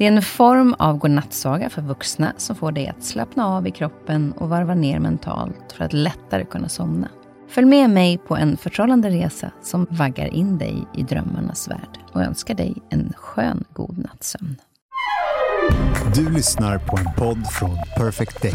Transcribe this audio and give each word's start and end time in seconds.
Det 0.00 0.06
är 0.06 0.12
en 0.12 0.22
form 0.22 0.74
av 0.78 0.98
godnattsaga 0.98 1.70
för 1.70 1.82
vuxna 1.82 2.32
som 2.36 2.56
får 2.56 2.72
dig 2.72 2.88
att 2.88 3.04
slappna 3.04 3.46
av 3.46 3.66
i 3.66 3.70
kroppen 3.70 4.32
och 4.32 4.48
varva 4.48 4.74
ner 4.74 4.98
mentalt 4.98 5.72
för 5.72 5.84
att 5.84 5.92
lättare 5.92 6.44
kunna 6.44 6.68
somna. 6.68 7.08
Följ 7.48 7.66
med 7.66 7.90
mig 7.90 8.18
på 8.18 8.36
en 8.36 8.56
förtrollande 8.56 9.10
resa 9.10 9.50
som 9.62 9.86
vaggar 9.90 10.26
in 10.26 10.58
dig 10.58 10.86
i 10.94 11.02
drömmarnas 11.02 11.68
värld 11.68 11.98
och 12.12 12.22
önskar 12.22 12.54
dig 12.54 12.76
en 12.90 13.12
skön 13.16 13.64
god 13.72 13.98
nattsömn. 13.98 14.56
Du 16.14 16.30
lyssnar 16.30 16.78
på 16.78 16.96
en 16.96 17.14
podd 17.16 17.46
från 17.52 17.76
Perfect 17.96 18.42
Day. 18.42 18.54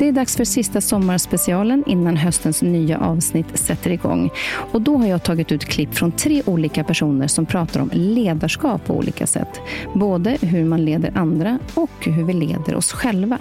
Det 0.00 0.08
är 0.08 0.12
dags 0.12 0.36
för 0.36 0.44
sista 0.44 0.80
sommarspecialen 0.80 1.84
innan 1.86 2.16
höstens 2.16 2.62
nya 2.62 2.98
avsnitt 2.98 3.58
sätter 3.58 3.90
igång. 3.90 4.30
Och 4.72 4.82
då 4.82 4.96
har 4.96 5.06
jag 5.06 5.22
tagit 5.22 5.52
ut 5.52 5.64
klipp 5.64 5.94
från 5.94 6.12
tre 6.12 6.42
olika 6.46 6.84
personer 6.84 7.26
som 7.26 7.46
pratar 7.46 7.80
om 7.80 7.90
ledarskap 7.92 8.84
på 8.84 8.94
olika 8.94 9.26
sätt. 9.26 9.60
Både 9.94 10.30
hur 10.40 10.64
man 10.64 10.84
leder 10.84 11.12
andra 11.14 11.58
och 11.74 11.90
hur 12.00 12.24
vi 12.24 12.32
leder 12.32 12.74
oss 12.74 12.92
själva. 12.92 13.38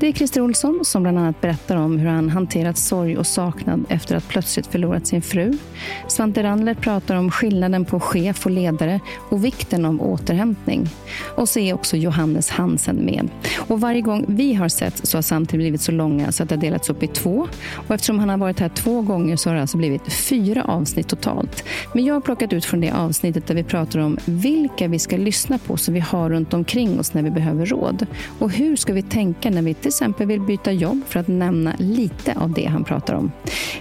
Det 0.00 0.08
är 0.08 0.12
Christer 0.12 0.40
Olsson 0.40 0.80
som 0.82 1.02
bland 1.02 1.18
annat 1.18 1.40
berättar 1.40 1.76
om 1.76 1.98
hur 1.98 2.08
han 2.08 2.28
hanterat 2.28 2.78
sorg 2.78 3.16
och 3.16 3.26
saknad 3.26 3.84
efter 3.88 4.16
att 4.16 4.28
plötsligt 4.28 4.66
förlorat 4.66 5.06
sin 5.06 5.22
fru. 5.22 5.58
Svante 6.08 6.42
Randler 6.42 6.74
pratar 6.74 7.16
om 7.16 7.30
skillnaden 7.30 7.84
på 7.84 8.00
chef 8.00 8.46
och 8.46 8.52
ledare 8.52 9.00
och 9.30 9.44
vikten 9.44 9.84
av 9.84 10.02
återhämtning. 10.02 10.88
Och 11.36 11.48
så 11.48 11.58
är 11.58 11.74
också 11.74 11.96
Johannes 11.96 12.50
Hansen 12.50 13.04
med. 13.04 13.28
Och 13.68 13.80
varje 13.80 14.00
gång 14.00 14.24
vi 14.28 14.54
har 14.54 14.68
sett 14.68 15.06
så 15.06 15.16
har 15.16 15.22
samtidigt 15.22 15.60
blivit 15.60 15.80
så 15.80 15.92
långa 15.92 16.32
så 16.32 16.42
att 16.42 16.48
det 16.48 16.54
har 16.54 16.60
delats 16.60 16.90
upp 16.90 17.02
i 17.02 17.06
två. 17.06 17.48
Och 17.74 17.94
eftersom 17.94 18.18
han 18.18 18.28
har 18.28 18.36
varit 18.36 18.60
här 18.60 18.68
två 18.68 19.02
gånger 19.02 19.36
så 19.36 19.50
har 19.50 19.54
det 19.54 19.60
alltså 19.60 19.76
blivit 19.76 20.12
fyra 20.12 20.64
avsnitt 20.64 21.08
totalt. 21.08 21.64
Men 21.92 22.04
jag 22.04 22.14
har 22.14 22.20
plockat 22.20 22.52
ut 22.52 22.64
från 22.64 22.80
det 22.80 22.90
avsnittet 22.90 23.46
där 23.46 23.54
vi 23.54 23.62
pratar 23.62 23.98
om 23.98 24.18
vilka 24.24 24.88
vi 24.88 24.98
ska 24.98 25.16
lyssna 25.16 25.58
på 25.58 25.76
som 25.76 25.94
vi 25.94 26.00
har 26.00 26.30
runt 26.30 26.54
omkring 26.54 27.00
oss 27.00 27.14
när 27.14 27.22
vi 27.22 27.30
behöver 27.30 27.66
råd. 27.66 28.06
Och 28.38 28.50
hur 28.50 28.76
ska 28.76 28.92
vi 28.92 29.02
tänka 29.02 29.50
när 29.54 29.62
vi 29.62 29.74
till 29.74 29.88
exempel 29.88 30.26
vill 30.26 30.40
byta 30.40 30.72
jobb 30.72 31.00
för 31.06 31.20
att 31.20 31.28
nämna 31.28 31.74
lite 31.78 32.34
av 32.38 32.52
det 32.52 32.64
han 32.64 32.84
pratar 32.84 33.14
om. 33.14 33.32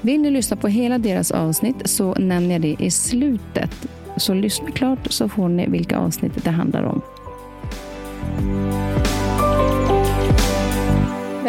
Vill 0.01 0.21
ni 0.21 0.31
lyssna 0.31 0.57
på 0.57 0.67
hela 0.67 0.97
deras 0.97 1.31
avsnitt 1.31 1.75
så 1.85 2.13
nämner 2.13 2.51
jag 2.51 2.61
det 2.61 2.75
i 2.79 2.91
slutet. 2.91 3.87
Så 4.17 4.33
lyssna 4.33 4.71
klart 4.71 4.99
så 5.09 5.29
får 5.29 5.49
ni 5.49 5.67
vilka 5.67 5.97
avsnitt 5.97 6.43
det 6.43 6.51
handlar 6.51 6.83
om. 6.83 7.01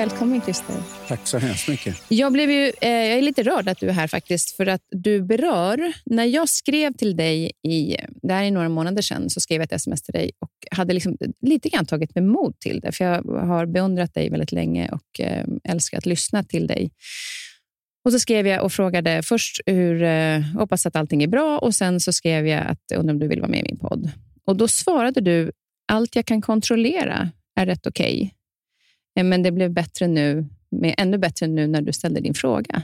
Välkommen 0.05 0.41
Christer. 0.41 0.77
Tack 1.09 1.27
så 1.27 1.39
hemskt 1.39 1.69
mycket. 1.69 1.97
Jag, 2.09 2.33
blev 2.33 2.51
ju, 2.51 2.73
eh, 2.81 2.91
jag 2.91 3.19
är 3.19 3.23
lite 3.23 3.43
rörd 3.43 3.69
att 3.69 3.81
du 3.81 3.89
är 3.89 3.93
här 3.93 4.07
faktiskt, 4.07 4.57
för 4.57 4.67
att 4.67 4.81
du 4.91 5.23
berör... 5.23 5.93
När 6.05 6.25
jag 6.25 6.49
skrev 6.49 6.93
till 6.93 7.17
dig, 7.17 7.53
i, 7.63 7.97
det 8.23 8.33
här 8.33 8.45
är 8.45 8.51
några 8.51 8.69
månader 8.69 9.03
sedan, 9.03 9.31
så 9.31 9.41
skrev 9.41 9.61
jag 9.61 9.65
ett 9.65 9.73
sms 9.73 10.03
till 10.03 10.13
dig 10.13 10.31
och 10.39 10.51
hade 10.71 10.95
liksom 10.95 11.17
lite 11.41 11.69
grann 11.69 11.87
tagit 11.87 12.15
mig 12.15 12.25
mod 12.25 12.59
till 12.59 12.81
det, 12.81 12.93
för 12.93 13.05
jag 13.05 13.23
har 13.47 13.67
beundrat 13.67 14.15
dig 14.15 14.31
väldigt 14.31 14.53
länge 14.53 14.89
och 14.89 15.21
eh, 15.21 15.45
älskar 15.65 15.99
att 15.99 16.07
lyssna 16.07 16.43
till 16.43 16.67
dig. 16.67 16.91
Och 18.05 18.13
så 18.13 18.19
skrev 18.19 18.47
jag 18.47 18.65
och 18.65 18.73
frågade 18.73 19.23
först 19.23 19.61
hur, 19.67 20.03
eh, 20.03 20.41
hoppas 20.41 20.87
att 20.87 20.97
allting 20.97 21.23
är 21.23 21.29
bra 21.29 21.59
och 21.59 21.75
sen 21.75 22.01
så 22.01 22.13
skrev 22.13 22.47
jag 22.47 22.67
att 22.67 22.93
undrar 22.95 23.15
om 23.15 23.21
du 23.21 23.29
vill 23.29 23.41
vara 23.41 23.51
med 23.51 23.61
i 23.61 23.65
min 23.65 23.79
podd. 23.79 24.11
Och 24.47 24.57
då 24.57 24.69
svarade 24.69 25.21
du, 25.21 25.53
allt 25.93 26.17
jag 26.17 26.27
kan 26.27 26.43
kontrollera 26.43 27.31
är 27.61 27.67
rätt 27.67 27.87
okej. 27.87 28.17
Okay. 28.17 28.31
Men 29.23 29.43
det 29.43 29.53
blev 29.53 29.73
bättre 29.73 30.07
nu, 30.07 30.47
med, 30.71 30.95
ännu 30.99 31.19
bättre 31.19 31.47
nu 31.47 31.67
när 31.67 31.83
du 31.83 31.93
ställde 31.93 32.21
din 32.21 32.35
fråga. 32.35 32.83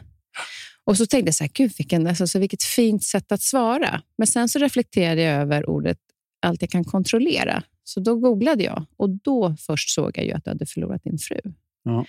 Och 0.85 0.97
så 0.97 1.07
tänkte 1.07 1.29
jag, 1.29 1.35
så 1.35 1.45
här, 1.45 1.51
Gud, 1.55 1.73
vilken, 1.79 2.07
alltså, 2.07 2.39
vilket 2.39 2.63
fint 2.63 3.05
sätt 3.05 3.33
att 3.33 3.43
svara. 3.43 4.03
Men 4.19 4.27
sen 4.27 4.49
så 4.49 4.59
reflekterade 4.59 5.23
jag 5.23 5.41
över 5.41 5.71
ordet 5.71 5.99
allt 6.43 6.63
jag 6.63 6.71
kan 6.71 6.85
kontrollera. 6.85 7.63
Så 7.85 8.01
då 8.01 8.17
googlade 8.17 8.65
jag 8.65 8.85
och 8.97 9.11
då 9.11 9.57
först 9.59 9.91
såg 9.91 10.19
jag 10.19 10.25
ju 10.25 10.33
att 10.33 10.45
du 10.45 10.51
hade 10.51 10.67
förlorat 10.67 11.05
din 11.05 11.19
fru. 11.19 11.41
Ja. 11.85 12.05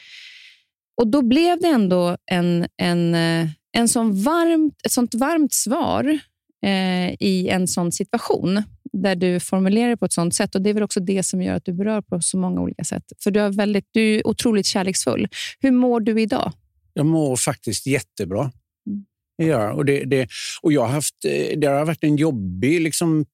Och 1.02 1.08
då 1.08 1.22
blev 1.22 1.60
det 1.60 1.68
ändå 1.68 2.18
en, 2.26 2.68
en, 2.78 3.16
eh, 3.16 3.48
en 3.72 3.88
sån 3.88 4.24
varmt, 4.24 4.76
ett 4.86 4.92
sånt 4.92 5.16
varmt 5.16 5.54
svar 5.54 6.20
eh, 6.66 7.14
i 7.20 7.50
en 7.50 7.68
sån 7.68 7.92
situation 7.92 8.64
där 8.94 9.16
du 9.16 9.40
formulerar 9.40 9.96
på 9.96 10.06
ett 10.06 10.13
sånt 10.13 10.35
sätt. 10.35 10.56
Och 10.56 10.62
Det 10.62 10.69
är 10.69 10.74
väl 10.74 10.84
också 10.84 11.00
det 11.00 11.24
som 11.24 11.41
gör 11.41 11.56
att 11.56 11.66
du 11.66 11.74
berör 11.74 12.02
på 12.02 12.22
så 12.22 12.38
många 12.38 12.62
olika 12.62 12.84
sätt. 12.84 13.03
För 13.24 13.31
Du, 13.31 13.40
är 13.40 13.50
väldigt, 13.50 13.88
du 13.91 14.16
är 14.16 14.28
otroligt 14.28 14.66
kärleksfull. 14.66 15.28
Hur 15.59 15.72
mår 15.72 16.00
du 16.00 16.22
idag? 16.22 16.52
Jag 16.94 17.06
mår 17.06 17.35
faktiskt 17.35 17.85
jättebra. 17.85 18.51
Mm. 18.88 19.06
Ja, 19.35 19.74
och 19.74 19.85
det, 19.85 20.03
det, 20.03 20.28
och 20.62 20.74
jag 20.74 20.81
har 20.81 20.88
haft, 20.88 21.25
eh, 21.25 21.59
det 21.59 21.68
har 21.68 21.85
varit 21.85 22.03
en 22.03 22.16
jobbig 22.16 22.81
liksom, 22.81 23.25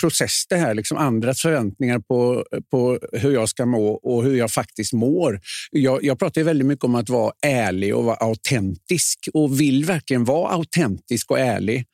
process 0.00 0.46
det 0.48 0.56
här. 0.56 0.74
Liksom 0.74 0.96
andras 0.96 1.42
förväntningar 1.42 1.98
på, 1.98 2.44
på 2.70 2.98
hur 3.12 3.32
jag 3.32 3.48
ska 3.48 3.66
må 3.66 3.88
och 3.88 4.24
hur 4.24 4.36
jag 4.36 4.50
faktiskt 4.50 4.92
mår. 4.92 5.40
Jag, 5.70 6.04
jag 6.04 6.18
pratar 6.18 6.42
väldigt 6.42 6.66
mycket 6.66 6.84
om 6.84 6.94
att 6.94 7.08
vara 7.08 7.32
ärlig 7.46 7.96
och 7.96 8.04
vara 8.04 8.16
autentisk 8.16 9.28
och 9.34 9.60
vill 9.60 9.84
verkligen 9.84 10.24
vara 10.24 10.52
autentisk 10.52 11.30
och 11.30 11.38
ärlig. 11.38 11.84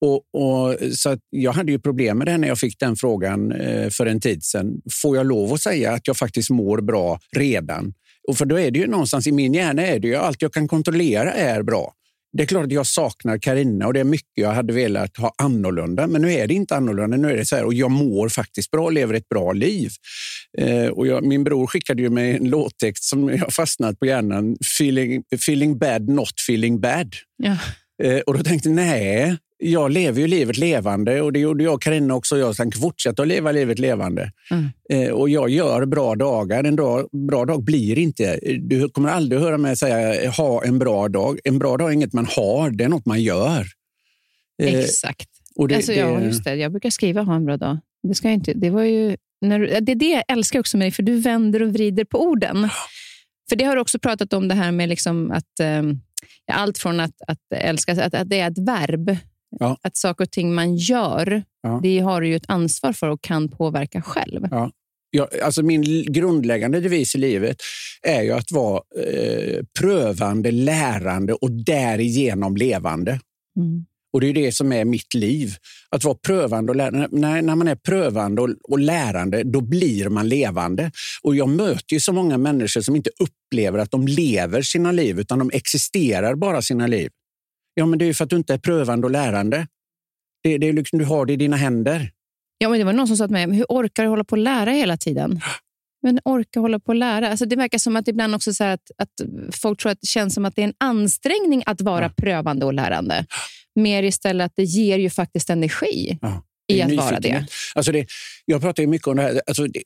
Och, 0.00 0.14
och, 0.32 0.76
så 0.92 1.16
jag 1.30 1.52
hade 1.52 1.72
ju 1.72 1.78
problem 1.78 2.18
med 2.18 2.26
det 2.26 2.38
när 2.38 2.48
jag 2.48 2.58
fick 2.58 2.78
den 2.78 2.96
frågan 2.96 3.52
eh, 3.52 3.90
för 3.90 4.06
en 4.06 4.20
tid 4.20 4.44
sedan. 4.44 4.80
Får 5.02 5.16
jag 5.16 5.26
lov 5.26 5.52
att 5.52 5.62
säga 5.62 5.92
att 5.92 6.06
jag 6.06 6.16
faktiskt 6.16 6.50
mår 6.50 6.80
bra 6.80 7.20
redan? 7.36 7.94
Och 8.28 8.38
för 8.38 8.44
då 8.44 8.58
är 8.58 8.70
det 8.70 8.78
ju 8.78 8.86
någonstans 8.86 9.26
i 9.26 9.32
min 9.32 9.54
hjärna 9.54 9.82
är 9.82 9.98
det 9.98 10.08
ju 10.08 10.16
allt 10.16 10.42
jag 10.42 10.52
kan 10.52 10.68
kontrollera 10.68 11.32
är 11.32 11.62
bra. 11.62 11.94
Det 12.32 12.42
är 12.42 12.46
klart 12.46 12.64
att 12.64 12.72
jag 12.72 12.86
saknar 12.86 13.38
Karina 13.38 13.86
och 13.86 13.92
det 13.92 14.00
är 14.00 14.04
mycket 14.04 14.32
jag 14.34 14.52
hade 14.52 14.72
velat 14.72 15.16
ha 15.16 15.34
annorlunda. 15.38 16.06
Men 16.06 16.22
nu 16.22 16.32
är 16.32 16.46
det 16.46 16.54
inte 16.54 16.76
annorlunda. 16.76 17.16
Nu 17.16 17.30
är 17.30 17.36
det 17.36 17.44
så 17.44 17.56
här 17.56 17.64
och 17.64 17.74
jag 17.74 17.90
mår 17.90 18.28
faktiskt 18.28 18.70
bra 18.70 18.84
och 18.84 18.92
lever 18.92 19.14
ett 19.14 19.28
bra 19.28 19.52
liv. 19.52 19.90
Eh, 20.58 20.86
och 20.86 21.06
jag, 21.06 21.24
min 21.24 21.44
bror 21.44 21.66
skickade 21.66 22.02
ju 22.02 22.10
mig 22.10 22.36
en 22.36 22.50
låttext 22.50 23.04
som 23.04 23.28
jag 23.28 23.52
fastnat 23.52 23.98
på 23.98 24.06
hjärnan. 24.06 24.56
Feeling, 24.60 25.22
feeling 25.34 25.78
bad, 25.78 26.08
not 26.08 26.32
feeling 26.48 26.80
bad. 26.80 27.14
Ja. 27.36 27.56
Eh, 28.02 28.18
och 28.18 28.38
då 28.38 28.44
tänkte 28.44 28.68
jag, 28.68 28.76
nej, 28.76 29.38
jag 29.58 29.90
lever 29.90 30.20
ju 30.20 30.26
livet 30.26 30.58
levande 30.58 31.22
och 31.22 31.32
det 31.32 31.38
gjorde 31.38 31.64
jag 31.64 31.82
Karina 31.82 32.14
också. 32.14 32.38
Jag 32.38 32.56
tänker 32.56 32.78
fortsätta 32.78 33.22
att 33.22 33.28
leva 33.28 33.52
livet 33.52 33.78
levande. 33.78 34.32
Mm. 34.50 34.68
Eh, 34.90 35.10
och 35.10 35.28
jag 35.28 35.50
gör 35.50 35.86
bra 35.86 36.14
dagar. 36.14 36.64
En 36.64 36.76
dag, 36.76 37.08
bra 37.28 37.44
dag 37.44 37.64
blir 37.64 37.98
inte... 37.98 38.38
Du 38.58 38.88
kommer 38.88 39.08
aldrig 39.08 39.40
höra 39.40 39.58
mig 39.58 39.76
säga 39.76 40.30
ha 40.30 40.64
en 40.64 40.78
bra 40.78 41.08
dag. 41.08 41.38
En 41.44 41.58
bra 41.58 41.76
dag 41.76 41.88
är 41.88 41.92
inget 41.92 42.12
man 42.12 42.26
har, 42.26 42.70
det 42.70 42.84
är 42.84 42.88
något 42.88 43.06
man 43.06 43.22
gör. 43.22 43.66
Eh, 44.62 44.74
Exakt. 44.74 45.28
Och 45.56 45.68
det, 45.68 45.74
alltså, 45.74 45.92
det, 45.92 45.98
ja, 45.98 46.20
just 46.20 46.44
det. 46.44 46.54
Jag 46.54 46.70
brukar 46.70 46.90
skriva 46.90 47.22
ha 47.22 47.34
en 47.34 47.44
bra 47.44 47.56
dag. 47.56 47.78
Det, 48.02 48.14
ska 48.14 48.30
inte, 48.30 48.52
det, 48.52 48.70
var 48.70 48.82
ju, 48.82 49.16
när, 49.40 49.58
det 49.58 49.92
är 49.92 49.96
det 49.96 50.10
jag 50.10 50.24
älskar 50.28 50.60
också 50.60 50.76
med 50.76 50.84
dig, 50.84 50.92
för 50.92 51.02
du 51.02 51.20
vänder 51.20 51.62
och 51.62 51.72
vrider 51.72 52.04
på 52.04 52.22
orden. 52.22 52.68
För 53.48 53.56
det 53.56 53.64
har 53.64 53.74
du 53.74 53.80
också 53.80 53.98
pratat 53.98 54.32
om 54.32 54.48
det 54.48 54.54
här 54.54 54.72
med 54.72 54.88
liksom 54.88 55.30
att 55.30 55.60
eh, 55.60 55.82
allt 56.52 56.78
från 56.78 57.00
att, 57.00 57.14
att 57.26 57.38
älska, 57.54 57.92
att, 57.92 58.14
att 58.14 58.30
det 58.30 58.40
är 58.40 58.50
ett 58.50 58.58
verb 58.58 59.16
Ja. 59.50 59.78
Att 59.82 59.96
saker 59.96 60.24
och 60.24 60.30
ting 60.30 60.54
man 60.54 60.76
gör, 60.76 61.42
ja. 61.62 61.80
det 61.82 61.98
har 61.98 62.20
du 62.20 62.28
ju 62.28 62.36
ett 62.36 62.50
ansvar 62.50 62.92
för 62.92 63.08
och 63.08 63.22
kan 63.22 63.48
påverka 63.48 64.02
själv. 64.02 64.48
Ja. 64.50 64.70
Ja, 65.10 65.28
alltså 65.42 65.62
min 65.62 66.12
grundläggande 66.12 66.80
devis 66.80 67.14
i 67.14 67.18
livet 67.18 67.56
är 68.02 68.22
ju 68.22 68.32
att 68.32 68.52
vara 68.52 68.82
eh, 69.06 69.64
prövande, 69.80 70.50
lärande 70.50 71.32
och 71.32 71.50
därigenom 71.50 72.56
levande. 72.56 73.20
Mm. 73.56 73.84
Och 74.12 74.20
Det 74.20 74.28
är 74.28 74.32
det 74.32 74.52
som 74.52 74.72
är 74.72 74.84
mitt 74.84 75.14
liv. 75.14 75.54
Att 75.90 76.04
vara 76.04 76.14
prövande 76.14 76.72
och 76.72 76.76
lärande. 76.76 77.08
När, 77.10 77.42
när 77.42 77.54
man 77.54 77.68
är 77.68 77.74
prövande 77.74 78.42
och, 78.42 78.48
och, 78.68 78.78
lärande, 78.78 79.42
då 79.42 79.60
blir 79.60 80.08
man 80.08 80.28
levande. 80.28 80.90
Och 81.22 81.36
Jag 81.36 81.48
möter 81.48 81.94
ju 81.94 82.00
så 82.00 82.12
många 82.12 82.38
människor 82.38 82.80
som 82.80 82.96
inte 82.96 83.10
upplever 83.18 83.78
att 83.78 83.90
de 83.90 84.06
lever 84.06 84.62
sina 84.62 84.92
liv, 84.92 85.20
utan 85.20 85.38
de 85.38 85.50
existerar 85.54 86.34
bara 86.34 86.62
sina 86.62 86.86
liv. 86.86 87.10
Ja, 87.78 87.86
men 87.86 87.98
det 87.98 88.04
är 88.04 88.14
för 88.14 88.24
att 88.24 88.30
du 88.30 88.36
inte 88.36 88.54
är 88.54 88.58
prövande 88.58 89.06
och 89.06 89.10
lärande. 89.10 89.66
Det, 90.42 90.58
det 90.58 90.68
är 90.68 90.72
liksom, 90.72 90.98
du 90.98 91.04
har 91.04 91.26
det 91.26 91.32
i 91.32 91.36
dina 91.36 91.56
händer. 91.56 92.10
Ja, 92.58 92.68
men 92.68 92.78
det 92.78 92.84
var 92.84 92.92
någon 92.92 93.06
som 93.06 93.16
sa 93.16 93.26
till 93.26 93.32
mig, 93.32 93.56
hur 93.56 93.66
orkar 93.68 94.02
du 94.02 94.08
hålla 94.08 94.24
på 94.24 94.32
och 94.32 94.38
lära 94.38 94.70
hela 94.70 94.96
tiden? 94.96 95.40
Men 96.02 96.20
orka 96.24 96.60
hålla 96.60 96.78
på 96.78 96.86
och 96.86 96.94
lära. 96.94 97.30
Alltså 97.30 97.46
det 97.46 97.56
verkar 97.56 97.78
som 97.78 97.96
att 97.96 98.08
ibland 98.08 98.34
också 98.34 98.54
så 98.54 98.64
att, 98.64 98.90
att 98.98 99.10
folk 99.52 99.80
tror 99.80 99.92
att 99.92 100.00
det 100.00 100.06
känns 100.06 100.34
som 100.34 100.44
att 100.44 100.56
det 100.56 100.62
är 100.62 100.68
en 100.68 100.74
ansträngning 100.78 101.62
att 101.66 101.80
vara 101.80 102.04
ja. 102.04 102.10
prövande 102.16 102.66
och 102.66 102.74
lärande. 102.74 103.26
Mer 103.74 104.02
istället 104.02 104.46
att 104.46 104.56
det 104.56 104.64
ger 104.64 104.98
ju 104.98 105.10
faktiskt 105.10 105.50
energi. 105.50 106.18
Ja. 106.20 106.42
I 106.68 106.82
att 106.82 106.92
vara 106.92 107.20
det. 107.20 107.46
Alltså 107.74 107.92
det. 107.92 108.06
Jag 108.44 108.60
pratar 108.60 108.86
mycket 108.86 109.08
om 109.08 109.16
det 109.16 109.22
här. 109.22 109.40
Alltså 109.46 109.66
det, 109.66 109.82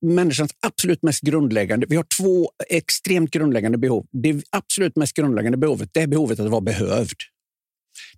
människans 0.00 0.50
absolut 0.60 1.02
mest 1.02 1.20
grundläggande... 1.20 1.86
Vi 1.88 1.96
har 1.96 2.06
två 2.18 2.50
extremt 2.68 3.30
grundläggande 3.30 3.78
behov. 3.78 4.06
Det 4.12 4.42
absolut 4.50 4.96
mest 4.96 5.16
grundläggande 5.16 5.58
behovet 5.58 5.90
det 5.92 6.00
är 6.00 6.06
behovet 6.06 6.40
att 6.40 6.50
vara 6.50 6.60
behövd. 6.60 7.16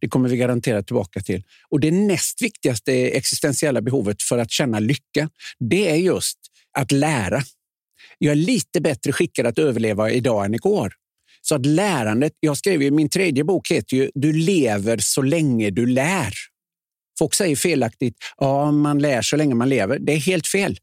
Det 0.00 0.08
kommer 0.08 0.28
vi 0.28 0.36
garanterat 0.36 0.86
tillbaka 0.86 1.20
till. 1.20 1.42
Och 1.68 1.80
Det 1.80 1.90
näst 1.90 2.42
viktigaste 2.42 2.92
existentiella 2.92 3.80
behovet 3.80 4.22
för 4.22 4.38
att 4.38 4.50
känna 4.50 4.78
lycka, 4.78 5.28
det 5.58 5.88
är 5.88 5.96
just 5.96 6.38
att 6.78 6.92
lära. 6.92 7.42
Jag 8.18 8.32
är 8.32 8.36
lite 8.36 8.80
bättre 8.80 9.12
skickad 9.12 9.46
att 9.46 9.58
överleva 9.58 10.10
idag 10.10 10.44
än 10.44 10.54
igår. 10.54 10.92
Så 11.42 11.54
att 11.54 11.66
lärandet, 11.66 12.32
jag 12.40 12.56
skrev 12.56 12.82
ju, 12.82 12.90
min 12.90 13.08
tredje 13.08 13.44
bok 13.44 13.70
heter 13.70 13.96
ju 13.96 14.10
Du 14.14 14.32
lever 14.32 14.98
så 14.98 15.22
länge 15.22 15.70
du 15.70 15.86
lär. 15.86 16.32
Folk 17.18 17.34
säger 17.34 17.56
felaktigt, 17.56 18.16
ja, 18.38 18.70
man 18.70 18.98
lär 18.98 19.22
så 19.22 19.36
länge 19.36 19.54
man 19.54 19.68
lever. 19.68 19.98
Det 19.98 20.12
är 20.12 20.18
helt 20.18 20.46
fel. 20.46 20.78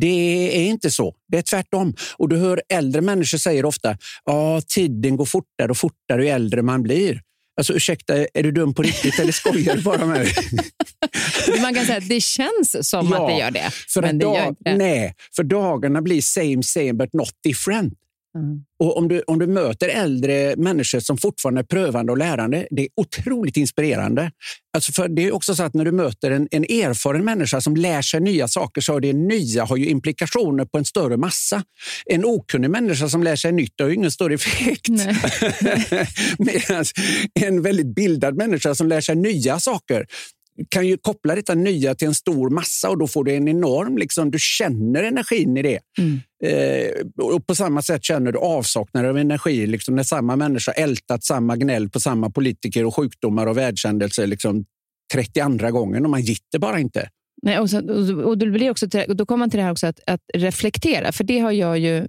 Det 0.00 0.56
är 0.58 0.66
inte 0.66 0.90
så. 0.90 1.14
Det 1.28 1.38
är 1.38 1.42
tvärtom. 1.42 1.94
Och 2.16 2.28
du 2.28 2.36
hör 2.36 2.62
äldre 2.68 3.00
människor 3.00 3.38
säga 3.38 3.66
ofta, 3.66 3.96
ja, 4.24 4.60
tiden 4.68 5.16
går 5.16 5.24
fortare 5.24 5.70
och 5.70 5.78
fortare 5.78 6.24
ju 6.24 6.28
äldre 6.28 6.62
man 6.62 6.82
blir. 6.82 7.20
Alltså 7.56 7.72
ursäkta, 7.72 8.16
är 8.16 8.42
du 8.42 8.52
dum 8.52 8.74
på 8.74 8.82
riktigt 8.82 9.18
eller 9.18 9.32
skojar 9.32 9.76
du 9.76 9.82
bara 9.82 10.06
med 10.06 10.08
mig? 10.08 10.34
Man 11.62 11.74
kan 11.74 11.86
säga 11.86 11.98
att 11.98 12.08
det 12.08 12.20
känns 12.20 12.88
som 12.88 13.08
ja, 13.10 13.22
att 13.22 13.28
det 13.28 13.38
gör 13.38 13.50
det. 13.50 13.70
För 13.88 14.02
men 14.02 14.18
det 14.18 14.24
gör 14.24 14.48
inte 14.48 14.62
det. 14.64 14.76
Nej, 14.76 15.14
för 15.36 15.42
dagarna 15.42 16.02
blir 16.02 16.22
same 16.22 16.62
same 16.62 16.92
but 16.92 17.12
not 17.12 17.30
different. 17.44 17.94
Mm. 18.36 18.60
Och 18.78 18.96
om, 18.96 19.08
du, 19.08 19.22
om 19.26 19.38
du 19.38 19.46
möter 19.46 19.88
äldre 19.88 20.56
människor 20.56 21.00
som 21.00 21.18
fortfarande 21.18 21.60
är 21.60 21.64
prövande 21.64 22.12
och 22.12 22.18
lärande, 22.18 22.66
det 22.70 22.82
är 22.82 22.88
otroligt 22.96 23.56
inspirerande. 23.56 24.30
Alltså 24.74 24.92
för 24.92 25.08
det 25.08 25.24
är 25.24 25.34
också 25.34 25.54
så 25.54 25.62
att 25.62 25.74
när 25.74 25.84
du 25.84 25.92
möter 25.92 26.30
en, 26.30 26.48
en 26.50 26.64
erfaren 26.64 27.24
människa 27.24 27.60
som 27.60 27.76
lär 27.76 28.02
sig 28.02 28.20
nya 28.20 28.48
saker 28.48 28.80
så 28.80 28.92
har 28.92 29.00
det 29.00 29.12
nya 29.12 29.64
har 29.64 29.76
ju 29.76 29.86
implikationer 29.86 30.64
på 30.64 30.78
en 30.78 30.84
större 30.84 31.16
massa. 31.16 31.62
En 32.06 32.24
okunnig 32.24 32.70
människa 32.70 33.08
som 33.08 33.22
lär 33.22 33.36
sig 33.36 33.52
nytt 33.52 33.80
har 33.80 33.88
ju 33.88 33.94
ingen 33.94 34.10
större 34.10 34.34
effekt. 34.34 34.88
Medan 36.38 36.84
en 37.40 37.62
väldigt 37.62 37.94
bildad 37.94 38.36
människa 38.36 38.74
som 38.74 38.88
lär 38.88 39.00
sig 39.00 39.16
nya 39.16 39.60
saker 39.60 40.06
kan 40.68 40.86
ju 40.86 40.96
koppla 40.96 41.34
detta 41.34 41.54
nya 41.54 41.94
till 41.94 42.08
en 42.08 42.14
stor 42.14 42.50
massa 42.50 42.90
och 42.90 42.98
då 42.98 43.06
får 43.06 43.24
du 43.24 43.34
en 43.34 43.48
enorm... 43.48 43.98
Liksom, 43.98 44.30
du 44.30 44.38
känner 44.40 45.02
energin 45.02 45.56
i 45.56 45.62
det. 45.62 45.78
Mm. 45.98 46.20
Eh, 46.44 47.24
och 47.24 47.46
På 47.46 47.54
samma 47.54 47.82
sätt 47.82 48.04
känner 48.04 48.32
du 48.32 48.38
avsaknad 48.38 49.06
av 49.06 49.18
energi 49.18 49.66
liksom, 49.66 49.96
när 49.96 50.02
samma 50.02 50.36
människa 50.36 50.72
ältat 50.72 51.24
samma 51.24 51.56
gnäll 51.56 51.90
på 51.90 52.00
samma 52.00 52.30
politiker 52.30 52.84
och 52.84 52.96
sjukdomar 52.96 53.46
och 53.46 53.56
världshändelser 53.56 54.26
liksom, 54.26 54.64
32 55.12 55.70
gången 55.70 56.04
och 56.04 56.10
man 56.10 56.22
gitter 56.22 56.58
bara 56.58 56.80
inte. 56.80 57.08
Nej, 57.42 57.58
och, 57.58 57.70
så, 57.70 57.78
och, 58.24 58.38
då, 58.38 58.50
blir 58.50 58.70
också 58.70 58.88
till, 58.88 59.04
då 59.08 59.26
kommer 59.26 59.38
man 59.38 59.50
till 59.50 59.58
det 59.58 59.64
här 59.64 59.72
också 59.72 59.86
att, 59.86 60.00
att, 60.06 60.20
reflektera, 60.34 61.12
för 61.12 61.24
det 61.24 61.38
har 61.38 61.52
jag 61.52 61.78
ju... 61.78 62.08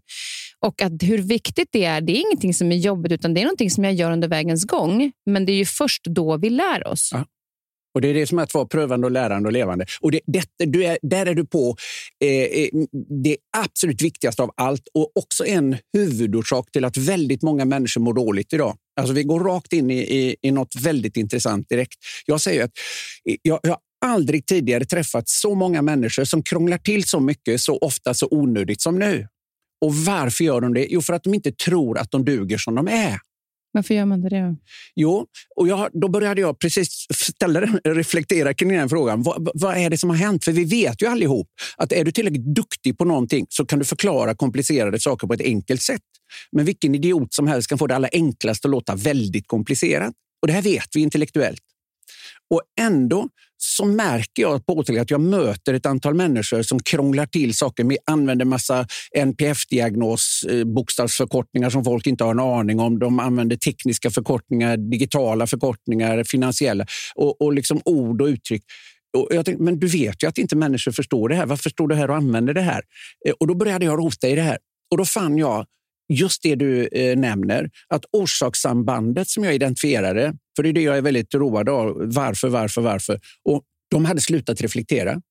Och 0.59 0.81
att 0.81 1.03
hur 1.03 1.17
viktigt 1.17 1.69
det 1.71 1.85
är, 1.85 2.01
det 2.01 2.11
är 2.11 2.21
ingenting 2.21 2.53
som 2.53 2.71
är 2.71 2.75
jobbigt, 2.75 3.11
utan 3.11 3.33
det 3.33 3.41
är 3.41 3.43
någonting 3.45 3.71
som 3.71 3.83
jag 3.83 3.93
gör 3.93 4.11
under 4.11 4.27
vägens 4.27 4.65
gång. 4.65 5.11
Men 5.25 5.45
det 5.45 5.51
är 5.51 5.57
ju 5.57 5.65
först 5.65 6.05
då 6.05 6.38
vi 6.38 6.50
lär 6.50 6.88
oss. 6.88 7.09
Ja. 7.13 7.25
Och 7.94 8.01
Det 8.01 8.07
är 8.07 8.13
det 8.13 8.28
som 8.28 8.39
är 8.39 8.44
att 8.44 8.54
vara 8.54 8.66
prövande, 8.66 9.07
och 9.07 9.12
lärande 9.12 9.48
och 9.48 9.54
levande. 9.54 9.86
Och 10.01 10.12
det, 10.12 10.19
det, 10.28 10.66
du 10.66 10.86
är, 10.86 10.98
där 11.01 11.25
är 11.25 11.34
du 11.34 11.45
på 11.45 11.75
eh, 12.24 12.30
eh, 12.30 12.69
det 13.24 13.38
absolut 13.57 14.01
viktigaste 14.01 14.44
av 14.44 14.51
allt 14.57 14.88
och 14.94 15.12
också 15.16 15.45
en 15.45 15.78
huvudorsak 15.94 16.72
till 16.72 16.86
att 16.86 16.98
väldigt 16.98 17.42
många 17.42 17.66
människor 17.66 18.01
mår 18.01 18.13
dåligt 18.13 18.54
idag. 18.54 18.78
Alltså 19.00 19.13
vi 19.13 19.24
går 19.24 19.39
rakt 19.39 19.74
in 19.74 19.92
i, 19.92 20.00
i, 20.00 20.36
i 20.42 20.51
något 20.51 20.75
väldigt 20.75 21.18
intressant 21.18 21.69
direkt. 21.69 21.95
Jag 22.25 22.42
säger 22.42 22.63
att 22.63 22.72
eh, 23.30 23.36
jag, 23.42 23.60
jag 23.63 23.78
aldrig 24.06 24.45
tidigare 24.45 24.86
träffat 24.86 25.30
så 25.30 25.56
många 25.56 25.81
människor 25.81 26.24
som 26.24 26.44
krånglar 26.44 26.78
till 26.78 27.04
så 27.04 27.19
mycket, 27.19 27.62
så 27.62 27.78
ofta, 27.78 28.13
så 28.13 28.28
onödigt 28.31 28.81
som 28.81 29.00
nu. 29.00 29.28
Och 29.86 29.95
varför 29.95 30.44
gör 30.44 30.62
de 30.62 30.74
det? 30.74 30.88
Jo, 30.89 31.01
för 31.01 31.13
att 31.13 31.24
de 31.24 31.34
inte 31.34 31.51
tror 31.51 31.98
att 31.98 32.12
de 32.12 32.25
duger 32.25 32.57
som 32.57 32.75
de 32.75 32.88
är. 32.88 33.19
Varför 33.71 33.93
gör 33.93 34.05
man 34.05 34.21
det? 34.21 34.29
Då? 34.29 34.55
Jo, 34.95 35.25
och 35.55 35.67
jag, 35.67 35.89
då 35.93 36.07
började 36.07 36.41
jag 36.41 36.59
precis 36.59 37.05
ställa, 37.13 37.61
reflektera 37.83 38.53
kring 38.53 38.69
den 38.69 38.89
frågan. 38.89 39.23
Vad, 39.23 39.49
vad, 39.53 39.77
är 39.77 39.89
det 39.89 39.97
som 39.97 40.09
har 40.09 40.17
hänt? 40.17 40.45
För 40.45 40.51
vi 40.51 40.63
vet 40.63 41.01
ju 41.01 41.07
allihop 41.07 41.47
att 41.77 41.91
är 41.91 42.05
du 42.05 42.11
tillräckligt 42.11 42.55
duktig 42.55 42.97
på 42.97 43.05
någonting 43.05 43.45
så 43.49 43.65
kan 43.65 43.79
du 43.79 43.85
förklara 43.85 44.35
komplicerade 44.35 44.99
saker 44.99 45.27
på 45.27 45.33
ett 45.33 45.41
enkelt 45.41 45.81
sätt. 45.81 46.01
Men 46.51 46.65
vilken 46.65 46.95
idiot 46.95 47.33
som 47.33 47.47
helst 47.47 47.69
kan 47.69 47.77
få 47.77 47.87
det 47.87 47.95
allra 47.95 48.09
enklaste 48.11 48.67
att 48.67 48.71
låta 48.71 48.95
väldigt 48.95 49.47
komplicerat. 49.47 50.13
Och 50.41 50.47
det 50.47 50.53
här 50.53 50.61
vet 50.61 50.87
vi 50.95 51.01
intellektuellt. 51.01 51.61
Och 52.49 52.61
ändå 52.79 53.29
så 53.57 53.86
märker 53.86 54.42
jag 54.42 54.65
påtagligt 54.65 55.01
att 55.01 55.12
jag 55.12 55.21
möter 55.21 55.74
ett 55.74 55.86
antal 55.86 56.13
människor 56.13 56.62
som 56.62 56.80
krånglar 56.80 57.25
till 57.25 57.54
saker, 57.54 57.83
med, 57.83 57.98
använder 58.06 58.45
massa 58.45 58.88
NPF-diagnos, 59.15 60.45
eh, 60.50 60.63
bokstavsförkortningar 60.63 61.69
som 61.69 61.83
folk 61.83 62.07
inte 62.07 62.24
har 62.24 62.31
en 62.31 62.39
aning 62.39 62.80
om. 62.80 63.00
De 63.00 63.19
använder 63.19 63.56
tekniska 63.56 64.12
förkortningar, 64.12 64.77
digitala 64.77 65.48
förkortningar, 65.48 66.24
finansiella 66.24 66.86
och, 67.15 67.42
och 67.42 67.54
liksom 67.54 67.81
ord 67.86 68.21
och 68.21 68.27
uttryck. 68.27 68.63
Och 69.18 69.27
jag 69.31 69.45
tänkte, 69.45 69.63
men 69.63 69.80
du 69.80 69.88
vet 69.88 70.24
ju 70.24 70.27
att 70.27 70.38
inte 70.38 70.56
människor 70.56 70.92
förstår 70.92 71.30
det 71.30 71.36
här. 71.36 71.45
Varför 71.45 71.69
står 71.69 71.88
du 71.88 71.95
här 71.95 72.10
och 72.10 72.15
använder 72.15 72.53
det 72.53 72.62
här? 72.62 72.81
Eh, 73.27 73.33
och 73.39 73.48
då 73.48 73.56
började 73.56 73.86
jag 73.86 74.00
rota 74.00 74.27
i 74.27 74.36
det 74.36 74.42
här 74.42 74.57
och 74.92 74.98
då 74.98 75.06
fann 75.06 75.38
jag 75.38 75.65
just 76.13 76.44
det 76.44 76.56
du 76.56 76.88
eh, 76.88 77.18
nämner, 77.18 77.69
att 77.88 78.06
orsakssambandet 78.12 79.27
som 79.27 79.44
jag 79.44 79.56
identifierade, 79.56 80.33
för 80.57 80.63
det 80.63 80.69
är 80.69 80.74
det 80.74 80.81
jag 80.81 80.98
är 80.98 81.01
väldigt 81.01 81.33
road 81.36 81.69
av, 81.69 81.95
varför, 81.98 82.50
varför, 82.50 82.81
varför, 82.81 83.19
och 83.44 83.63
de 83.92 84.06
hade 84.06 84.21
slutat 84.21 84.62
reflektera. 84.62 85.21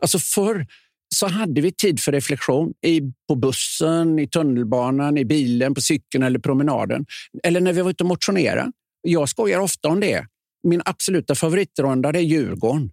Alltså 0.00 0.18
förr 0.18 0.66
så 1.14 1.26
hade 1.26 1.60
vi 1.60 1.72
tid 1.72 2.00
för 2.00 2.12
reflektion 2.12 2.72
i, 2.86 3.00
på 3.28 3.34
bussen, 3.34 4.18
i 4.18 4.28
tunnelbanan, 4.28 5.18
i 5.18 5.24
bilen, 5.24 5.74
på 5.74 5.80
cykeln 5.80 6.24
eller 6.24 6.38
promenaden. 6.38 7.06
Eller 7.42 7.60
när 7.60 7.72
vi 7.72 7.82
var 7.82 7.90
ute 7.90 8.04
och 8.04 8.08
motionerade. 8.08 8.72
Jag 9.02 9.28
skojar 9.28 9.60
ofta 9.60 9.88
om 9.88 10.00
det. 10.00 10.26
Min 10.68 10.82
absoluta 10.84 11.34
favoritrunda 11.34 12.08
är 12.08 12.18
Djurgården. 12.18 12.90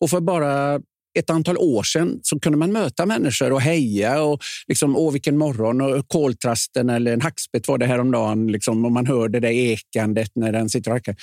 Och 0.00 0.10
för 0.10 0.20
bara 0.20 0.80
ett 1.16 1.30
antal 1.30 1.58
år 1.58 1.82
sedan 1.82 2.20
så 2.22 2.40
kunde 2.40 2.58
man 2.58 2.72
möta 2.72 3.06
människor 3.06 3.52
och 3.52 3.60
heja 3.60 4.22
och 4.22 4.42
liksom, 4.68 4.96
åh 4.96 5.12
vilken 5.12 5.38
morgon 5.38 5.80
och 5.80 6.08
koltrasten 6.08 6.90
eller 6.90 7.12
en 7.12 7.20
hackspett 7.20 7.68
var 7.68 7.78
det 7.78 7.86
häromdagen 7.86 8.46
liksom, 8.46 8.84
och 8.84 8.92
man 8.92 9.06
hör 9.06 9.28
det 9.28 9.54
ekandet 9.54 10.30
när 10.34 10.52
den 10.52 10.68
sitter 10.68 10.90
och 10.90 10.96
hackar. 10.96 11.16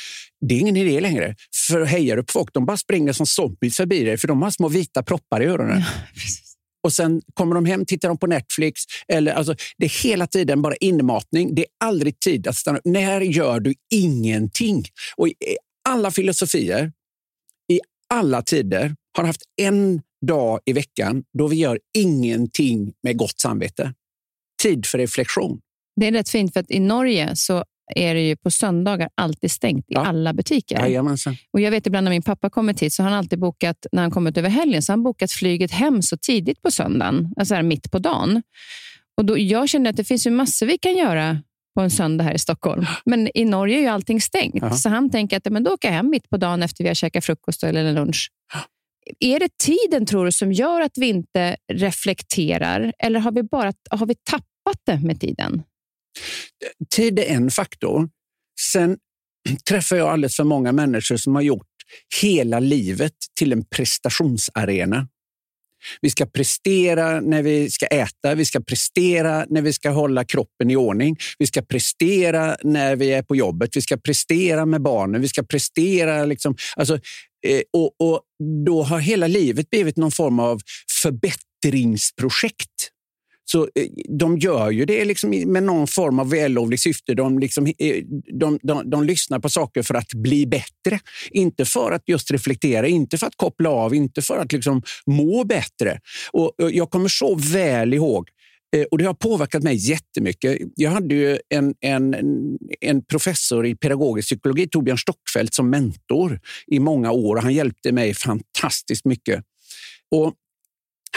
Det 0.48 0.56
är 0.56 0.60
ingen 0.60 0.78
idé 0.78 1.00
längre. 1.00 1.36
För 1.68 1.86
hejar 1.86 2.16
du 2.16 2.24
på 2.24 2.32
folk, 2.32 2.54
de 2.54 2.66
bara 2.66 2.78
springer 2.78 3.14
som 3.14 3.26
zombies 3.26 3.78
förbi 3.78 4.04
dig 4.04 4.18
för 4.18 4.28
de 4.28 4.42
har 4.42 4.52
små 4.52 4.70
vita 4.70 5.04
proppar 5.04 5.42
i 5.42 5.46
öronen. 5.46 5.80
Ja, 5.80 5.86
och 6.84 6.94
sen 6.94 7.22
kommer 7.34 7.56
de 7.56 7.66
hem, 7.66 7.86
tittar 7.86 8.08
de 8.08 8.18
på 8.18 8.28
Netflix. 8.28 8.82
Eller, 9.08 9.34
alltså, 9.34 9.56
det 9.78 9.86
är 9.86 10.04
hela 10.04 10.28
tiden 10.28 10.62
bara 10.62 10.76
inmatning. 10.76 11.56
Det 11.56 11.62
är 11.62 11.68
aldrig 11.86 12.20
tid 12.20 12.48
att 12.48 12.56
stanna 12.56 12.80
När 12.84 13.22
gör 13.22 13.60
du 13.60 13.74
ingenting? 13.94 14.86
Och 15.18 15.28
i 15.28 15.34
alla 15.90 16.12
filosofier, 16.12 16.92
i 17.72 17.80
alla 18.10 18.42
tider, 18.42 18.96
har 19.18 19.24
haft 19.24 19.42
en 19.62 20.02
dag 20.28 20.60
i 20.66 20.74
veckan 20.74 21.24
då 21.38 21.48
vi 21.48 21.56
gör 21.56 21.80
ingenting 21.98 22.94
med 23.04 23.18
gott 23.18 23.40
samvete. 23.40 23.94
Tid 24.62 24.86
för 24.86 24.98
reflektion. 24.98 25.60
Det 25.96 26.08
är 26.08 26.12
rätt 26.12 26.30
fint, 26.30 26.54
för 26.54 26.60
att 26.60 26.72
i 26.72 26.80
Norge 26.80 27.36
så 27.36 27.64
är 27.96 28.16
det 28.16 28.22
ju 28.22 28.36
på 28.36 28.52
söndagar 28.52 29.10
alltid 29.16 29.52
stängt 29.52 29.86
i 29.86 29.94
ja. 29.94 30.06
alla 30.06 30.34
butiker. 30.34 30.80
Jajamensan. 30.80 31.36
Och 31.52 31.62
jag 31.62 31.72
vet 31.72 31.88
ibland 31.88 32.04
när 32.04 32.12
min 32.12 32.22
pappa 32.22 32.50
kommit 32.50 32.80
hit 32.80 32.94
så 32.94 33.04
har 33.04 33.10
han 33.10 33.20
alltid 33.20 33.40
bokat, 33.40 33.86
när 33.92 34.02
han 34.02 34.12
kommit 34.12 34.38
över 34.38 34.50
helgen, 34.50 34.82
så 34.82 34.92
har 34.92 34.98
han 34.98 35.04
bokat 35.04 35.32
flyget 35.32 35.72
hem 35.72 36.02
så 36.02 36.18
tidigt 36.18 36.62
på 36.62 36.72
söndagen, 36.72 37.34
alltså 37.38 37.56
här 37.56 37.64
mitt 37.64 37.92
på 37.92 38.00
dagen. 38.00 38.42
Och 39.18 39.26
då, 39.26 39.38
jag 39.38 39.70
känner 39.70 39.90
att 39.90 39.98
det 39.98 40.04
finns 40.04 40.28
ju 40.28 40.32
massor 40.32 40.66
vi 40.66 40.78
kan 40.78 40.96
göra 40.96 41.42
på 41.76 41.82
en 41.82 41.92
söndag 41.92 42.24
här 42.24 42.34
i 42.34 42.40
Stockholm. 42.40 42.86
Men 43.06 43.38
i 43.38 43.46
Norge 43.46 43.78
är 43.78 43.82
ju 43.82 43.88
allting 43.88 44.22
stängt. 44.22 44.56
Ja. 44.56 44.72
Så 44.72 44.90
han 44.90 45.10
tänker 45.10 45.38
att 45.38 45.46
men 45.46 45.64
då 45.64 45.72
åker 45.72 45.88
jag 45.88 45.96
hem 45.96 46.10
mitt 46.10 46.30
på 46.30 46.38
dagen 46.38 46.64
efter 46.64 46.84
vi 46.84 46.88
har 46.88 46.96
käkat 46.96 47.26
frukost 47.26 47.64
eller 47.64 47.94
lunch. 47.94 48.30
Är 49.20 49.40
det 49.40 49.58
tiden 49.58 50.06
tror 50.06 50.26
du 50.26 50.32
som 50.32 50.52
gör 50.52 50.82
att 50.82 50.98
vi 50.98 51.08
inte 51.08 51.58
reflekterar 51.74 52.94
eller 53.00 53.20
har 53.20 53.32
vi 53.32 53.44
bara 53.44 53.74
har 53.90 54.06
vi 54.06 54.16
tappat 54.16 54.82
det 54.86 55.00
med 55.00 55.20
tiden? 55.20 55.64
Tid 56.96 57.20
är 57.20 57.24
en 57.24 57.52
faktor. 57.52 58.10
Sen 58.72 58.98
träffar 59.70 59.96
jag 59.96 60.10
alldeles 60.10 60.36
för 60.36 60.44
många 60.44 60.72
människor 60.72 61.18
som 61.18 61.36
har 61.36 61.42
gjort 61.42 61.68
hela 62.22 62.60
livet 62.60 63.14
till 63.40 63.54
en 63.54 63.66
prestationsarena. 63.66 65.08
Vi 66.02 66.10
ska 66.10 66.26
prestera 66.26 67.22
när 67.22 67.44
vi 67.44 67.70
ska 67.70 67.86
äta, 67.86 68.36
vi 68.36 68.46
ska 68.46 68.60
prestera 68.60 69.46
när 69.50 69.62
vi 69.62 69.74
ska 69.74 69.90
hålla 69.90 70.24
kroppen 70.24 70.72
i 70.72 70.76
ordning. 70.76 71.18
Vi 71.40 71.48
ska 71.48 71.62
prestera 71.62 72.58
när 72.64 72.96
vi 72.96 73.14
är 73.14 73.22
på 73.24 73.36
jobbet, 73.36 73.70
vi 73.76 73.82
ska 73.82 73.98
prestera 73.98 74.66
med 74.66 74.82
barnen, 74.82 75.22
vi 75.22 75.28
ska 75.28 75.44
prestera. 75.44 76.26
Liksom, 76.26 76.56
alltså, 76.76 76.94
eh, 77.48 77.62
och, 77.74 77.96
och 78.00 78.22
Då 78.66 78.84
har 78.84 79.00
hela 79.00 79.28
livet 79.28 79.70
blivit 79.70 79.98
någon 79.98 80.12
form 80.12 80.40
av 80.40 80.60
förbättringsprojekt 81.02 82.93
så 83.46 83.64
eh, 83.64 83.88
de 84.10 84.38
gör 84.38 84.72
ju 84.72 84.86
det 84.86 85.06
liksom 85.06 85.30
med 85.46 85.64
någon 85.64 85.88
form 85.88 86.20
av 86.20 86.30
vällovligt 86.30 86.84
syfte. 86.84 87.14
De, 87.14 87.40
liksom, 87.40 87.68
eh, 87.68 88.04
de, 88.40 88.60
de, 88.62 88.90
de, 88.90 89.04
lyssnar 89.04 89.40
på 89.40 89.50
saker 89.50 89.82
för 89.82 89.96
att 89.96 90.14
bli 90.14 90.46
bättre. 90.46 91.00
Inte 91.32 91.66
för 91.66 91.92
att 91.92 92.04
just 92.06 92.32
reflektera, 92.32 92.88
inte 92.88 93.18
för 93.18 93.28
att 93.28 93.36
koppla 93.36 93.70
av, 93.70 93.96
inte 93.96 94.22
för 94.22 94.38
att 94.38 94.52
liksom 94.52 94.82
må 95.06 95.44
bättre. 95.44 96.00
Och 96.32 96.54
jag 96.58 96.90
kommer 96.90 97.08
så 97.08 97.36
väl 97.36 97.94
ihåg 97.94 98.30
eh, 98.76 98.84
och 98.92 98.98
Det 98.98 99.06
har 99.06 99.14
påverkat 99.14 99.64
mig 99.64 99.76
jättemycket. 99.76 100.58
Jag 100.76 100.92
hade 100.92 101.16
ju 101.16 101.40
en, 101.50 101.74
en, 101.82 102.16
en 102.82 103.06
professor 103.06 103.66
i 103.66 103.76
pedagogisk 103.76 104.28
psykologi, 104.28 104.68
Torbjörn 104.68 104.98
Stockfeldt, 104.98 105.54
som 105.54 105.70
mentor 105.70 106.40
i 106.68 106.80
många 106.80 107.12
år. 107.12 107.38
Han 107.38 107.54
hjälpte 107.54 107.92
mig 107.92 108.14
fantastiskt 108.14 109.06
mycket. 109.06 109.44
Och 110.12 110.34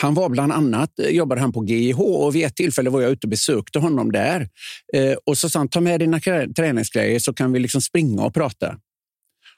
han 0.01 0.15
var 0.15 0.29
bland 0.29 0.53
annat 0.53 0.99
eh, 0.99 1.09
jobbade 1.09 1.41
han 1.41 1.53
på 1.53 1.65
GIH 1.65 2.01
och 2.01 2.35
vid 2.35 2.45
ett 2.47 2.57
tillfälle 2.57 2.91
var 2.91 3.01
jag 3.01 3.11
ute 3.13 3.27
och 3.27 3.31
besökte 3.31 3.79
honom 3.79 4.13
där. 4.13 4.49
Eh, 4.93 5.17
och 5.27 5.39
så 5.39 5.51
sa 5.51 5.59
han, 5.59 5.69
ta 5.69 5.81
med 5.81 6.01
dina 6.01 6.21
träningsgrejer 6.57 7.19
så 7.19 7.33
kan 7.33 7.53
vi 7.53 7.59
liksom 7.59 7.81
springa 7.81 8.25
och 8.25 8.35
prata. 8.35 8.79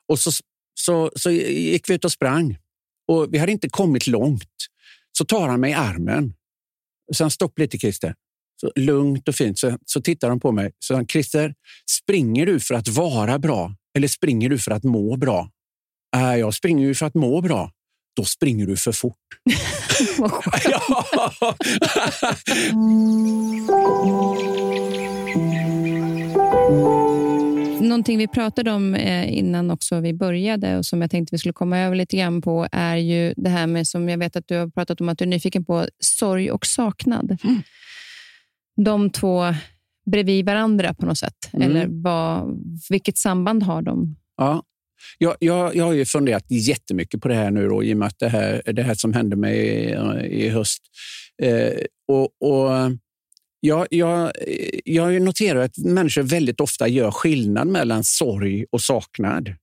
Och 0.09 0.19
så, 0.19 0.31
så, 0.81 1.11
så 1.17 1.31
gick 1.31 1.91
vi 1.91 1.95
ut 1.95 2.05
och 2.05 2.13
sprang 2.13 2.59
och 3.09 3.35
vi 3.35 3.39
hade 3.39 3.53
inte 3.53 3.69
kommit 3.69 4.07
långt. 4.07 4.55
Så 5.19 5.25
tar 5.25 5.49
han 5.49 5.61
mig 5.61 5.71
i 5.71 5.75
armen. 5.75 6.35
Så 7.13 7.25
han 7.25 7.31
stopp 7.31 7.59
lite 7.59 7.79
Christer. 7.79 8.15
Så 8.61 8.73
lugnt 8.77 9.29
och 9.29 9.35
fint. 9.35 9.59
Så, 9.59 9.79
så 9.85 10.01
tittar 10.01 10.29
han 10.29 10.41
på 10.41 10.53
mig. 10.53 10.73
Så 10.79 10.95
han, 10.95 11.07
Christer, 11.07 11.55
springer 11.91 12.47
du 12.47 12.61
för 12.61 12.75
att 12.75 12.89
vara 12.89 13.39
bra 13.39 13.75
eller 13.97 14.09
springer 14.09 14.49
du 14.49 14.59
för 14.59 14.71
att 14.71 14.85
må 14.85 15.17
bra? 15.17 15.51
Äh, 16.17 16.37
jag 16.37 16.55
springer 16.55 16.87
ju 16.87 16.95
för 16.95 17.07
att 17.07 17.15
må 17.15 17.41
bra 17.41 17.73
då 18.19 18.25
springer 18.25 18.67
du 18.67 18.77
för 18.77 18.93
fort. 18.93 19.15
Någonting 27.81 28.19
vi 28.19 28.29
pratade 28.29 28.71
om 28.71 28.95
eh, 28.95 29.39
innan 29.39 29.71
också 29.71 30.01
vi 30.01 30.15
började 30.15 30.79
och 30.79 30.87
som 30.87 31.01
jag 31.01 31.11
tänkte 31.11 31.35
vi 31.35 31.39
skulle 31.39 31.53
komma 31.53 31.79
över 31.79 31.97
lite 31.97 32.17
grann 32.17 32.43
på 32.43 32.69
är 32.73 32.97
ju 32.97 33.35
det 33.37 33.51
här 33.51 33.67
med 33.67 33.87
som 33.87 34.09
jag 34.09 34.19
vet 34.19 34.37
att 34.37 34.49
du 34.49 34.57
har 34.57 34.69
pratat 34.69 35.01
om 35.01 35.09
att 35.09 35.19
du 35.19 35.25
är 35.25 35.29
nyfiken 35.29 35.65
på, 35.65 35.87
sorg 36.01 36.51
och 36.51 36.67
saknad. 36.67 37.39
Mm. 37.45 37.63
De 38.77 39.11
två 39.11 39.55
bredvid 40.11 40.47
varandra 40.47 40.95
på 40.95 41.07
något 41.07 41.19
sätt. 41.19 41.51
Mm. 41.53 41.71
Eller 41.71 41.87
vad, 41.91 42.59
vilket 42.91 43.19
samband 43.19 43.63
har 43.63 43.83
de? 43.83 44.17
Ja, 44.37 44.63
jag, 45.19 45.37
jag, 45.39 45.77
jag 45.77 45.85
har 45.85 45.93
ju 45.93 46.05
funderat 46.05 46.45
jättemycket 46.49 47.21
på 47.21 47.29
det 47.29 47.35
här 47.35 47.51
nu 47.51 47.69
då, 47.69 47.85
i 47.85 47.95
och 47.95 47.99
med 47.99 48.09
att 48.09 48.19
det 48.19 48.29
här, 48.29 48.63
det 48.73 48.83
här 48.83 48.95
som 48.95 49.13
hände 49.13 49.37
mig 49.37 49.57
i, 49.57 50.45
i 50.45 50.49
höst. 50.49 50.83
Eh, 51.43 51.73
och, 52.09 52.25
och 52.41 52.71
jag, 53.61 53.87
jag, 53.91 54.33
jag 54.85 55.23
noterar 55.23 55.61
att 55.61 55.79
människor 55.79 56.23
väldigt 56.23 56.61
ofta 56.61 56.89
gör 56.89 57.11
skillnad 57.11 57.67
mellan 57.67 58.05
sorg 58.05 58.65
och 58.71 58.81
saknad. 58.81 59.55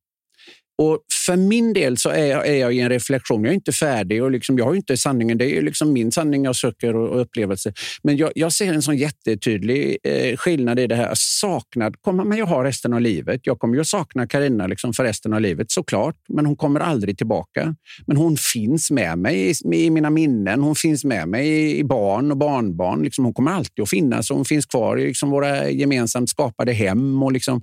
Och 0.77 0.99
För 1.25 1.35
min 1.35 1.73
del 1.73 1.97
så 1.97 2.09
är 2.09 2.25
jag, 2.25 2.47
är 2.47 2.55
jag 2.55 2.73
i 2.73 2.79
en 2.79 2.89
reflektion. 2.89 3.43
Jag 3.43 3.51
är 3.51 3.55
inte 3.55 3.71
färdig 3.71 4.23
och 4.23 4.31
liksom, 4.31 4.57
jag 4.57 4.65
har 4.65 4.75
inte 4.75 4.97
sanningen. 4.97 5.37
Det 5.37 5.57
är 5.57 5.61
liksom 5.61 5.93
min 5.93 6.11
sanning 6.11 6.45
jag 6.45 6.55
söker 6.55 6.95
och, 6.95 7.09
och 7.09 7.21
upplevelse. 7.21 7.73
Men 8.03 8.17
jag, 8.17 8.31
jag, 8.35 8.53
ser 8.53 8.73
en 8.73 8.81
sån 8.81 8.97
jättetydlig 8.97 9.97
eh, 10.03 10.37
skillnad 10.37 10.79
i 10.79 10.87
det 10.87 10.95
här. 10.95 11.11
Saknad 11.15 12.01
kommer 12.01 12.23
man 12.23 12.37
ju 12.37 12.43
ha 12.43 12.63
resten 12.63 12.93
av 12.93 13.01
livet. 13.01 13.41
Jag 13.43 13.59
kommer 13.59 13.75
ju 13.75 13.81
att 13.81 13.87
sakna 13.87 14.27
Karina 14.27 14.67
liksom 14.67 14.93
för 14.93 15.03
resten 15.03 15.33
av 15.33 15.41
livet 15.41 15.71
såklart, 15.71 16.15
men 16.29 16.45
hon 16.45 16.55
kommer 16.55 16.79
aldrig 16.79 17.17
tillbaka. 17.17 17.75
Men 18.07 18.17
hon 18.17 18.37
finns 18.37 18.91
med 18.91 19.17
mig 19.17 19.49
i, 19.49 19.75
i 19.75 19.89
mina 19.89 20.09
minnen. 20.09 20.61
Hon 20.61 20.75
finns 20.75 21.03
med 21.03 21.27
mig 21.27 21.47
i, 21.47 21.79
i 21.79 21.83
barn 21.83 22.31
och 22.31 22.37
barnbarn. 22.37 23.03
Liksom, 23.03 23.25
hon 23.25 23.33
kommer 23.33 23.51
alltid 23.51 23.83
att 23.83 23.89
finnas 23.89 24.31
och 24.31 24.35
hon 24.37 24.45
finns 24.45 24.65
kvar 24.65 24.97
i 24.97 25.07
liksom, 25.07 25.29
våra 25.29 25.69
gemensamt 25.69 26.29
skapade 26.29 26.73
hem 26.73 27.23
och 27.23 27.31
liksom, 27.31 27.61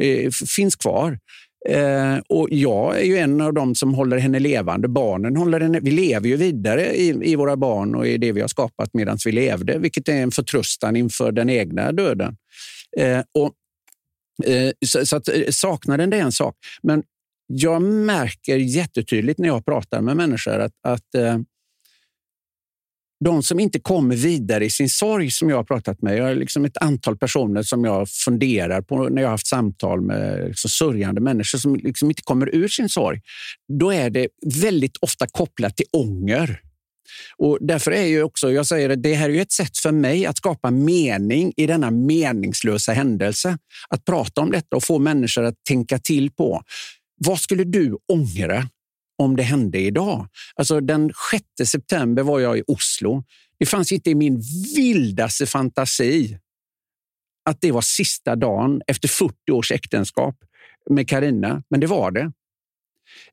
eh, 0.00 0.30
finns 0.30 0.76
kvar. 0.76 1.18
Eh, 1.68 2.18
och 2.28 2.48
jag 2.50 3.00
är 3.00 3.04
ju 3.04 3.16
en 3.16 3.40
av 3.40 3.54
dem 3.54 3.74
som 3.74 3.94
håller 3.94 4.18
henne 4.18 4.38
levande. 4.38 4.88
Barnen 4.88 5.36
håller 5.36 5.60
henne, 5.60 5.80
vi 5.80 5.90
lever 5.90 6.28
ju 6.28 6.36
vidare 6.36 6.94
i, 6.96 7.30
i 7.32 7.36
våra 7.36 7.56
barn 7.56 7.94
och 7.94 8.06
i 8.06 8.18
det 8.18 8.32
vi 8.32 8.40
har 8.40 8.48
skapat 8.48 8.90
medan 8.94 9.18
vi 9.24 9.32
levde, 9.32 9.78
vilket 9.78 10.08
är 10.08 10.22
en 10.22 10.30
förtröstan 10.30 10.96
inför 10.96 11.32
den 11.32 11.50
egna 11.50 11.92
döden. 11.92 12.36
Eh, 12.98 13.20
och, 13.38 13.52
eh, 14.50 14.72
så, 14.86 15.06
så 15.06 15.16
att, 15.16 15.28
eh, 15.28 15.42
saknaden 15.50 16.10
det 16.10 16.16
är 16.16 16.22
en 16.22 16.32
sak, 16.32 16.56
men 16.82 17.02
jag 17.46 17.82
märker 17.82 18.56
jättetydligt 18.56 19.38
när 19.38 19.48
jag 19.48 19.64
pratar 19.64 20.00
med 20.00 20.16
människor 20.16 20.58
att, 20.58 20.72
att 20.82 21.14
eh, 21.14 21.38
de 23.24 23.42
som 23.42 23.60
inte 23.60 23.80
kommer 23.80 24.16
vidare 24.16 24.64
i 24.64 24.70
sin 24.70 24.88
sorg 24.88 25.30
som 25.30 25.50
jag 25.50 25.56
har 25.56 25.64
pratat 25.64 26.02
med. 26.02 26.18
Jag 26.18 26.24
har 26.24 26.34
liksom 26.34 26.64
ett 26.64 26.76
antal 26.76 27.16
personer 27.16 27.62
som 27.62 27.84
jag 27.84 28.08
funderar 28.08 28.82
på 28.82 29.08
när 29.08 29.22
jag 29.22 29.28
har 29.28 29.32
haft 29.32 29.46
samtal 29.46 30.00
med 30.00 30.48
liksom 30.48 30.70
sörjande 30.70 31.20
människor 31.20 31.58
som 31.58 31.76
liksom 31.76 32.10
inte 32.10 32.22
kommer 32.22 32.54
ur 32.54 32.68
sin 32.68 32.88
sorg. 32.88 33.20
Då 33.80 33.90
är 33.90 34.10
det 34.10 34.28
väldigt 34.62 34.96
ofta 35.00 35.26
kopplat 35.26 35.76
till 35.76 35.86
ånger. 35.92 36.60
Och 37.36 37.58
därför 37.60 37.90
är 37.92 38.06
ju 38.06 38.22
också, 38.22 38.52
jag 38.52 38.66
säger 38.66 38.90
att 38.90 39.02
det 39.02 39.14
här 39.14 39.30
är 39.30 39.40
ett 39.40 39.52
sätt 39.52 39.78
för 39.78 39.92
mig 39.92 40.26
att 40.26 40.36
skapa 40.36 40.70
mening 40.70 41.52
i 41.56 41.66
denna 41.66 41.90
meningslösa 41.90 42.92
händelse. 42.92 43.58
Att 43.88 44.04
prata 44.04 44.40
om 44.40 44.50
detta 44.50 44.76
och 44.76 44.84
få 44.84 44.98
människor 44.98 45.44
att 45.44 45.64
tänka 45.68 45.98
till 45.98 46.30
på 46.30 46.62
vad 47.26 47.40
skulle 47.40 47.64
du 47.64 47.96
ångra 48.12 48.68
om 49.20 49.36
det 49.36 49.42
hände 49.42 49.78
idag. 49.78 50.28
Alltså 50.54 50.80
den 50.80 51.12
6 51.30 51.70
september 51.70 52.22
var 52.22 52.40
jag 52.40 52.58
i 52.58 52.62
Oslo. 52.66 53.24
Det 53.58 53.66
fanns 53.66 53.92
inte 53.92 54.10
i 54.10 54.14
min 54.14 54.42
vildaste 54.76 55.46
fantasi 55.46 56.38
att 57.50 57.60
det 57.60 57.72
var 57.72 57.80
sista 57.80 58.36
dagen 58.36 58.82
efter 58.86 59.08
40 59.08 59.34
års 59.52 59.72
äktenskap 59.72 60.36
med 60.90 61.08
Karina, 61.08 61.62
men 61.70 61.80
det 61.80 61.86
var 61.86 62.10
det. 62.10 62.32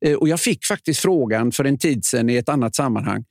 Eh, 0.02 0.14
och 0.14 0.30
Jag 0.30 0.40
fick 0.40 0.66
faktiskt 0.66 1.00
frågan 1.00 1.52
för 1.52 1.66
en 1.66 1.78
tid 1.78 2.06
sedan 2.06 2.30
i 2.30 2.36
ett 2.36 2.50
annat 2.50 2.76
sammanhang 2.76 3.26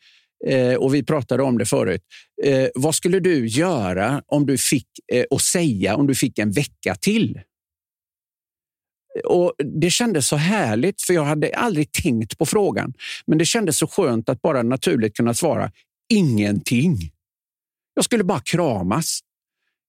eh, 0.47 0.75
och 0.75 0.95
vi 0.95 1.03
pratade 1.03 1.43
om 1.43 1.59
det 1.59 1.67
förut. 1.67 2.03
Eh, 2.45 2.69
vad 2.75 2.95
skulle 2.95 3.21
du 3.21 3.47
göra 3.47 4.23
om 4.27 4.47
du 4.47 4.59
fick 4.59 4.89
och 5.31 5.41
säga 5.41 5.97
om 5.97 6.07
du 6.07 6.15
fick 6.15 6.39
en 6.39 6.51
vecka 6.51 6.95
till? 6.95 7.41
Och 9.25 9.53
Det 9.81 9.91
kändes 9.91 10.29
så 10.29 10.37
härligt, 10.37 11.03
för 11.03 11.15
jag 11.15 11.25
hade 11.25 11.57
aldrig 11.57 11.93
tänkt 11.93 12.39
på 12.39 12.47
frågan. 12.47 12.95
Men 13.27 13.39
det 13.39 13.45
kändes 13.45 13.79
så 13.79 13.87
skönt 13.87 14.29
att 14.29 14.43
bara 14.43 14.63
naturligt 14.63 15.17
kunna 15.17 15.35
svara 15.35 15.71
ingenting. 16.09 16.97
Jag 17.95 18.05
skulle 18.05 18.25
bara 18.25 18.41
kramas. 18.41 19.21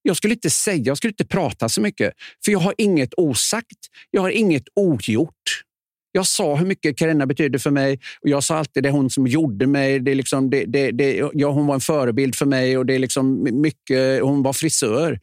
Jag 0.01 0.17
skulle 0.17 0.33
inte 0.33 0.49
säga, 0.49 0.83
jag 0.83 0.97
skulle 0.97 1.11
inte 1.11 1.25
prata 1.25 1.69
så 1.69 1.81
mycket, 1.81 2.13
för 2.45 2.51
jag 2.51 2.59
har 2.59 2.73
inget 2.77 3.13
osagt. 3.17 3.77
Jag 4.11 4.21
har 4.21 4.29
inget 4.29 4.63
ogjort. 4.75 5.63
Jag 6.11 6.27
sa 6.27 6.55
hur 6.55 6.65
mycket 6.65 6.97
Karina 6.97 7.25
betydde 7.25 7.59
för 7.59 7.71
mig 7.71 7.99
och 8.21 8.29
jag 8.29 8.43
sa 8.43 8.57
alltid 8.57 8.83
det 8.83 8.89
hon 8.89 9.09
som 9.09 9.27
gjorde 9.27 9.67
mig. 9.67 9.99
Det 9.99 10.11
är 10.11 10.15
liksom, 10.15 10.49
det, 10.49 10.65
det, 10.65 10.91
det, 10.91 11.29
ja, 11.33 11.51
hon 11.51 11.67
var 11.67 11.75
en 11.75 11.81
förebild 11.81 12.35
för 12.35 12.45
mig 12.45 12.77
och 12.77 12.85
det 12.85 12.95
är 12.95 12.99
liksom 12.99 13.43
mycket, 13.61 14.21
hon 14.21 14.43
var 14.43 14.53
frisör. 14.53 15.19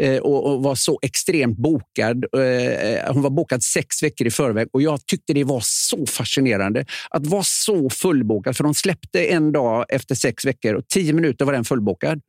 Eh, 0.00 0.18
och, 0.18 0.62
var 0.62 0.74
så 0.74 0.98
extremt 1.02 1.58
bokad. 1.58 2.24
Eh, 2.36 2.42
eh, 2.42 3.12
hon 3.12 3.22
var 3.22 3.30
bokad 3.30 3.62
sex 3.62 4.02
veckor 4.02 4.26
i 4.26 4.30
förväg 4.30 4.68
och 4.72 4.82
jag 4.82 5.06
tyckte 5.06 5.32
det 5.32 5.44
var 5.44 5.60
så 5.64 6.06
fascinerande 6.06 6.84
att 7.10 7.26
vara 7.26 7.42
så 7.42 7.90
fullbokad. 7.90 8.56
För 8.56 8.64
de 8.64 8.74
släppte 8.74 9.24
en 9.24 9.52
dag 9.52 9.84
efter 9.88 10.14
sex 10.14 10.44
veckor 10.44 10.74
och 10.74 10.88
tio 10.88 11.12
minuter 11.12 11.44
var 11.44 11.52
den 11.52 11.64
fullbokad. 11.64 12.20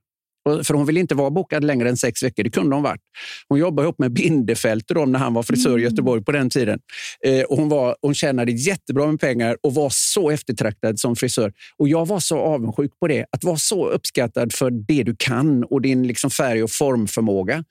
För 0.64 0.74
hon 0.74 0.86
ville 0.86 1.00
inte 1.00 1.16
vara 1.16 1.30
bokad 1.30 1.64
längre 1.64 1.90
än 1.90 1.98
sex 1.98 2.24
veckor. 2.24 2.44
Det 2.44 2.50
kunde 2.50 2.76
hon 2.76 2.84
varit. 2.84 3.02
Hon 3.48 3.60
jobbade 3.60 3.86
ihop 3.86 4.00
med 4.00 4.14
Bindefält 4.14 4.86
när 4.90 5.20
han 5.20 5.34
var 5.34 5.44
frisör 5.44 5.70
i 5.70 5.74
mm. 5.74 5.84
Göteborg 5.84 6.24
på 6.24 6.32
den 6.32 6.50
tiden. 6.50 6.80
Eh, 7.26 7.42
och 7.42 7.58
hon, 7.58 7.70
var, 7.70 7.96
hon 8.02 8.14
tjänade 8.14 8.52
jättebra 8.52 9.08
med 9.08 9.20
pengar 9.20 9.58
och 9.64 9.74
var 9.74 9.90
så 9.92 10.30
eftertraktad 10.30 11.00
som 11.00 11.16
frisör. 11.16 11.54
Och 11.78 11.90
Jag 11.90 12.08
var 12.08 12.20
så 12.20 12.40
avundsjuk 12.40 12.92
på 13.00 13.08
det. 13.08 13.26
Att 13.32 13.44
vara 13.44 13.58
så 13.58 13.90
uppskattad 13.90 14.54
för 14.54 14.72
det 14.72 15.04
du 15.04 15.16
kan 15.20 15.64
och 15.64 15.82
din 15.82 16.08
liksom 16.08 16.30
färg 16.30 16.64
och 16.64 16.72
formförmåga. 16.72 17.64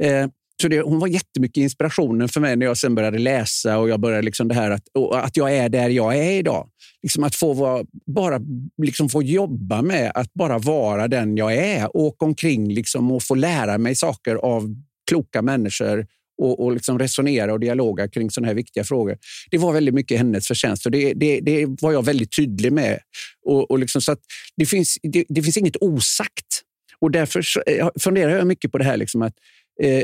Eh, 0.00 0.26
så 0.62 0.68
det, 0.68 0.80
hon 0.80 0.98
var 0.98 1.08
jättemycket 1.08 1.56
inspirationen 1.56 2.28
för 2.28 2.40
mig 2.40 2.56
när 2.56 2.66
jag 2.66 2.76
sen 2.76 2.94
började 2.94 3.18
läsa 3.18 3.78
och 3.78 3.88
jag 3.88 4.00
började 4.00 4.22
liksom 4.22 4.48
det 4.48 4.54
här 4.54 4.70
att, 4.70 4.82
att 5.12 5.36
jag 5.36 5.56
är 5.56 5.68
där 5.68 5.88
jag 5.88 6.16
är 6.16 6.32
idag. 6.32 6.68
Liksom 7.02 7.24
att 7.24 7.34
få, 7.34 7.52
vara, 7.52 7.84
bara 8.06 8.40
liksom 8.82 9.08
få 9.08 9.22
jobba 9.22 9.82
med 9.82 10.12
att 10.14 10.34
bara 10.34 10.58
vara 10.58 11.08
den 11.08 11.36
jag 11.36 11.54
är. 11.54 11.96
Åka 11.96 12.24
omkring 12.24 12.74
liksom 12.74 13.12
och 13.12 13.22
få 13.22 13.34
lära 13.34 13.78
mig 13.78 13.94
saker 13.94 14.34
av 14.34 14.74
kloka 15.10 15.42
människor 15.42 16.06
och, 16.42 16.64
och 16.64 16.72
liksom 16.72 16.98
resonera 16.98 17.52
och 17.52 17.60
dialoga 17.60 18.08
kring 18.08 18.30
sådana 18.30 18.48
här 18.48 18.54
viktiga 18.54 18.84
frågor. 18.84 19.18
Det 19.50 19.58
var 19.58 19.72
väldigt 19.72 19.94
mycket 19.94 20.18
hennes 20.18 20.46
förtjänst 20.46 20.86
och 20.86 20.92
det, 20.92 21.12
det, 21.14 21.40
det 21.40 21.66
var 21.82 21.92
jag 21.92 22.04
väldigt 22.04 22.36
tydlig 22.36 22.72
med. 22.72 22.98
Och, 23.46 23.70
och 23.70 23.78
liksom 23.78 24.00
så 24.00 24.12
att 24.12 24.20
det, 24.56 24.66
finns, 24.66 24.98
det, 25.02 25.24
det 25.28 25.42
finns 25.42 25.56
inget 25.56 25.76
osagt. 25.80 26.62
Och 26.98 27.10
därför 27.10 27.42
eh, 27.66 27.88
funderar 28.00 28.36
jag 28.36 28.46
mycket 28.46 28.72
på 28.72 28.78
det 28.78 28.84
här 28.84 28.96
liksom 28.96 29.22
att 29.22 29.34
eh, 29.82 30.02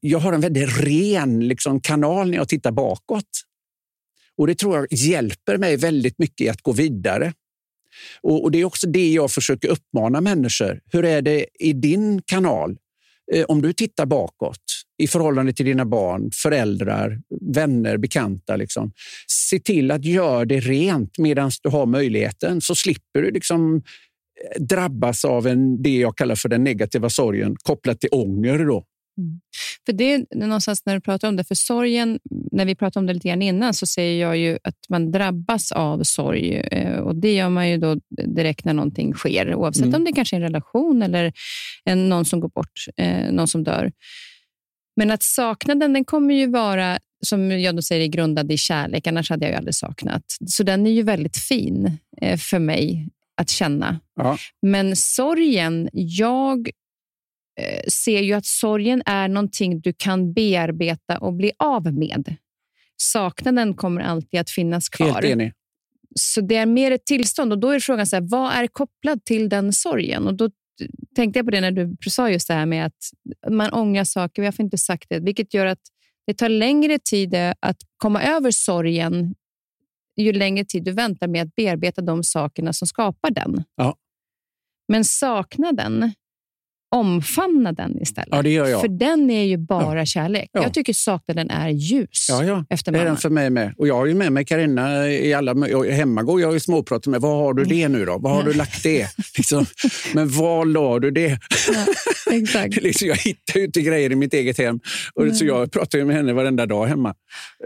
jag 0.00 0.18
har 0.18 0.32
en 0.32 0.40
väldigt 0.40 0.78
ren 0.80 1.48
liksom, 1.48 1.80
kanal 1.80 2.30
när 2.30 2.36
jag 2.36 2.48
tittar 2.48 2.72
bakåt. 2.72 3.28
Och 4.36 4.46
Det 4.46 4.54
tror 4.54 4.76
jag 4.76 4.86
hjälper 4.90 5.58
mig 5.58 5.76
väldigt 5.76 6.18
mycket 6.18 6.40
i 6.40 6.48
att 6.48 6.62
gå 6.62 6.72
vidare. 6.72 7.32
Och, 8.20 8.42
och 8.42 8.50
Det 8.50 8.58
är 8.58 8.64
också 8.64 8.86
det 8.86 9.12
jag 9.12 9.30
försöker 9.30 9.68
uppmana 9.68 10.20
människor. 10.20 10.80
Hur 10.92 11.04
är 11.04 11.22
det 11.22 11.46
i 11.58 11.72
din 11.72 12.22
kanal? 12.22 12.76
Eh, 13.32 13.44
om 13.44 13.62
du 13.62 13.72
tittar 13.72 14.06
bakåt 14.06 14.58
i 14.98 15.06
förhållande 15.06 15.52
till 15.52 15.66
dina 15.66 15.84
barn, 15.84 16.30
föräldrar, 16.32 17.20
vänner, 17.54 17.96
bekanta. 17.96 18.56
Liksom. 18.56 18.92
Se 19.28 19.58
till 19.58 19.90
att 19.90 20.04
göra 20.04 20.44
det 20.44 20.60
rent 20.60 21.18
medan 21.18 21.50
du 21.62 21.68
har 21.68 21.86
möjligheten 21.86 22.60
så 22.60 22.74
slipper 22.74 23.22
du 23.22 23.30
liksom 23.30 23.82
drabbas 24.58 25.24
av 25.24 25.46
en, 25.46 25.82
det 25.82 25.96
jag 25.96 26.16
kallar 26.16 26.34
för 26.34 26.48
den 26.48 26.64
negativa 26.64 27.10
sorgen 27.10 27.56
kopplat 27.62 28.00
till 28.00 28.08
ånger. 28.12 28.58
Då. 28.58 28.84
Mm. 29.18 29.40
För 29.86 29.92
det 29.92 30.12
är 30.12 30.26
någonstans 30.34 30.86
när 30.86 30.94
du 30.94 31.00
pratar 31.00 31.28
om 31.28 31.36
det, 31.36 31.44
för 31.44 31.54
sorgen, 31.54 32.18
när 32.52 32.64
vi 32.64 32.74
pratade 32.74 33.02
om 33.02 33.06
det 33.06 33.14
lite 33.14 33.28
grann 33.28 33.42
innan, 33.42 33.74
så 33.74 33.86
säger 33.86 34.20
jag 34.20 34.36
ju 34.36 34.58
att 34.64 34.76
man 34.88 35.10
drabbas 35.10 35.72
av 35.72 36.02
sorg 36.02 36.54
eh, 36.54 36.98
och 36.98 37.16
det 37.16 37.34
gör 37.34 37.48
man 37.48 37.70
ju 37.70 37.78
då 37.78 37.96
direkt 38.26 38.64
när 38.64 38.74
någonting 38.74 39.14
sker, 39.14 39.54
oavsett 39.54 39.84
mm. 39.84 39.94
om 39.94 40.04
det 40.04 40.12
kanske 40.12 40.36
är 40.36 40.40
en 40.40 40.46
relation 40.46 41.02
eller 41.02 41.32
en, 41.84 42.08
någon 42.08 42.24
som 42.24 42.40
går 42.40 42.48
bort, 42.48 42.86
eh, 42.96 43.32
någon 43.32 43.48
som 43.48 43.64
dör. 43.64 43.92
Men 44.96 45.10
att 45.10 45.22
saknaden, 45.22 45.92
den 45.92 46.04
kommer 46.04 46.34
ju 46.34 46.46
vara, 46.46 46.98
som 47.26 47.50
jag 47.60 47.76
då 47.76 47.82
säger, 47.82 48.06
grundad 48.06 48.52
i 48.52 48.58
kärlek, 48.58 49.06
annars 49.06 49.30
hade 49.30 49.44
jag 49.44 49.52
ju 49.52 49.56
aldrig 49.56 49.74
saknat. 49.74 50.24
Så 50.46 50.62
den 50.62 50.86
är 50.86 50.90
ju 50.90 51.02
väldigt 51.02 51.36
fin 51.36 51.98
eh, 52.22 52.38
för 52.38 52.58
mig 52.58 53.08
att 53.36 53.50
känna. 53.50 54.00
Ja. 54.16 54.38
Men 54.62 54.96
sorgen, 54.96 55.88
jag 55.92 56.70
ser 57.88 58.20
ju 58.20 58.32
att 58.32 58.46
sorgen 58.46 59.02
är 59.06 59.28
någonting 59.28 59.80
du 59.80 59.92
kan 59.92 60.32
bearbeta 60.32 61.18
och 61.18 61.32
bli 61.32 61.52
av 61.58 61.94
med. 61.94 62.36
Saknaden 62.96 63.74
kommer 63.74 64.00
alltid 64.00 64.40
att 64.40 64.50
finnas 64.50 64.88
kvar. 64.88 65.12
Helt 65.12 65.24
enig. 65.24 65.52
Så 66.14 66.40
det 66.40 66.56
är 66.56 66.66
mer 66.66 66.90
ett 66.90 67.06
tillstånd 67.06 67.52
och 67.52 67.58
då 67.58 67.70
är 67.70 67.80
frågan 67.80 68.06
så 68.06 68.16
här, 68.16 68.28
vad 68.30 68.52
är 68.52 68.66
kopplat 68.66 69.24
till 69.24 69.48
den 69.48 69.72
sorgen? 69.72 70.26
Och 70.26 70.34
då 70.34 70.50
tänkte 71.16 71.38
jag 71.38 71.46
på 71.46 71.50
det 71.50 71.60
när 71.60 71.70
du 71.70 71.96
sa 72.10 72.30
just 72.30 72.48
det 72.48 72.54
här 72.54 72.66
med 72.66 72.86
att 72.86 73.10
man 73.50 73.72
ångrar 73.72 74.04
saker. 74.04 74.42
Vi 74.42 74.46
har 74.46 74.60
inte 74.60 74.78
sagt 74.78 75.08
det, 75.08 75.20
vilket 75.20 75.54
gör 75.54 75.66
att 75.66 75.80
det 76.26 76.34
tar 76.34 76.48
längre 76.48 76.98
tid 76.98 77.34
att 77.60 77.76
komma 77.96 78.22
över 78.22 78.50
sorgen 78.50 79.34
ju 80.16 80.32
längre 80.32 80.64
tid 80.64 80.84
du 80.84 80.92
väntar 80.92 81.28
med 81.28 81.42
att 81.42 81.54
bearbeta 81.54 82.02
de 82.02 82.24
sakerna 82.24 82.72
som 82.72 82.86
skapar 82.86 83.30
den. 83.30 83.64
Ja. 83.76 83.96
Men 84.88 85.04
saknaden, 85.04 86.12
omfamna 86.94 87.72
den 87.72 88.02
istället. 88.02 88.28
Ja, 88.30 88.42
det 88.42 88.50
gör 88.50 88.66
jag. 88.66 88.80
För 88.80 88.88
den 88.88 89.30
är 89.30 89.44
ju 89.44 89.56
bara 89.56 89.98
ja. 89.98 90.06
kärlek. 90.06 90.50
Ja. 90.52 90.62
Jag 90.62 90.74
tycker 90.74 90.92
saknaden 90.92 91.50
är 91.50 91.68
ljus 91.68 92.26
ja, 92.28 92.44
ja. 92.44 92.64
efter 92.70 92.92
Det 92.92 92.98
är 92.98 93.04
den 93.04 93.16
för 93.16 93.30
mig 93.30 93.50
med. 93.50 93.74
Och 93.78 93.88
jag 93.88 93.94
har 93.94 94.06
ju 94.06 94.14
med 94.14 94.32
mig 94.32 94.44
Karina 94.44 95.10
i 95.10 95.34
alla... 95.34 95.54
Hemma 95.90 96.22
går 96.22 96.40
jag 96.40 96.54
och 96.54 96.62
småpratar 96.62 97.10
med. 97.10 97.20
Vad 97.20 97.36
har 97.36 97.54
du 97.54 97.64
det 97.64 97.88
nu 97.88 98.04
då? 98.04 98.18
Vad 98.18 98.32
har 98.32 98.42
du 98.42 98.52
lagt 98.52 98.82
det? 98.82 99.08
Liksom. 99.36 99.66
Men 100.12 100.28
var 100.28 100.64
la 100.64 100.98
du 100.98 101.10
det? 101.10 101.38
Ja, 101.74 101.86
exakt. 102.32 102.76
liksom, 102.82 103.08
jag 103.08 103.16
hittar 103.16 103.58
ju 103.58 103.64
inte 103.64 103.80
grejer 103.82 104.12
i 104.12 104.14
mitt 104.14 104.34
eget 104.34 104.58
hem. 104.58 104.80
Och 105.14 105.36
så 105.36 105.44
jag 105.44 105.72
pratar 105.72 105.98
ju 105.98 106.04
med 106.04 106.16
henne 106.16 106.32
varenda 106.32 106.66
dag 106.66 106.86
hemma. 106.86 107.14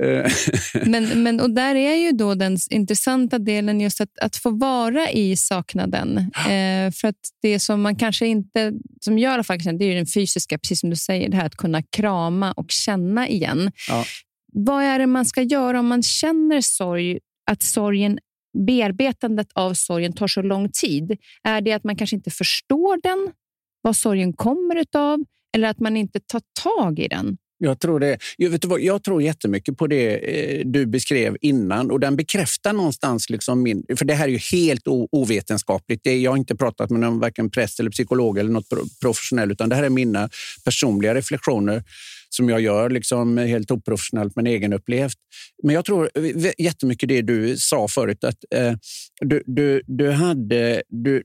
Eh. 0.02 0.32
men, 0.86 1.22
men, 1.22 1.40
och 1.40 1.50
där 1.50 1.74
är 1.74 1.94
ju 1.94 2.12
då 2.12 2.34
den 2.34 2.58
intressanta 2.70 3.38
delen 3.38 3.80
just 3.80 4.00
att, 4.00 4.18
att 4.22 4.36
få 4.36 4.50
vara 4.50 5.10
i 5.10 5.36
saknaden. 5.36 6.18
Eh, 6.18 6.92
för 6.92 7.08
att 7.08 7.16
det 7.42 7.58
som 7.58 7.82
man 7.82 7.96
kanske 7.96 8.26
inte... 8.26 8.72
Som 9.00 9.17
alla 9.26 9.44
fall 9.44 9.58
det 9.58 9.84
är 9.84 9.94
den 9.94 10.06
fysiska, 10.06 10.58
precis 10.58 10.80
som 10.80 10.90
du 10.90 10.96
säger, 10.96 11.28
det 11.28 11.36
här 11.36 11.46
att 11.46 11.56
kunna 11.56 11.82
krama 11.82 12.52
och 12.52 12.70
känna 12.70 13.28
igen. 13.28 13.72
Ja. 13.88 14.04
Vad 14.52 14.84
är 14.84 14.98
det 14.98 15.06
man 15.06 15.24
ska 15.24 15.42
göra 15.42 15.80
om 15.80 15.86
man 15.86 16.02
känner 16.02 16.60
sorg, 16.60 17.18
att 17.50 17.62
sorgen 17.62 18.18
bearbetandet 18.66 19.48
av 19.54 19.74
sorgen 19.74 20.12
tar 20.12 20.26
så 20.26 20.42
lång 20.42 20.70
tid? 20.70 21.16
Är 21.42 21.60
det 21.60 21.72
att 21.72 21.84
man 21.84 21.96
kanske 21.96 22.16
inte 22.16 22.30
förstår 22.30 23.00
den, 23.02 23.32
vad 23.82 23.96
sorgen 23.96 24.32
kommer 24.32 24.76
utav, 24.76 25.24
eller 25.54 25.68
att 25.68 25.80
man 25.80 25.96
inte 25.96 26.20
tar 26.20 26.42
tag 26.62 26.98
i 26.98 27.08
den? 27.08 27.36
Jag 27.58 27.80
tror, 27.80 28.00
det, 28.00 28.18
jag, 28.36 28.50
vet 28.50 28.64
vad, 28.64 28.80
jag 28.80 29.02
tror 29.02 29.22
jättemycket 29.22 29.76
på 29.78 29.86
det 29.86 30.16
eh, 30.16 30.66
du 30.66 30.86
beskrev 30.86 31.36
innan 31.40 31.90
och 31.90 32.00
den 32.00 32.16
bekräftar 32.16 32.72
någonstans 32.72 33.30
liksom 33.30 33.62
min... 33.62 33.84
För 33.96 34.04
det 34.04 34.14
här 34.14 34.24
är 34.24 34.32
ju 34.32 34.38
helt 34.52 34.82
ovetenskapligt. 34.86 36.04
Det, 36.04 36.18
jag 36.18 36.30
har 36.30 36.36
inte 36.36 36.56
pratat 36.56 36.90
med 36.90 37.00
någon 37.00 37.20
varken 37.20 37.50
präst 37.50 37.80
eller 37.80 37.90
psykolog 37.90 38.38
eller 38.38 38.50
något 38.50 38.68
professionell, 39.00 39.52
utan 39.52 39.68
det 39.68 39.76
här 39.76 39.82
är 39.82 39.90
mina 39.90 40.28
personliga 40.64 41.14
reflektioner 41.14 41.84
som 42.28 42.48
jag 42.48 42.60
gör 42.60 42.90
liksom 42.90 43.38
helt 43.38 43.70
oprofessionellt 43.70 44.36
men 44.36 44.46
egenupplevt. 44.46 45.16
Men 45.62 45.74
jag 45.74 45.84
tror 45.84 46.10
jättemycket 46.58 47.08
det 47.08 47.22
du 47.22 47.56
sa 47.56 47.88
förut, 47.88 48.24
att 48.24 48.36
eh, 48.54 48.72
du, 49.20 49.42
du, 49.46 49.82
du, 49.86 50.10
hade, 50.10 50.82
du, 50.88 51.22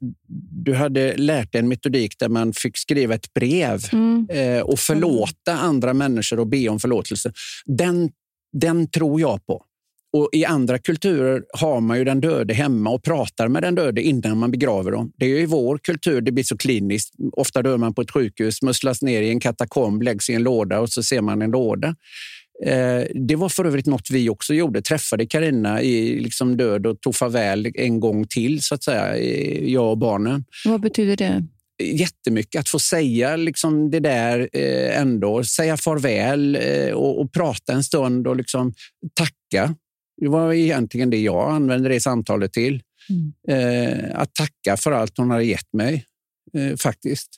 du 0.52 0.74
hade 0.74 1.18
lärt 1.18 1.52
dig 1.52 1.60
en 1.60 1.68
metodik 1.68 2.20
där 2.20 2.30
man 2.30 2.54
fick 2.54 2.78
skriva 2.78 3.16
ett 3.16 3.34
brev 3.34 3.80
mm. 3.92 4.28
eh, 4.30 4.62
och 4.62 4.80
förlåta 4.80 5.54
andra 5.54 5.94
människor 5.94 6.40
och 6.40 6.48
be 6.48 6.70
om 6.70 6.80
förlåtelse. 6.80 7.34
Den, 7.66 8.12
den 8.54 8.88
tror 8.88 9.22
jag 9.22 9.46
på. 9.46 9.66
Och 10.14 10.30
I 10.32 10.46
andra 10.46 10.80
kulturer 10.80 11.44
har 11.54 11.82
man 11.82 11.98
ju 11.98 12.04
den 12.04 12.22
döde 12.22 12.54
hemma 12.54 12.90
och 12.90 13.04
pratar 13.04 13.48
med 13.48 13.64
den 13.64 13.76
döde 13.76 14.02
innan 14.02 14.38
man 14.38 14.52
begraver 14.52 14.92
dem. 14.92 15.12
Det 15.18 15.26
är 15.26 15.40
i 15.40 15.46
vår 15.46 15.78
kultur 15.78 16.22
det 16.22 16.32
blir 16.32 16.44
så 16.44 16.58
kliniskt. 16.58 17.14
Ofta 17.32 17.62
dör 17.62 17.78
man 17.78 17.94
på 17.94 18.02
ett 18.02 18.12
sjukhus, 18.12 18.62
musslas 18.62 19.02
ner 19.02 19.22
i 19.22 19.30
en 19.30 19.40
katakomb, 19.40 20.02
läggs 20.02 20.30
i 20.30 20.34
en 20.34 20.44
låda 20.44 20.80
och 20.80 20.90
så 20.90 21.04
ser 21.04 21.22
man 21.22 21.42
en 21.42 21.52
låda. 21.52 21.96
Eh, 22.66 23.04
det 23.16 23.36
var 23.36 23.50
för 23.50 23.66
övrigt 23.66 23.86
något 23.86 24.12
vi 24.12 24.30
också 24.30 24.54
gjorde. 24.54 24.82
Träffade 24.82 25.26
Karina 25.26 25.82
i 25.82 26.20
liksom 26.20 26.58
död 26.58 26.86
och 26.86 27.02
tog 27.02 27.16
farväl 27.16 27.72
en 27.76 28.00
gång 28.00 28.28
till, 28.28 28.62
så 28.62 28.76
att 28.76 28.84
säga, 28.84 29.18
jag 29.62 29.92
och 29.92 29.98
barnen. 29.98 30.46
Vad 30.66 30.82
betyder 30.82 31.18
det? 31.18 31.44
jättemycket 31.84 32.60
att 32.60 32.70
få 32.70 32.80
säga 32.80 33.36
liksom 33.36 33.92
det 33.92 34.00
där 34.00 34.50
eh, 34.54 35.00
ändå. 35.00 35.44
Säga 35.44 35.78
farväl 35.78 36.56
eh, 36.56 36.94
och, 36.94 37.22
och, 37.22 37.34
prata 37.34 37.74
en 37.74 37.84
stund 37.84 38.28
och 38.28 38.36
liksom 38.36 38.74
tacka 39.14 39.76
det 40.22 40.28
var 40.28 40.54
egentligen 40.54 41.10
det 41.10 41.22
jag 41.22 41.52
använde 41.52 41.90
det 41.90 42.00
samtalet 42.00 42.54
till. 42.54 42.84
Mm. 43.10 43.34
Eh, 43.48 44.20
att 44.20 44.36
tacka 44.36 44.78
för 44.78 44.92
allt 44.92 45.18
hon 45.18 45.32
hade 45.32 45.44
gett 45.44 45.74
mig, 45.74 46.06
eh, 46.54 46.76
faktiskt. 46.78 47.30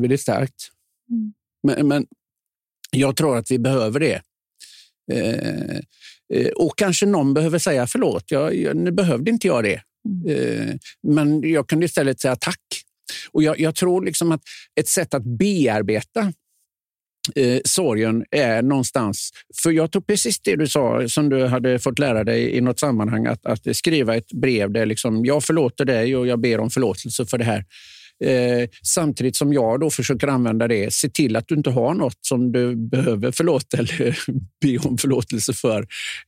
Väldigt 0.00 0.20
starkt. 0.20 0.70
Mm. 1.10 1.32
Men, 1.62 1.88
men, 1.88 2.06
jag 2.90 3.16
tror 3.16 3.36
att 3.36 3.50
vi 3.50 3.58
behöver 3.58 4.00
det. 4.00 4.22
Eh, 5.12 5.76
eh 6.34 6.48
och 6.56 6.78
kanske 6.78 7.06
någon 7.06 7.34
behöver 7.34 7.58
säga 7.58 7.86
förlåt. 7.86 8.30
Jag, 8.30 8.54
jag, 8.54 8.76
nu 8.76 8.90
behövde 8.90 9.30
inte 9.30 9.46
jag 9.46 9.64
det. 9.64 9.82
Mm. 10.08 10.36
Eh, 10.36 10.76
men 11.02 11.50
jag 11.50 11.68
kunde 11.68 11.86
istället 11.86 12.20
säga 12.20 12.36
tack. 12.36 12.62
Och 13.30 13.42
jag, 13.42 13.60
jag 13.60 13.74
tror 13.74 14.04
liksom 14.04 14.32
att 14.32 14.42
ett 14.80 14.88
sätt 14.88 15.14
att 15.14 15.24
bearbeta 15.24 16.32
eh, 17.34 17.60
sorgen 17.64 18.24
är 18.30 18.62
någonstans... 18.62 19.30
För 19.62 19.70
jag 19.70 19.92
tror 19.92 20.02
precis 20.02 20.40
det 20.40 20.56
du 20.56 20.68
sa, 20.68 21.08
som 21.08 21.28
du 21.28 21.46
hade 21.46 21.78
fått 21.78 21.98
lära 21.98 22.24
dig 22.24 22.56
i 22.56 22.60
något 22.60 22.80
sammanhang, 22.80 23.26
att, 23.26 23.46
att 23.46 23.76
skriva 23.76 24.16
ett 24.16 24.32
brev 24.32 24.70
där 24.70 24.86
liksom, 24.86 25.24
jag 25.24 25.44
förlåter 25.44 25.84
dig 25.84 26.16
och 26.16 26.26
jag 26.26 26.40
ber 26.40 26.60
om 26.60 26.70
förlåtelse 26.70 27.26
för 27.26 27.38
det 27.38 27.44
här. 27.44 27.64
Eh, 28.24 28.68
samtidigt 28.82 29.36
som 29.36 29.52
jag 29.52 29.80
då 29.80 29.90
försöker 29.90 30.28
använda 30.28 30.68
det, 30.68 30.92
se 30.92 31.08
till 31.08 31.36
att 31.36 31.48
du 31.48 31.54
inte 31.54 31.70
har 31.70 31.94
något 31.94 32.18
som 32.20 32.52
du 32.52 32.76
behöver 32.76 33.30
förlåta 33.30 33.76
eller 33.76 34.18
be 34.60 34.88
om 34.88 34.98
förlåtelse 34.98 35.52
för. 35.52 35.80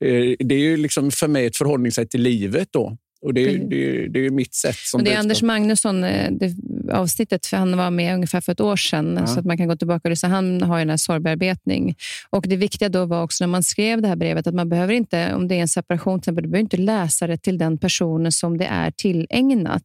Eh, 0.05 0.35
det 0.39 0.55
är 0.55 0.59
ju 0.59 0.77
liksom 0.77 1.11
för 1.11 1.29
mig 1.29 1.47
ett 1.47 1.57
förhållningssätt 1.57 2.11
till 2.11 2.23
livet. 2.23 2.69
då. 2.71 2.97
Och 3.21 3.35
det, 3.35 3.41
är, 3.41 3.59
det, 3.59 4.09
det 4.09 4.27
är 4.27 4.31
mitt 4.31 4.55
sätt. 4.55 4.77
Som 4.77 5.05
det 5.05 5.13
är 5.13 5.19
Anders 5.19 5.43
Magnusson, 5.43 6.05
eh, 6.05 6.33
det 6.33 6.55
avsnittet, 6.93 7.47
för 7.47 7.57
han 7.57 7.77
var 7.77 7.91
med 7.91 8.15
ungefär 8.15 8.41
för 8.41 8.53
ett 8.53 8.61
år 8.61 8.77
sedan, 8.77 9.17
ja. 9.21 9.27
så 9.27 9.41
att 9.41 9.47
man 9.47 9.57
kan 9.57 9.69
gå 9.69 9.77
tillbaka 9.77 10.11
och 10.11 10.17
Han 10.23 10.63
har 10.63 10.79
ju 10.79 10.81
den 10.81 10.91
här 10.91 10.97
sorgbearbetning. 10.97 11.95
Och 12.31 12.45
det 12.49 12.57
viktiga 12.57 12.89
då 12.89 13.07
var 13.07 13.23
också 13.23 13.45
när 13.45 13.49
man 13.49 13.63
skrev 13.63 14.03
det 14.03 14.09
här 14.09 14.17
brevet 14.17 14.47
att 14.47 14.55
man 14.55 14.69
behöver 14.69 14.95
inte, 14.95 15.35
om 15.35 15.49
det 15.49 15.55
är 15.55 15.61
en 15.61 15.69
separation, 15.69 16.21
till 16.21 16.25
exempel, 16.25 16.43
du 16.43 16.49
behöver 16.49 16.63
inte 16.63 16.77
läsa 16.77 17.27
det 17.27 17.37
till 17.37 17.59
den 17.59 17.79
personen 17.79 18.33
som 18.33 18.59
det 18.59 18.67
är 18.67 18.91
tillägnat, 18.91 19.83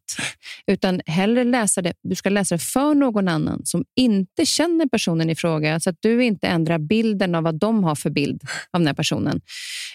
utan 0.66 1.00
hellre 1.06 1.44
läsa 1.44 1.82
det, 1.82 1.92
du 2.02 2.14
ska 2.14 2.28
läsa 2.28 2.54
det 2.54 2.62
för 2.62 2.94
någon 2.94 3.28
annan 3.28 3.60
som 3.64 3.84
inte 3.96 4.46
känner 4.46 4.86
personen 4.86 5.30
i 5.30 5.34
fråga, 5.34 5.80
så 5.80 5.90
att 5.90 5.96
du 6.00 6.24
inte 6.24 6.46
ändrar 6.46 6.78
bilden 6.78 7.34
av 7.34 7.42
vad 7.42 7.54
de 7.54 7.84
har 7.84 7.94
för 7.94 8.10
bild 8.10 8.42
av 8.70 8.80
den 8.80 8.86
här 8.86 8.94
personen. 8.94 9.40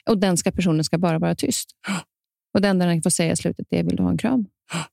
Och 0.05 0.17
den 0.17 0.37
ska, 0.37 0.51
personen 0.51 0.83
ska 0.83 0.97
bara 0.97 1.19
vara 1.19 1.35
tyst. 1.35 1.69
Och 2.53 2.61
det 2.61 2.67
enda 2.67 2.85
den 2.85 3.01
får 3.01 3.09
säga 3.09 3.31
i 3.31 3.35
slutet 3.35 3.67
är 3.69 3.83
vill 3.83 3.95
du 3.95 4.03
ha 4.03 4.09
en 4.09 4.17
kram? 4.17 4.45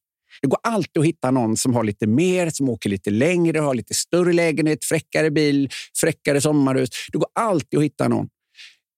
Det 0.42 0.49
går 0.49 0.59
alltid 0.62 1.01
att 1.01 1.07
hitta 1.07 1.31
någon 1.31 1.57
som 1.57 1.75
har 1.75 1.85
lite 1.85 2.07
mer, 2.07 2.51
som 2.51 2.69
åker 2.69 2.90
lite 2.90 3.11
längre, 3.11 3.59
har 3.59 3.75
lite 3.75 3.95
större 3.95 4.33
lägenhet, 4.33 4.85
fräckare 4.85 5.31
bil, 5.31 5.71
fräckare 6.01 6.40
sommarhus. 6.40 6.88
Det 7.12 7.19
går 7.19 7.29
alltid 7.35 7.79
att 7.79 7.85
hitta 7.85 8.09
någon. 8.09 8.29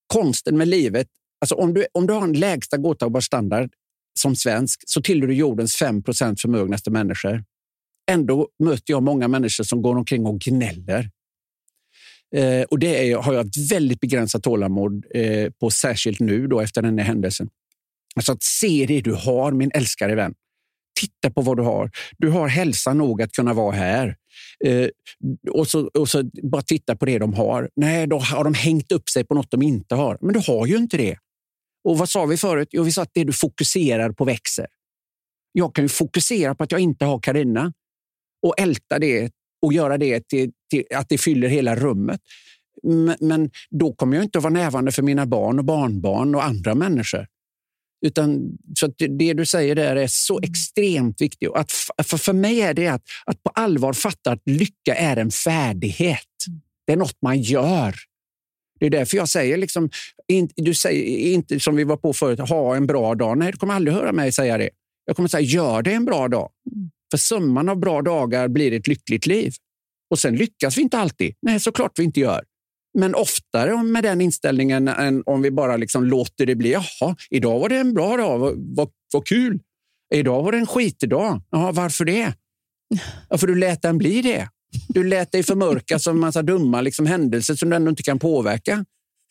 Konsten 0.07 0.59
med 0.59 0.68
livet, 0.68 1.07
alltså 1.40 1.55
om 1.55 1.75
du, 1.75 1.87
om 1.92 2.07
du 2.07 2.12
har 2.12 2.23
en 2.23 2.33
lägsta 2.33 2.77
godtagbar 2.77 3.21
standard 3.21 3.71
som 4.18 4.37
svensk 4.37 4.83
så 4.87 5.03
tillhör 5.03 5.29
du 5.29 5.35
jordens 5.35 5.83
5% 5.83 6.40
förmögnaste 6.40 6.90
människor. 6.90 7.44
Ändå 8.11 8.49
möter 8.59 8.92
jag 8.92 9.03
många 9.03 9.29
människor 9.29 9.64
som 9.64 9.83
går 9.83 9.97
omkring 9.97 10.27
och 10.27 10.40
gnäller. 10.40 11.11
Eh, 12.35 12.62
och 12.62 12.79
det 12.79 13.11
är, 13.11 13.16
har 13.16 13.35
jag 13.35 13.47
ett 13.47 13.71
väldigt 13.73 14.01
begränsat 14.01 14.42
tålamod 14.42 15.05
eh, 15.14 15.51
på, 15.51 15.71
särskilt 15.71 16.21
nu 16.21 16.47
då, 16.47 16.61
efter 16.61 16.83
den 16.83 16.99
här 16.99 17.07
händelsen. 17.07 17.49
Alltså 18.18 18.33
att 18.33 18.42
se 18.42 18.87
det 18.88 19.00
du 19.00 19.12
har, 19.12 19.52
min 19.52 19.70
älskade 19.74 20.14
vän. 20.14 20.35
Titta 21.00 21.31
på 21.31 21.40
vad 21.40 21.57
du 21.57 21.62
har. 21.62 21.90
Du 22.18 22.28
har 22.28 22.48
hälsa 22.48 22.94
nog 22.94 23.22
att 23.22 23.33
kunna 23.33 23.54
vara 23.54 23.72
här. 23.72 24.16
Eh, 24.64 24.88
och, 25.50 25.68
så, 25.68 25.87
och 25.87 26.09
så 26.09 26.31
bara 26.42 26.62
titta 26.62 26.96
på 26.96 27.07
det 27.07 27.18
de 27.18 27.35
har. 27.35 27.70
Nej, 27.76 28.07
då 28.07 28.18
har 28.18 28.44
de 28.44 28.54
hängt 28.54 28.92
upp 28.92 29.09
sig 29.09 29.24
på 29.24 29.35
något 29.35 29.50
de 29.50 29.62
inte 29.62 29.94
har. 29.94 30.18
Men 30.20 30.33
du 30.33 30.40
har 30.46 30.66
ju 30.66 30.76
inte 30.76 30.96
det. 30.96 31.18
Och 31.85 31.98
vad 31.98 32.09
sa 32.09 32.26
vi 32.26 32.37
förut? 32.37 32.68
Jo, 32.72 32.83
vi 32.83 32.92
sa 32.92 33.02
att 33.02 33.11
det 33.14 33.24
du 33.24 33.33
fokuserar 33.33 34.12
på 34.12 34.24
växer. 34.24 34.66
Jag 35.52 35.74
kan 35.74 35.85
ju 35.85 35.88
fokusera 35.88 36.54
på 36.54 36.64
att 36.64 36.72
jag 36.72 36.81
inte 36.81 37.04
har 37.04 37.18
Karina 37.18 37.72
och 38.46 38.61
älta 38.61 38.98
det 38.98 39.33
och 39.62 39.72
göra 39.72 39.98
det 39.98 40.28
till, 40.28 40.52
till 40.70 40.85
att 40.94 41.09
det 41.09 41.18
fyller 41.18 41.48
hela 41.48 41.76
rummet. 41.76 42.20
Men 43.20 43.50
då 43.70 43.92
kommer 43.92 44.16
jag 44.16 44.24
inte 44.24 44.38
att 44.38 44.44
vara 44.44 44.52
närvarande 44.52 44.92
för 44.92 45.02
mina 45.02 45.26
barn 45.26 45.59
och 45.59 45.64
barnbarn 45.64 46.35
och 46.35 46.44
andra 46.44 46.74
människor. 46.74 47.26
Utan, 48.06 48.58
så 48.78 48.87
det 49.18 49.32
du 49.32 49.46
säger 49.46 49.74
där 49.74 49.96
är 49.96 50.06
så 50.06 50.38
mm. 50.38 50.50
extremt 50.50 51.20
viktigt. 51.20 51.50
Att, 51.54 51.72
för, 52.02 52.16
för 52.16 52.32
mig 52.32 52.61
är 52.61 52.74
det 52.74 52.88
att, 52.88 53.02
att 53.24 53.42
på 53.42 53.50
allvar 53.50 53.92
fatta 53.92 54.32
att 54.32 54.42
lycka 54.44 54.94
är 54.94 55.16
en 55.16 55.30
färdighet. 55.30 56.46
Mm. 56.48 56.61
Det 56.87 56.92
är 56.92 56.96
något 56.96 57.18
man 57.22 57.40
gör. 57.40 57.94
Det 58.80 58.87
är 58.87 58.90
därför 58.90 59.16
jag 59.16 59.28
säger, 59.28 59.56
liksom, 59.56 59.90
du 60.56 60.74
säger 60.74 61.32
inte 61.32 61.61
som 61.61 61.76
vi 61.76 61.84
var 61.84 61.96
på 61.96 62.12
förut, 62.12 62.40
ha 62.40 62.76
en 62.76 62.87
bra 62.87 63.14
dag. 63.14 63.38
Nej, 63.38 63.52
du 63.52 63.58
kommer 63.58 63.74
aldrig 63.74 63.94
höra 63.94 64.12
mig 64.12 64.32
säga 64.32 64.58
det. 64.58 64.70
Jag 65.04 65.16
kommer 65.16 65.28
säga, 65.28 65.40
gör 65.40 65.82
det 65.82 65.92
en 65.92 66.04
bra 66.04 66.28
dag. 66.28 66.50
Mm. 66.74 66.90
För 67.11 67.18
summan 67.18 67.68
av 67.68 67.76
bra 67.76 68.02
dagar 68.02 68.48
blir 68.48 68.72
ett 68.72 68.87
lyckligt 68.87 69.26
liv. 69.26 69.52
Och 70.11 70.18
sen 70.18 70.37
lyckas 70.37 70.78
vi 70.78 70.82
inte 70.82 70.98
alltid. 70.98 71.34
Nej, 71.42 71.61
såklart 71.61 71.98
vi 71.98 72.04
inte 72.04 72.20
gör. 72.20 72.44
Men 72.94 73.14
oftare 73.14 73.83
med 73.83 74.05
den 74.05 74.20
inställningen 74.20 74.88
än 74.88 75.22
om 75.27 75.42
vi 75.42 75.51
bara 75.51 75.77
liksom 75.77 76.05
låter 76.05 76.46
det 76.46 76.55
bli. 76.55 76.72
Jaha, 76.72 77.16
idag 77.31 77.61
var 77.61 77.68
det 77.68 77.77
en 77.77 77.94
bra 77.94 78.16
dag. 78.16 78.38
Vad, 78.38 78.77
vad, 78.77 78.90
vad 79.12 79.27
kul. 79.27 79.61
Idag 80.14 80.42
var 80.42 80.53
det 80.53 80.59
en 80.59 80.66
skitdag. 80.66 81.42
Jaha, 81.51 81.72
varför 81.72 82.05
det? 82.05 82.35
Ja, 83.29 83.38
för 83.38 83.46
du 83.46 83.55
lät 83.55 83.83
den 83.83 83.98
bli 83.98 84.22
det. 84.22 84.48
Du 84.88 85.05
lät 85.05 85.33
dig 85.33 85.42
förmörkas 85.42 86.07
av 86.07 86.14
en 86.14 86.20
massa 86.20 86.42
dumma 86.42 86.81
liksom, 86.81 87.07
händelser 87.07 87.55
som 87.55 87.70
du 87.70 87.77
ändå 87.77 87.90
inte 87.90 88.03
kan 88.03 88.18
påverka. 88.18 88.85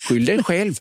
Skyll 0.10 0.26
dig 0.26 0.43
själv. 0.43 0.74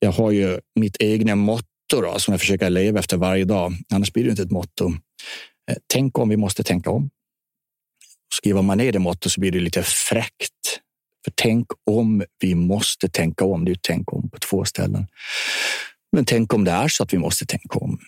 Jag 0.00 0.12
har 0.12 0.30
ju 0.30 0.60
mitt 0.74 0.96
egna 1.00 1.34
motto 1.34 1.77
då, 1.96 2.18
som 2.18 2.32
jag 2.32 2.40
försöker 2.40 2.70
leva 2.70 2.98
efter 2.98 3.16
varje 3.16 3.44
dag. 3.44 3.72
Annars 3.92 4.12
blir 4.12 4.24
det 4.24 4.30
inte 4.30 4.42
ett 4.42 4.50
motto. 4.50 4.92
Eh, 5.70 5.76
tänk 5.86 6.18
om 6.18 6.28
vi 6.28 6.36
måste 6.36 6.62
tänka 6.62 6.90
om. 6.90 7.10
Skriver 8.34 8.62
man 8.62 8.78
ner 8.78 8.92
det 8.92 8.98
motto 8.98 9.30
så 9.30 9.40
blir 9.40 9.50
det 9.50 9.60
lite 9.60 9.82
fräckt. 9.82 10.80
För 11.24 11.32
tänk 11.34 11.66
om 11.90 12.24
vi 12.40 12.54
måste 12.54 13.08
tänka 13.08 13.44
om. 13.44 13.64
Det 13.64 13.70
är 13.70 13.78
tänk 13.82 14.12
om 14.12 14.30
på 14.30 14.38
två 14.38 14.64
ställen. 14.64 15.06
Men 16.12 16.24
tänk 16.24 16.54
om 16.54 16.64
det 16.64 16.70
är 16.70 16.88
så 16.88 17.02
att 17.02 17.12
vi 17.12 17.18
måste 17.18 17.46
tänka 17.46 17.78
om. 17.78 17.98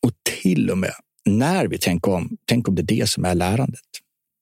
Och 0.00 0.12
till 0.42 0.70
och 0.70 0.78
med 0.78 0.92
när 1.24 1.66
vi 1.66 1.78
tänker 1.78 2.12
om, 2.12 2.36
tänk 2.44 2.68
om 2.68 2.74
det 2.74 2.82
är 2.82 2.98
det 3.00 3.10
som 3.10 3.24
är 3.24 3.34
lärandet. 3.34 3.80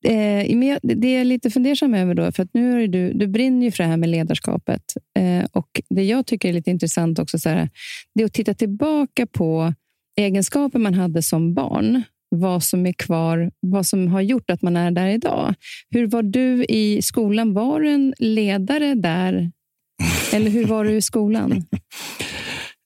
Eh, 0.04 0.56
men 0.56 0.62
jag, 0.62 0.78
det 0.82 1.08
är 1.08 1.18
jag 1.18 1.26
lite 1.26 1.50
fundersam 1.50 1.94
över, 1.94 2.14
då, 2.14 2.32
för 2.32 2.42
att 2.42 2.54
nu 2.54 2.82
är 2.82 2.88
du, 2.88 3.12
du 3.12 3.26
brinner 3.26 3.66
ju 3.66 3.70
för 3.70 3.84
det 3.84 3.90
här 3.90 3.96
med 3.96 4.08
ledarskapet. 4.08 4.82
Eh, 5.18 5.44
och 5.52 5.80
Det 5.90 6.04
jag 6.04 6.26
tycker 6.26 6.48
är 6.48 6.52
lite 6.52 6.70
intressant 6.70 7.18
också, 7.18 7.38
så 7.38 7.48
här, 7.48 7.68
det 8.14 8.22
är 8.22 8.26
att 8.26 8.32
titta 8.32 8.54
tillbaka 8.54 9.26
på 9.26 9.74
egenskaper 10.16 10.78
man 10.78 10.94
hade 10.94 11.22
som 11.22 11.54
barn. 11.54 12.02
Vad 12.34 12.62
som 12.62 12.86
är 12.86 12.92
kvar, 12.92 13.50
vad 13.60 13.86
som 13.86 14.08
har 14.08 14.20
gjort 14.20 14.50
att 14.50 14.62
man 14.62 14.76
är 14.76 14.90
där 14.90 15.06
idag. 15.06 15.54
Hur 15.90 16.06
var 16.06 16.22
du 16.22 16.64
i 16.64 17.02
skolan? 17.02 17.54
Var 17.54 17.80
du 17.80 17.90
en 17.90 18.14
ledare 18.18 18.94
där? 18.94 19.50
Eller 20.32 20.50
hur 20.50 20.64
var 20.64 20.84
du 20.84 20.96
i 20.96 21.02
skolan? 21.02 21.64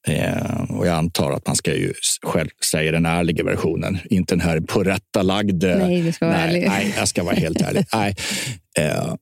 Eh, 0.07 0.71
och 0.71 0.87
jag 0.87 0.95
antar 0.95 1.33
att 1.33 1.47
man 1.47 1.57
ska 1.57 1.75
ju 1.75 1.93
själv 2.23 2.49
säga 2.65 2.93
den 2.93 3.07
ärliga 3.07 3.45
versionen, 3.45 3.99
inte 4.11 4.35
den 4.35 4.41
här 4.41 4.61
på 4.61 4.83
rätta 4.83 5.23
lagd. 5.23 5.65
Nej, 5.65 6.03
du 6.03 6.13
ska 6.13 6.27
vara 6.27 6.37
nej, 6.37 6.49
ärlig. 6.49 6.69
Nej, 6.69 6.95
jag 6.97 7.09
ska 7.09 7.25
vara 7.25 7.35
helt 7.35 7.61
ärlig. 7.61 7.85
nej. 7.95 8.15
Eh, 8.79 9.15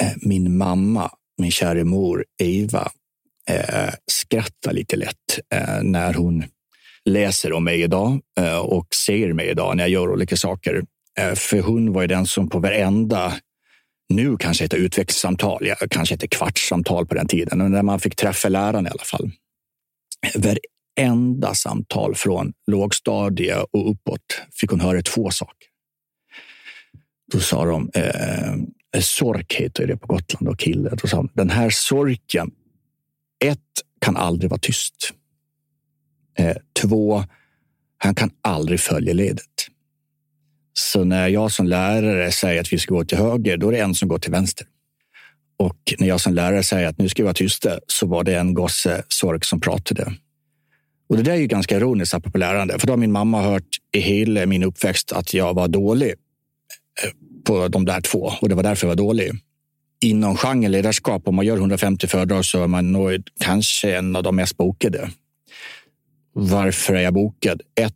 eh, 0.00 0.12
min 0.16 0.56
mamma, 0.56 1.10
min 1.38 1.50
kära 1.50 1.84
mor 1.84 2.24
Eva, 2.42 2.90
eh, 3.50 3.94
skrattar 4.06 4.72
lite 4.72 4.96
lätt 4.96 5.40
när 5.82 6.14
hon 6.14 6.44
läser 7.04 7.52
om 7.52 7.64
mig 7.64 7.82
idag 7.82 8.20
och 8.62 8.86
ser 8.94 9.32
mig 9.32 9.48
idag 9.48 9.76
när 9.76 9.84
jag 9.84 9.90
gör 9.90 10.10
olika 10.10 10.36
saker. 10.36 10.82
För 11.34 11.60
hon 11.60 11.92
var 11.92 12.02
ju 12.02 12.06
den 12.06 12.26
som 12.26 12.48
på 12.48 12.58
varenda 12.58 13.32
nu 14.08 14.36
kanske 14.36 14.64
heter 14.64 14.76
utvecklingssamtal, 14.76 15.66
ja, 15.66 15.74
kanske 15.90 16.14
heter 16.14 16.26
kvartssamtal 16.26 17.06
på 17.06 17.14
den 17.14 17.26
tiden, 17.26 17.58
men 17.58 17.72
när 17.72 17.82
man 17.82 18.00
fick 18.00 18.16
träffa 18.16 18.48
läraren 18.48 18.86
i 18.86 18.90
alla 18.90 19.04
fall 19.04 19.30
varenda 20.34 21.54
samtal 21.54 22.14
från 22.14 22.52
lågstadie 22.66 23.56
och 23.72 23.90
uppåt 23.90 24.42
fick 24.52 24.70
hon 24.70 24.80
höra 24.80 25.02
två 25.02 25.30
saker. 25.30 25.68
Då 27.32 27.40
sa 27.40 27.64
de, 27.64 27.90
eh, 27.94 29.00
sork 29.00 29.54
heter 29.54 29.86
det 29.86 29.96
på 29.96 30.06
Gotland 30.06 30.48
och 30.48 30.58
kille. 30.58 30.90
Då 31.02 31.08
sa 31.08 31.16
de, 31.16 31.28
den 31.34 31.50
här 31.50 31.70
sorken, 31.70 32.50
ett, 33.44 33.58
kan 34.00 34.16
aldrig 34.16 34.50
vara 34.50 34.60
tyst. 34.60 35.12
Eh, 36.38 36.56
två, 36.80 37.24
han 37.98 38.14
kan 38.14 38.30
aldrig 38.42 38.80
följa 38.80 39.12
ledet. 39.12 39.66
Så 40.72 41.04
när 41.04 41.28
jag 41.28 41.52
som 41.52 41.66
lärare 41.66 42.32
säger 42.32 42.60
att 42.60 42.72
vi 42.72 42.78
ska 42.78 42.94
gå 42.94 43.04
till 43.04 43.18
höger, 43.18 43.56
då 43.56 43.68
är 43.68 43.72
det 43.72 43.80
en 43.80 43.94
som 43.94 44.08
går 44.08 44.18
till 44.18 44.32
vänster. 44.32 44.66
Och 45.60 45.94
när 45.98 46.08
jag 46.08 46.20
som 46.20 46.34
lärare 46.34 46.62
säger 46.62 46.88
att 46.88 46.98
nu 46.98 47.08
ska 47.08 47.22
vi 47.22 47.24
vara 47.24 47.34
tysta 47.34 47.78
så 47.86 48.06
var 48.06 48.24
det 48.24 48.34
en 48.34 48.54
gosse 48.54 49.02
sork 49.08 49.44
som 49.44 49.60
pratade. 49.60 50.14
Och 51.08 51.16
det 51.16 51.22
där 51.22 51.32
är 51.32 51.36
ju 51.36 51.46
ganska 51.46 51.76
ironiskt 51.76 52.14
apropå 52.14 52.38
lärande, 52.38 52.78
för 52.78 52.86
då 52.86 52.92
har 52.92 52.98
min 52.98 53.12
mamma 53.12 53.42
hört 53.42 53.68
i 53.92 54.00
hela 54.00 54.46
min 54.46 54.62
uppväxt 54.62 55.12
att 55.12 55.34
jag 55.34 55.54
var 55.54 55.68
dålig 55.68 56.08
eh, 56.08 57.10
på 57.44 57.68
de 57.68 57.84
där 57.84 58.00
två 58.00 58.32
och 58.40 58.48
det 58.48 58.54
var 58.54 58.62
därför 58.62 58.86
jag 58.86 58.88
var 58.88 58.96
dålig. 58.96 59.32
Inom 60.00 60.36
genren 60.36 60.72
ledarskap, 60.72 61.28
om 61.28 61.34
man 61.34 61.46
gör 61.46 61.56
150 61.56 62.06
föredrag 62.06 62.44
så 62.44 62.62
är 62.62 62.66
man 62.66 62.92
nog 62.92 63.22
kanske 63.40 63.96
en 63.96 64.16
av 64.16 64.22
de 64.22 64.36
mest 64.36 64.56
bokade. 64.56 65.10
Varför 66.32 66.94
är 66.94 67.00
jag 67.00 67.14
bokad? 67.14 67.62
Ett, 67.80 67.94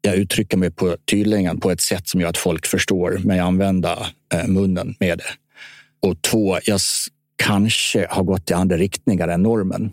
jag 0.00 0.16
uttrycker 0.16 0.56
mig 0.56 0.70
på 0.70 0.96
tydligen 1.10 1.60
på 1.60 1.70
ett 1.70 1.80
sätt 1.80 2.08
som 2.08 2.20
gör 2.20 2.28
att 2.28 2.38
folk 2.38 2.66
förstår, 2.66 3.20
men 3.24 3.36
jag 3.36 3.46
använder 3.46 4.06
eh, 4.34 4.46
munnen 4.46 4.94
med 5.00 5.18
det. 5.18 5.41
Och 6.02 6.22
två, 6.22 6.58
jag 6.64 6.80
kanske 7.36 8.06
har 8.10 8.22
gått 8.22 8.50
i 8.50 8.54
andra 8.54 8.76
riktningar 8.76 9.28
än 9.28 9.42
normen. 9.42 9.92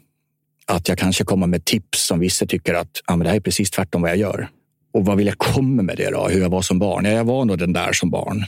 Att 0.65 0.89
jag 0.89 0.97
kanske 0.97 1.23
kommer 1.23 1.47
med 1.47 1.65
tips 1.65 2.07
som 2.07 2.19
vissa 2.19 2.45
tycker 2.45 2.73
att 2.73 3.01
ja, 3.07 3.15
men 3.15 3.23
det 3.23 3.29
här 3.29 3.37
är 3.37 3.41
precis 3.41 3.71
tvärtom 3.71 4.01
vad 4.01 4.11
jag 4.11 4.17
gör. 4.17 4.49
Och 4.93 5.05
vad 5.05 5.17
vill 5.17 5.27
jag 5.27 5.37
komma 5.37 5.81
med 5.81 5.97
det 5.97 6.09
då? 6.09 6.27
Hur 6.27 6.41
jag 6.41 6.49
var 6.49 6.61
som 6.61 6.79
barn? 6.79 7.05
Ja, 7.05 7.11
jag 7.11 7.25
var 7.25 7.45
nog 7.45 7.57
den 7.57 7.73
där 7.73 7.93
som 7.93 8.09
barn. 8.09 8.45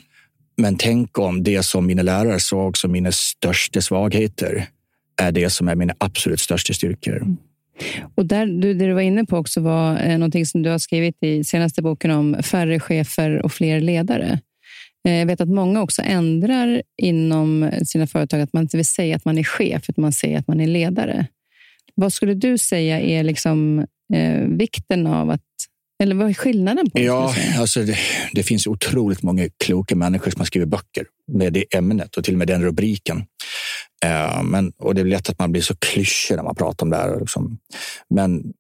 Men 0.57 0.77
tänk 0.77 1.19
om 1.19 1.43
det 1.43 1.63
som 1.63 1.85
mina 1.85 2.01
lärare 2.01 2.39
såg 2.39 2.77
som 2.77 2.91
mina 2.91 3.11
största 3.11 3.81
svagheter 3.81 4.67
är 5.21 5.31
det 5.31 5.49
som 5.49 5.67
är 5.67 5.75
mina 5.75 5.93
absolut 5.97 6.39
största 6.39 6.73
styrkor. 6.73 7.17
Mm. 7.17 7.37
Och 8.15 8.25
där, 8.25 8.45
du, 8.45 8.73
det 8.73 8.85
du 8.85 8.93
var 8.93 9.01
inne 9.01 9.25
på 9.25 9.37
också 9.37 9.61
var 9.61 9.99
eh, 10.03 10.17
någonting 10.17 10.45
som 10.45 10.61
du 10.61 10.69
har 10.69 10.79
skrivit 10.79 11.15
i 11.21 11.43
senaste 11.43 11.81
boken 11.81 12.11
om 12.11 12.37
färre 12.43 12.79
chefer 12.79 13.41
och 13.41 13.51
fler 13.53 13.81
ledare. 13.81 14.39
Eh, 15.07 15.13
jag 15.13 15.25
vet 15.25 15.41
att 15.41 15.49
många 15.49 15.81
också 15.81 16.01
ändrar 16.01 16.81
inom 17.01 17.71
sina 17.85 18.07
företag 18.07 18.41
att 18.41 18.53
man 18.53 18.63
inte 18.63 18.77
vill 18.77 18.85
säga 18.85 19.15
att 19.15 19.25
man 19.25 19.37
är 19.37 19.43
chef, 19.43 19.89
utan 19.89 20.01
man 20.01 20.11
säger 20.11 20.39
att 20.39 20.47
man 20.47 20.61
är 20.61 20.67
ledare. 20.67 21.27
Vad 21.95 22.13
skulle 22.13 22.33
du 22.33 22.57
säga 22.57 22.99
är 22.99 23.23
liksom, 23.23 23.85
eh, 24.13 24.41
vikten 24.47 25.07
av 25.07 25.29
att 25.29 25.41
eller 26.03 26.15
vad 26.15 26.29
är 26.29 26.33
skillnaden? 26.33 26.89
på 26.89 26.99
Ja, 26.99 27.35
alltså 27.57 27.83
det, 27.83 27.97
det, 28.33 28.43
finns 28.43 28.67
otroligt 28.67 29.23
många 29.23 29.49
kloka 29.63 29.95
människor 29.95 30.31
som 30.31 30.39
har 30.39 30.45
skrivit 30.45 30.69
böcker 30.69 31.05
med 31.27 31.53
det 31.53 31.75
ämnet 31.75 32.17
och 32.17 32.23
till 32.23 32.33
och 32.33 32.37
med 32.37 32.47
den 32.47 32.63
rubriken. 32.63 33.17
Uh, 34.05 34.43
men, 34.43 34.71
och 34.77 34.95
det 34.95 35.01
är 35.01 35.05
lätt 35.05 35.29
att 35.29 35.39
man 35.39 35.51
blir 35.51 35.61
så 35.61 35.75
klyschig 35.75 36.35
när 36.35 36.43
man 36.43 36.55
pratar 36.55 36.85
om 36.85 36.89
det 36.89 36.97
här. 36.97 37.19
Liksom. 37.19 37.57
Men 38.09 38.53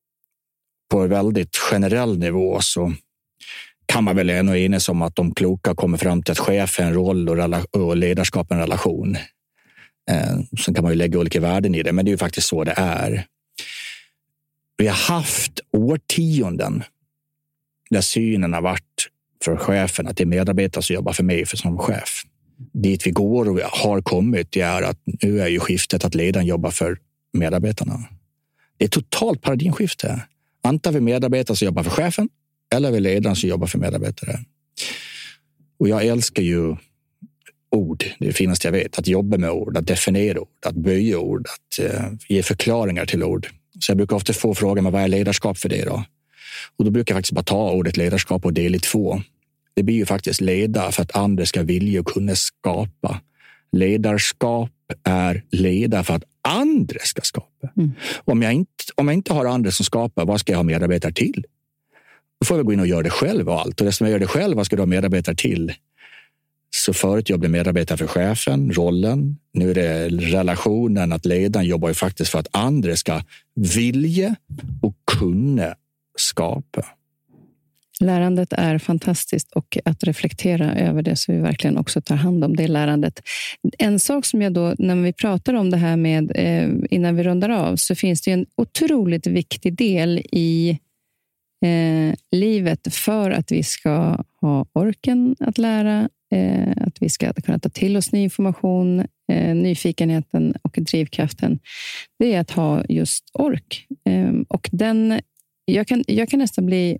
på 0.91 1.07
väldigt 1.07 1.57
generell 1.57 2.19
nivå 2.19 2.57
så 2.61 2.93
kan 3.91 4.03
man 4.03 4.15
väl 4.15 4.29
ändå 4.29 4.55
enas 4.55 4.89
om 4.89 5.01
att 5.01 5.15
de 5.15 5.33
kloka 5.33 5.75
kommer 5.75 5.97
fram 5.97 6.23
till 6.23 6.31
att 6.31 6.39
chef 6.39 6.79
är 6.79 6.83
en 6.83 6.93
roll 6.93 7.29
och, 7.29 7.75
och 7.75 7.97
ledarskap 7.97 8.51
en 8.51 8.59
relation. 8.59 9.15
Eh, 10.11 10.39
sen 10.65 10.73
kan 10.73 10.83
man 10.83 10.91
ju 10.91 10.97
lägga 10.97 11.19
olika 11.19 11.39
värden 11.39 11.75
i 11.75 11.83
det, 11.83 11.91
men 11.91 12.05
det 12.05 12.09
är 12.09 12.13
ju 12.13 12.17
faktiskt 12.17 12.47
så 12.47 12.63
det 12.63 12.73
är. 12.77 13.25
Vi 14.77 14.87
har 14.87 14.95
haft 14.95 15.59
årtionden 15.71 16.83
där 17.89 18.01
synen 18.01 18.53
har 18.53 18.61
varit 18.61 19.09
för 19.43 19.57
chefen 19.57 20.07
att 20.07 20.17
det 20.17 20.23
är 20.23 20.25
medarbetare 20.25 20.83
som 20.83 20.93
jobbar 20.93 21.13
för 21.13 21.23
mig 21.23 21.45
för 21.45 21.57
som 21.57 21.77
chef. 21.77 22.23
Dit 22.73 23.07
vi 23.07 23.11
går 23.11 23.49
och 23.49 23.59
har 23.59 24.01
kommit 24.01 24.51
det 24.51 24.61
är 24.61 24.81
att 24.81 24.97
nu 25.05 25.41
är 25.41 25.47
ju 25.47 25.59
skiftet 25.59 26.05
att 26.05 26.15
ledaren 26.15 26.47
jobbar 26.47 26.71
för 26.71 26.97
medarbetarna. 27.33 27.99
Det 28.77 28.83
är 28.83 28.87
ett 28.87 28.91
totalt 28.91 29.41
paradigmskifte. 29.41 30.21
Antar 30.63 30.91
vi 30.91 31.01
medarbetare 31.01 31.57
som 31.57 31.65
jobbar 31.65 31.83
för 31.83 31.91
chefen 31.91 32.29
eller 32.75 32.91
vi 32.91 32.99
ledaren 32.99 33.35
som 33.35 33.49
jobbar 33.49 33.67
för 33.67 33.79
medarbetare. 33.79 34.39
Och 35.79 35.89
jag 35.89 36.05
älskar 36.05 36.43
ju 36.43 36.75
ord, 37.71 38.03
det 38.19 38.33
finaste 38.33 38.67
jag 38.67 38.71
vet. 38.71 38.99
Att 38.99 39.07
jobba 39.07 39.37
med 39.37 39.49
ord, 39.49 39.77
att 39.77 39.87
definiera 39.87 40.39
ord, 40.39 40.47
att 40.65 40.75
böja 40.75 41.19
ord, 41.19 41.47
att 41.47 41.85
uh, 41.85 42.13
ge 42.29 42.43
förklaringar 42.43 43.05
till 43.05 43.23
ord. 43.23 43.47
Så 43.79 43.91
jag 43.91 43.97
brukar 43.97 44.15
ofta 44.15 44.33
få 44.33 44.55
frågan, 44.55 44.91
vad 44.91 45.01
är 45.01 45.07
ledarskap 45.07 45.57
för 45.57 45.69
dig 45.69 45.83
då? 45.85 46.03
Och 46.77 46.85
då 46.85 46.91
brukar 46.91 47.13
jag 47.13 47.17
faktiskt 47.17 47.33
bara 47.33 47.43
ta 47.43 47.71
ordet 47.71 47.97
ledarskap 47.97 48.45
och 48.45 48.53
dela 48.53 48.75
i 48.75 48.79
två. 48.79 49.21
Det 49.73 49.83
blir 49.83 49.95
ju 49.95 50.05
faktiskt 50.05 50.41
leda 50.41 50.91
för 50.91 51.01
att 51.01 51.15
andra 51.15 51.45
ska 51.45 51.63
vilja 51.63 51.99
och 51.99 52.07
kunna 52.07 52.35
skapa. 52.35 53.21
Ledarskap 53.71 54.71
är 55.03 55.43
leda 55.51 56.03
för 56.03 56.13
att 56.13 56.23
andra 56.41 56.99
ska 56.99 57.21
skapa. 57.21 57.69
Mm. 57.77 57.91
Om, 58.25 58.41
jag 58.41 58.53
inte, 58.53 58.71
om 58.95 59.07
jag 59.07 59.13
inte 59.13 59.33
har 59.33 59.45
andra 59.45 59.71
som 59.71 59.85
skapar, 59.85 60.25
vad 60.25 60.39
ska 60.39 60.51
jag 60.51 60.57
ha 60.57 60.63
medarbetare 60.63 61.13
till? 61.13 61.45
Då 62.41 62.45
får 62.45 62.57
jag 62.57 62.65
gå 62.65 62.73
in 62.73 62.79
och 62.79 62.87
göra 62.87 63.03
det 63.03 63.09
själv 63.09 63.49
och 63.49 63.59
allt. 63.59 63.81
Och 63.81 63.87
eftersom 63.87 64.07
jag 64.07 64.11
gör 64.11 64.19
det 64.19 64.27
själv, 64.27 64.57
vad 64.57 64.65
ska 64.65 64.75
du 64.75 64.81
ha 64.81 64.87
medarbetare 64.87 65.35
till? 65.35 65.73
Så 66.75 66.93
förut 66.93 67.29
jag 67.29 67.39
blev 67.39 67.51
medarbetare 67.51 67.97
för 67.97 68.07
chefen, 68.07 68.71
rollen. 68.71 69.37
Nu 69.53 69.69
är 69.69 69.75
det 69.75 70.09
relationen, 70.09 71.11
att 71.11 71.25
ledaren 71.25 71.67
jobbar 71.67 71.87
ju 71.87 71.93
faktiskt 71.93 72.31
för 72.31 72.39
att 72.39 72.47
andra 72.51 72.95
ska 72.95 73.21
vilja 73.55 74.35
och 74.81 74.95
kunna 75.19 75.75
skapa. 76.17 76.85
Lärandet 77.99 78.53
är 78.53 78.77
fantastiskt 78.77 79.51
och 79.51 79.77
att 79.85 80.03
reflektera 80.03 80.75
över 80.75 81.01
det 81.01 81.15
så 81.15 81.31
vi 81.31 81.37
verkligen 81.37 81.77
också 81.77 82.01
tar 82.01 82.15
hand 82.15 82.43
om 82.43 82.55
det 82.55 82.67
lärandet. 82.67 83.21
En 83.77 83.99
sak 83.99 84.25
som 84.25 84.41
jag 84.41 84.53
då, 84.53 84.75
när 84.77 84.95
vi 84.95 85.13
pratar 85.13 85.53
om 85.53 85.69
det 85.69 85.77
här 85.77 85.97
med 85.97 86.31
eh, 86.35 86.69
innan 86.89 87.15
vi 87.15 87.23
rundar 87.23 87.49
av, 87.49 87.75
så 87.75 87.95
finns 87.95 88.21
det 88.21 88.31
en 88.31 88.45
otroligt 88.55 89.27
viktig 89.27 89.75
del 89.75 90.19
i 90.31 90.79
eh, 91.61 92.15
livet 92.31 92.95
för 92.95 93.31
att 93.31 93.51
vi 93.51 93.63
ska 93.63 94.23
ha 94.41 94.65
orken 94.73 95.35
att 95.39 95.57
lära, 95.57 96.09
eh, 96.31 96.71
att 96.77 97.01
vi 97.01 97.09
ska 97.09 97.33
kunna 97.33 97.59
ta 97.59 97.69
till 97.69 97.97
oss 97.97 98.11
ny 98.11 98.23
information, 98.23 98.99
eh, 99.31 99.55
nyfikenheten 99.55 100.55
och 100.61 100.77
drivkraften. 100.81 101.59
Det 102.19 102.33
är 102.33 102.39
att 102.39 102.51
ha 102.51 102.83
just 102.89 103.29
ork. 103.33 103.87
Eh, 104.05 104.33
och 104.47 104.69
den, 104.71 105.21
jag, 105.65 105.87
kan, 105.87 106.03
jag 106.07 106.29
kan 106.29 106.39
nästan 106.39 106.65
bli... 106.65 106.97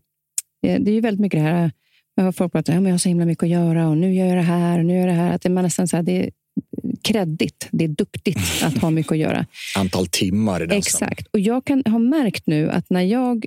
Eh, 0.68 0.82
det 0.82 0.92
är 0.92 0.96
ju 0.96 1.02
väldigt 1.02 1.22
mycket 1.22 1.40
det 1.40 1.44
här 1.44 1.72
jag 2.16 2.24
hör 2.24 2.32
folk 2.32 2.52
prata 2.52 2.72
om 2.72 2.78
att 2.78 2.84
jag 2.84 2.94
har 2.94 2.98
så 2.98 3.10
himla 3.10 3.26
mycket 3.26 3.44
att 3.44 3.50
göra 3.50 3.88
och 3.88 3.98
nu 3.98 4.14
gör 4.14 4.26
jag 4.26 4.38
det 4.38 4.42
här 4.42 4.80
och 4.80 4.86
nu 4.86 4.94
gör 4.94 5.00
jag 5.00 5.10
det 5.10 5.22
här. 5.22 5.34
Att 5.34 5.42
det, 5.42 5.50
man 5.50 5.64
nästan 5.64 5.88
så 5.88 5.96
här, 5.96 6.04
det 6.04 6.26
är 6.26 6.30
kreddigt, 7.02 7.68
det 7.72 7.84
är 7.84 7.88
duktigt 7.88 8.64
att 8.64 8.78
ha 8.78 8.90
mycket 8.90 9.12
att 9.12 9.18
göra. 9.18 9.46
Antal 9.78 10.08
timmar. 10.08 10.74
I 10.74 10.78
Exakt. 10.78 11.28
Och 11.28 11.40
jag 11.40 11.66
kan 11.66 11.84
ha 11.86 12.00
märkt 12.00 12.48
nu 12.48 12.70
att 12.70 12.90
när 12.90 13.02
jag 13.02 13.46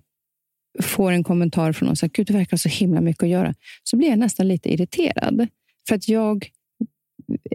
får 0.83 1.13
en 1.13 1.25
kommentar 1.25 1.73
från 1.73 1.87
någon 1.87 1.97
som 1.97 2.09
Gud, 2.13 2.27
det 2.27 2.33
verkar 2.33 2.57
så 2.57 2.69
himla 2.69 3.01
mycket 3.01 3.23
att 3.23 3.29
göra, 3.29 3.55
så 3.83 3.97
blir 3.97 4.09
jag 4.09 4.19
nästan 4.19 4.49
lite 4.49 4.73
irriterad. 4.73 5.49
För 5.89 5.95
att 5.95 6.09
jag 6.09 6.51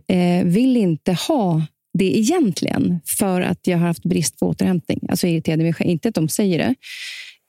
eh, 0.08 0.44
vill 0.46 0.78
inte 0.78 1.14
ha 1.14 1.62
det 1.94 2.18
egentligen, 2.18 3.00
för 3.18 3.42
att 3.42 3.68
jag 3.68 3.78
har 3.78 3.88
haft 3.88 4.04
brist 4.04 4.40
på 4.40 4.48
återhämtning. 4.48 5.00
Alltså 5.10 5.28
irriterad 5.28 5.60
mig 5.60 5.74
själv. 5.74 5.90
Inte 5.90 6.10
att 6.10 6.16
de 6.16 6.30
säger 6.30 6.58
det. 6.58 6.76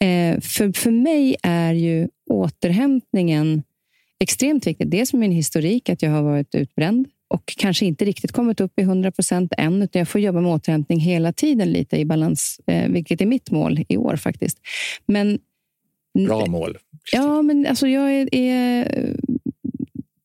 Eh, 0.07 0.41
för, 0.41 0.73
för 0.73 0.91
mig 0.91 1.37
är 1.43 1.75
ju 1.75 2.09
återhämtningen 2.31 3.63
extremt 4.21 4.67
viktig. 4.67 4.91
Dels 4.91 5.13
med 5.13 5.21
min 5.21 5.33
historik, 5.33 5.89
att 5.89 6.03
jag 6.03 6.11
har 6.11 6.23
varit 6.23 6.55
utbränd 6.55 7.09
och 7.29 7.55
kanske 7.59 7.87
inte 7.87 8.05
riktigt 8.05 8.33
kommit 8.33 8.61
upp 8.61 8.79
i 8.79 8.83
100 8.83 9.13
procent 9.13 9.53
än, 9.59 9.83
utan 9.83 10.01
jag 10.01 10.09
får 10.09 10.21
jobba 10.21 10.41
med 10.41 10.53
återhämtning 10.53 11.01
hela 11.01 11.33
tiden 11.33 11.73
lite 11.73 11.97
i 11.97 12.05
balans, 12.05 12.61
eh, 12.67 12.89
vilket 12.89 13.21
är 13.21 13.27
mitt 13.27 13.51
mål 13.51 13.85
i 13.89 13.97
år 13.97 14.17
faktiskt. 14.17 14.59
Men 15.07 15.39
Bra 16.19 16.47
mål. 16.47 16.79
Ja, 17.13 17.43
men 17.43 17.67
alltså 17.67 17.89
jag 17.89 18.13
är, 18.13 18.35
är, 18.35 19.17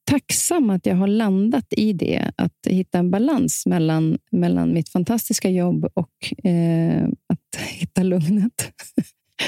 tacksam 0.06 0.70
att 0.70 0.86
jag 0.86 0.96
har 0.96 1.08
landat 1.08 1.66
i 1.70 1.94
det. 1.94 2.32
Att 2.36 2.68
hitta 2.68 3.00
en 3.00 3.12
balans 3.12 3.66
mellan, 3.66 4.18
mellan 4.32 4.74
mitt 4.74 4.90
fantastiska 4.90 5.50
jobb 5.50 5.86
och 5.94 6.46
eh, 6.50 7.04
att 7.06 7.62
hitta 7.62 8.04
lugnet. 8.04 8.72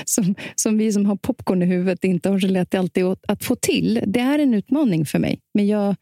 Som, 0.05 0.35
som 0.55 0.77
vi 0.77 0.91
som 0.91 1.05
har 1.05 1.15
popcorn 1.15 1.63
i 1.63 1.65
huvudet 1.65 2.03
inte 2.03 2.29
har 2.29 2.39
så 2.39 2.47
lätt 2.47 2.75
alltid 2.75 3.03
att, 3.03 3.23
att 3.27 3.43
få 3.43 3.55
till. 3.55 4.03
Det 4.07 4.19
är 4.19 4.39
en 4.39 4.53
utmaning 4.53 5.05
för 5.05 5.19
mig, 5.19 5.39
men 5.53 5.67
jag 5.67 5.95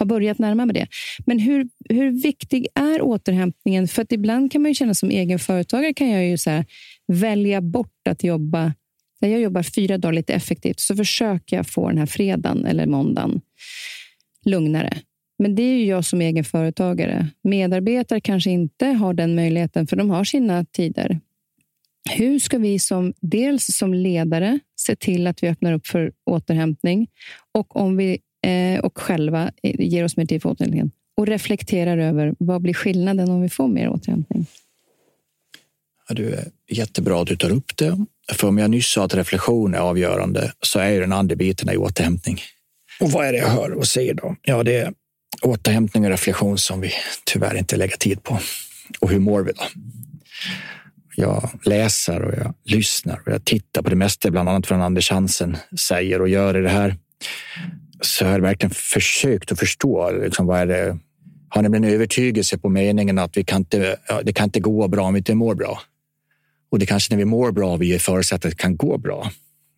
har 0.00 0.06
börjat 0.06 0.38
närma 0.38 0.66
mig 0.66 0.74
det. 0.74 0.86
Men 1.26 1.38
hur, 1.38 1.68
hur 1.88 2.22
viktig 2.22 2.66
är 2.74 3.02
återhämtningen? 3.02 3.88
För 3.88 4.06
ibland 4.12 4.52
kan 4.52 4.62
man 4.62 4.70
ju 4.70 4.74
känna 4.74 4.94
som 4.94 5.10
egen 5.10 5.38
företagare 5.38 5.94
kan 5.94 6.08
jag 6.08 6.26
ju 6.26 6.38
så 6.38 6.64
välja 7.12 7.60
bort 7.60 8.08
att 8.08 8.24
jobba 8.24 8.72
när 9.20 9.28
jag 9.28 9.40
jobbar 9.40 9.62
fyra 9.62 9.98
dagar 9.98 10.12
lite 10.12 10.34
effektivt 10.34 10.80
så 10.80 10.96
försöker 10.96 11.56
jag 11.56 11.66
få 11.66 11.88
den 11.88 11.98
här 11.98 12.06
fredagen 12.06 12.64
eller 12.64 12.86
måndagen 12.86 13.40
lugnare. 14.44 14.98
Men 15.38 15.54
det 15.54 15.62
är 15.62 15.78
ju 15.78 15.84
jag 15.84 16.04
som 16.04 16.20
egen 16.20 16.44
företagare. 16.44 17.26
Medarbetare 17.42 18.20
kanske 18.20 18.50
inte 18.50 18.86
har 18.86 19.14
den 19.14 19.34
möjligheten, 19.34 19.86
för 19.86 19.96
de 19.96 20.10
har 20.10 20.24
sina 20.24 20.64
tider. 20.64 21.20
Hur 22.10 22.38
ska 22.38 22.58
vi 22.58 22.78
som 22.78 23.12
dels 23.20 23.66
som 23.66 23.94
ledare 23.94 24.58
se 24.76 24.96
till 24.96 25.26
att 25.26 25.42
vi 25.42 25.48
öppnar 25.48 25.72
upp 25.72 25.86
för 25.86 26.12
återhämtning 26.24 27.08
och 27.54 27.76
om 27.76 27.96
vi 27.96 28.18
eh, 28.46 28.80
och 28.80 28.98
själva 28.98 29.52
eh, 29.62 29.80
ger 29.80 30.04
oss 30.04 30.16
mer 30.16 30.26
tid 30.26 30.42
för 30.42 30.50
återhämtning 30.50 30.90
och 31.16 31.26
reflekterar 31.26 31.98
över 31.98 32.34
vad 32.38 32.62
blir 32.62 32.74
skillnaden 32.74 33.30
om 33.30 33.42
vi 33.42 33.48
får 33.48 33.68
mer 33.68 33.88
återhämtning? 33.88 34.46
Du 36.10 36.32
är 36.34 36.44
jättebra 36.68 37.22
att 37.22 37.28
du 37.28 37.36
tar 37.36 37.50
upp 37.50 37.76
det 37.76 38.06
för 38.32 38.48
om 38.48 38.58
jag 38.58 38.70
nyss 38.70 38.92
sa 38.92 39.04
att 39.04 39.14
reflektion 39.14 39.74
är 39.74 39.78
avgörande 39.78 40.52
så 40.62 40.78
är 40.78 40.90
ju 40.90 41.00
den 41.00 41.12
andra 41.12 41.36
biten 41.36 41.70
i 41.70 41.76
återhämtning. 41.76 42.40
Och 43.00 43.10
vad 43.10 43.26
är 43.26 43.32
det 43.32 43.38
jag 43.38 43.48
hör 43.48 43.72
och 43.72 43.86
ser 43.86 44.14
då? 44.14 44.36
Ja, 44.42 44.62
det 44.62 44.76
är 44.76 44.92
återhämtning 45.42 46.04
och 46.04 46.10
reflektion 46.10 46.58
som 46.58 46.80
vi 46.80 46.92
tyvärr 47.24 47.56
inte 47.56 47.76
lägger 47.76 47.96
tid 47.96 48.22
på. 48.22 48.38
Och 49.00 49.10
hur 49.10 49.18
mår 49.18 49.42
vi 49.42 49.52
då? 49.52 49.62
Jag 51.16 51.50
läser 51.64 52.22
och 52.22 52.34
jag 52.34 52.54
lyssnar 52.64 53.20
och 53.26 53.32
jag 53.32 53.44
tittar 53.44 53.82
på 53.82 53.90
det 53.90 53.96
mesta, 53.96 54.30
bland 54.30 54.48
annat 54.48 54.66
från 54.66 54.82
Anders 54.82 55.10
Hansen 55.10 55.56
säger 55.78 56.20
och 56.20 56.28
gör 56.28 56.58
i 56.58 56.62
det 56.62 56.68
här. 56.68 56.96
Så 58.00 58.24
jag 58.24 58.30
har 58.30 58.40
verkligen 58.40 58.74
försökt 58.74 59.52
att 59.52 59.58
förstå 59.58 60.10
liksom, 60.10 60.46
vad 60.46 60.60
är 60.60 60.66
det 60.66 60.98
har 61.48 61.62
nämligen 61.62 61.94
övertygelse 61.94 62.58
på 62.58 62.68
meningen 62.68 63.18
att 63.18 63.36
vi 63.36 63.44
kan 63.44 63.60
inte, 63.60 63.96
det 64.22 64.32
kan 64.32 64.44
inte 64.44 64.60
gå 64.60 64.88
bra 64.88 65.04
om 65.04 65.14
vi 65.14 65.18
inte 65.18 65.34
mår 65.34 65.54
bra. 65.54 65.80
Och 66.70 66.78
det 66.78 66.84
är 66.84 66.86
kanske 66.86 67.12
när 67.12 67.18
vi 67.18 67.24
mår 67.24 67.52
bra 67.52 67.76
vi 67.76 67.98
förutsätter 67.98 68.48
att 68.48 68.56
det 68.56 68.62
kan 68.62 68.76
gå 68.76 68.98
bra. 68.98 69.30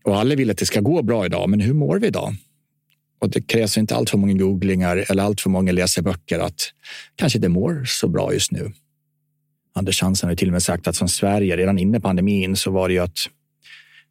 Och 0.04 0.16
alla 0.16 0.34
vill 0.34 0.50
att 0.50 0.58
det 0.58 0.66
ska 0.66 0.80
gå 0.80 1.02
bra 1.02 1.26
idag, 1.26 1.50
men 1.50 1.60
hur 1.60 1.74
mår 1.74 1.98
vi 1.98 2.06
idag? 2.06 2.34
Och 3.20 3.30
det 3.30 3.40
krävs 3.40 3.78
inte 3.78 3.96
allt 3.96 4.10
för 4.10 4.18
många 4.18 4.34
googlingar 4.34 5.04
eller 5.08 5.22
allt 5.22 5.40
för 5.40 5.50
många 5.50 5.72
läseböcker 5.72 6.38
att 6.38 6.72
kanske 7.16 7.38
det 7.38 7.48
mår 7.48 7.84
så 7.84 8.08
bra 8.08 8.32
just 8.32 8.52
nu. 8.52 8.72
Anders 9.74 10.02
Hansen 10.02 10.28
har 10.28 10.36
till 10.36 10.48
och 10.48 10.52
med 10.52 10.62
sagt 10.62 10.88
att 10.88 10.96
som 10.96 11.08
Sverige, 11.08 11.56
redan 11.56 11.78
innan 11.78 12.00
pandemin, 12.00 12.56
så 12.56 12.70
var 12.70 12.88
det 12.88 12.94
ju 12.94 13.00
att 13.00 13.18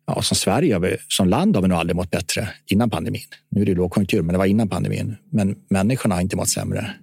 ja, 0.08 0.22
som 0.22 0.36
Sverige, 0.36 0.98
som 1.08 1.28
land 1.30 1.56
har 1.56 1.62
vi 1.62 1.68
nog 1.68 1.78
aldrig 1.78 1.96
mått 1.96 2.12
bättre 2.12 2.50
innan 2.68 2.90
pandemin. 2.90 3.22
Nu 3.50 3.62
är 3.62 3.66
det 3.66 3.74
lågkonjunktur, 3.74 4.22
men 4.22 4.34
det 4.34 4.38
var 4.38 4.46
innan 4.46 4.70
pandemin. 4.70 5.16
Men 5.32 5.56
människorna 5.70 6.16
har 6.16 6.22
inte 6.22 6.36
mått 6.36 6.50
sämre. 6.50 6.94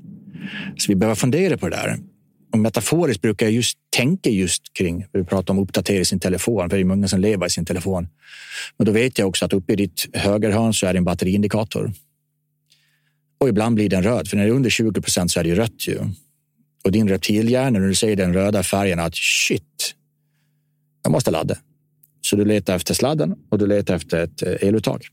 Så 0.76 0.92
vi 0.92 0.94
behöver 0.94 1.14
fundera 1.14 1.58
på 1.58 1.68
det 1.68 1.76
där 1.76 1.98
och 2.52 2.58
metaforiskt 2.58 3.22
brukar 3.22 3.46
jag 3.46 3.52
just 3.52 3.78
tänka 3.96 4.30
just 4.30 4.62
kring, 4.72 5.06
vi 5.12 5.24
pratar 5.24 5.54
om 5.54 5.58
att 5.58 5.62
uppdatera 5.62 6.04
sin 6.04 6.20
telefon, 6.20 6.70
för 6.70 6.76
det 6.76 6.82
är 6.82 6.84
många 6.84 7.08
som 7.08 7.20
lever 7.20 7.46
i 7.46 7.50
sin 7.50 7.64
telefon. 7.64 8.08
Men 8.76 8.86
då 8.86 8.92
vet 8.92 9.18
jag 9.18 9.28
också 9.28 9.44
att 9.44 9.52
uppe 9.52 9.72
i 9.72 9.76
ditt 9.76 10.06
högerhörn 10.12 10.74
så 10.74 10.86
är 10.86 10.92
det 10.92 10.98
en 10.98 11.04
batteriindikator. 11.04 11.92
Och 13.40 13.48
ibland 13.48 13.74
blir 13.74 13.88
den 13.88 14.02
röd, 14.02 14.28
för 14.28 14.36
när 14.36 14.44
det 14.44 14.50
är 14.50 14.54
under 14.54 14.70
20 14.70 15.00
procent 15.00 15.30
så 15.30 15.40
är 15.40 15.44
det 15.44 15.54
rött. 15.54 15.88
Ju. 15.88 15.98
Och 16.84 16.92
din 16.92 17.08
reptilhjärna, 17.08 17.78
när 17.78 17.88
du 17.88 17.94
ser 17.94 18.16
den 18.16 18.34
röda 18.34 18.62
färgen, 18.62 18.98
att 18.98 19.14
shit, 19.14 19.94
jag 21.02 21.12
måste 21.12 21.30
ladda. 21.30 21.58
Så 22.20 22.36
du 22.36 22.44
letar 22.44 22.76
efter 22.76 22.94
sladden 22.94 23.34
och 23.48 23.58
du 23.58 23.66
letar 23.66 23.94
efter 23.94 24.24
ett 24.24 24.42
eh, 24.42 24.68
eluttag. 24.68 25.06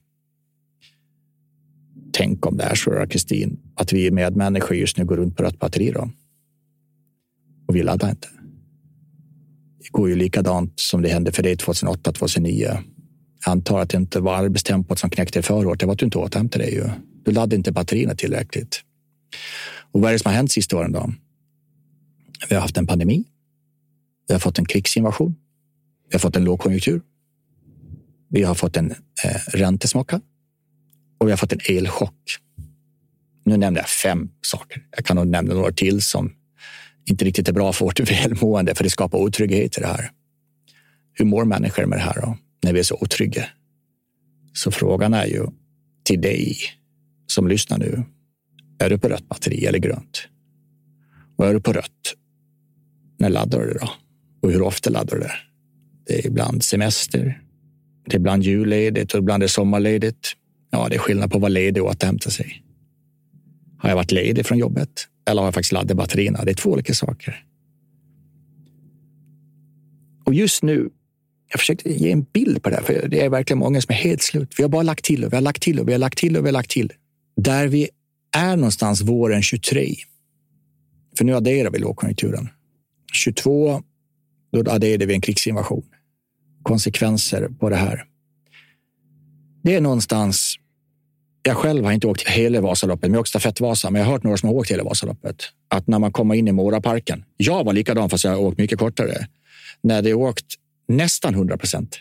Tänk 2.14 2.46
om 2.46 2.58
det 2.58 2.64
är 2.64 2.76
så, 2.76 3.08
Kristin, 3.10 3.60
att 3.76 3.94
vi 3.94 4.12
medmänniskor 4.12 4.78
just 4.78 4.98
nu 4.98 5.06
går 5.06 5.18
runt 5.18 5.38
på 5.38 5.44
rött 5.44 5.60
batteri. 5.60 5.92
Då 5.92 6.10
och 7.68 7.76
vi 7.76 7.84
laddade 7.84 8.12
inte. 8.12 8.28
Det 9.80 9.90
går 9.92 10.10
ju 10.10 10.16
likadant 10.16 10.80
som 10.80 11.02
det 11.02 11.10
hände 11.10 11.32
för 11.32 11.44
dig 11.44 11.58
2008, 11.58 12.12
2009. 12.12 12.64
Jag 13.46 13.52
antar 13.52 13.80
att 13.80 13.90
det 13.90 13.98
inte 13.98 14.20
var 14.20 14.36
arbetstempot 14.36 15.00
som 15.00 15.10
knäckte 15.10 15.42
förra 15.42 15.68
året. 15.68 15.80
Det 15.80 15.86
var 15.86 15.94
att 15.94 16.00
du 16.00 16.06
inte 16.06 16.18
återhämtade 16.18 16.64
dig. 16.64 16.74
Ju. 16.74 16.90
Du 17.24 17.32
laddade 17.32 17.56
inte 17.56 17.72
batterierna 17.72 18.16
tillräckligt. 18.16 18.82
Och 19.92 20.02
vad 20.02 20.10
är 20.10 20.14
det 20.14 20.20
som 20.20 20.30
har 20.30 20.36
hänt 20.36 20.52
sista 20.52 20.78
åren 20.78 20.92
då? 20.92 21.14
Vi 22.50 22.56
har 22.56 22.62
haft 22.62 22.78
en 22.78 22.88
pandemi. 22.88 23.24
Vi 24.28 24.34
har 24.34 24.40
fått 24.40 24.60
en 24.60 24.66
krigsinvasion. 24.66 25.36
Vi 26.10 26.16
har 26.16 26.20
fått 26.20 26.36
en 26.36 26.44
lågkonjunktur. 26.44 27.02
Vi 28.30 28.44
har 28.44 28.56
fått 28.56 28.78
en 28.78 28.92
eh, 28.92 29.42
räntesmocka 29.48 30.22
och 31.18 31.28
vi 31.28 31.32
har 31.32 31.38
fått 31.38 31.54
en 31.54 31.60
elchock. 31.70 32.38
Nu 33.44 33.58
nämnde 33.58 33.80
jag 33.80 33.90
fem 33.90 34.30
saker. 34.42 34.86
Jag 34.96 35.06
kan 35.06 35.16
nog 35.16 35.28
nämna 35.28 35.54
några 35.54 35.72
till 35.72 36.02
som 36.02 36.34
inte 37.06 37.26
riktigt 37.26 37.50
är 37.50 37.54
bra 37.54 37.74
för 37.74 37.86
vårt 37.86 38.00
välmående, 38.12 38.76
för 38.76 38.84
det 38.84 38.90
skapar 38.90 39.18
otrygghet 39.18 39.78
i 39.78 39.82
det 39.82 39.88
här. 39.88 40.12
Hur 41.14 41.26
mår 41.26 41.46
människor 41.46 41.86
med 41.86 42.00
det 42.00 42.04
här 42.04 42.22
då, 42.22 42.38
när 42.64 42.74
vi 42.74 42.80
är 42.80 42.84
så 42.84 42.98
otrygga? 43.02 43.46
Så 44.54 44.72
frågan 44.72 45.14
är 45.14 45.26
ju 45.26 45.48
till 46.04 46.22
dig 46.22 46.58
som 47.28 47.48
lyssnar 47.48 47.78
nu. 47.78 48.04
Är 48.80 48.90
du 48.90 48.98
på 48.98 49.08
rött 49.08 49.28
batteri 49.28 49.66
eller 49.66 49.80
grönt? 49.80 50.28
Och 51.38 51.48
är 51.48 51.54
du 51.54 51.62
på 51.62 51.74
rött, 51.74 52.14
när 53.18 53.30
laddar 53.30 53.60
du 53.60 53.74
då? 53.74 53.90
Och 54.42 54.52
hur 54.52 54.62
ofta 54.62 54.90
laddar 54.90 55.16
du 55.16 55.22
det? 55.22 55.32
Det 56.06 56.20
är 56.20 56.28
ibland 56.28 56.64
semester, 56.64 57.42
det 58.06 58.16
är 58.16 58.20
ibland 58.20 58.44
julledigt 58.44 59.14
och 59.14 59.20
ibland 59.20 59.44
är 59.44 59.48
sommarledigt. 59.48 60.34
Ja, 60.72 60.88
det 60.90 60.96
är 60.96 61.00
skillnad 61.00 61.32
på 61.32 61.38
att 61.38 61.42
vara 61.42 61.50
ledig 61.50 61.84
och 61.84 61.90
återhämta 61.90 62.30
sig. 62.30 62.64
Har 63.78 63.90
jag 63.90 63.96
varit 63.96 64.12
ledig 64.12 64.46
från 64.46 64.58
jobbet 64.58 65.08
eller 65.26 65.42
har 65.42 65.48
jag 65.48 65.54
faktiskt 65.54 65.72
laddat 65.72 65.98
batterierna? 65.98 66.44
Det 66.44 66.52
är 66.52 66.56
två 66.56 66.72
olika 66.72 66.94
saker. 66.94 67.46
Och 70.26 70.34
just 70.34 70.64
nu, 70.64 70.90
jag 71.52 71.60
försökte 71.60 71.90
ge 71.90 72.12
en 72.12 72.24
bild 72.24 72.64
på 72.64 72.70
det 72.70 72.76
här, 72.76 72.84
för 72.84 73.08
det 73.08 73.22
är 73.22 73.30
verkligen 73.30 73.60
många 73.60 73.82
som 73.82 73.92
är 73.92 73.98
helt 73.98 74.22
slut. 74.22 74.54
Vi 74.58 74.64
har 74.64 74.70
bara 74.70 74.84
lagt 74.84 75.06
till 75.06 75.26
och 75.26 75.32
vi 75.32 75.36
har 75.36 75.42
lagt 75.42 75.62
till 75.62 75.80
och 75.80 75.88
vi 75.88 75.92
har 75.92 76.00
lagt 76.00 76.18
till 76.18 76.38
och 76.38 76.44
vi 76.44 76.48
har 76.48 76.54
lagt 76.54 76.72
till. 76.72 76.94
Där 77.36 77.68
vi 77.68 77.90
är 78.36 78.56
någonstans 78.56 79.02
våren 79.02 79.42
23. 79.42 79.96
För 81.18 81.26
nu 81.26 81.36
adderar 81.36 81.72
vi 81.72 81.80
lågkonjunkturen. 81.80 82.50
22, 83.14 83.84
då 84.52 84.72
adderade 84.72 85.06
vi 85.06 85.14
en 85.14 85.22
krigsinvasion. 85.22 85.86
Konsekvenser 86.64 87.50
på 87.60 87.70
det 87.70 87.76
här. 87.76 88.06
Det 89.64 89.76
är 89.76 89.82
någonstans 89.82 90.56
jag 91.48 91.58
själv 91.58 91.86
har 91.86 91.92
inte 91.92 92.08
åkt 92.08 92.30
hela 92.30 92.62
Vasaloppet, 92.62 93.02
men 93.02 93.12
jag 93.12 93.18
har 93.18 93.22
åkt 93.22 93.30
stafettvasa. 93.30 93.92
Men 93.92 94.00
jag 94.00 94.06
har 94.06 94.14
hört 94.14 94.24
några 94.24 94.38
som 94.38 94.50
har 94.50 94.56
åkt 94.56 94.72
hela 94.72 94.84
Vasaloppet. 94.84 95.36
Att 95.68 95.88
när 95.88 96.00
man 96.00 96.12
kommer 96.12 96.36
in 96.36 96.48
i 96.48 96.52
Moraparken. 96.52 97.24
Jag 97.38 97.64
var 97.64 97.74
likadan 97.74 98.10
fast 98.10 98.24
jag 98.24 98.32
har 98.32 98.40
åkt 98.40 98.58
mycket 98.58 98.80
kortare. 98.80 99.28
När 99.82 100.02
det 100.02 100.14
åkt 100.14 100.46
nästan 100.88 101.34
100 101.34 101.58
procent. 101.58 102.00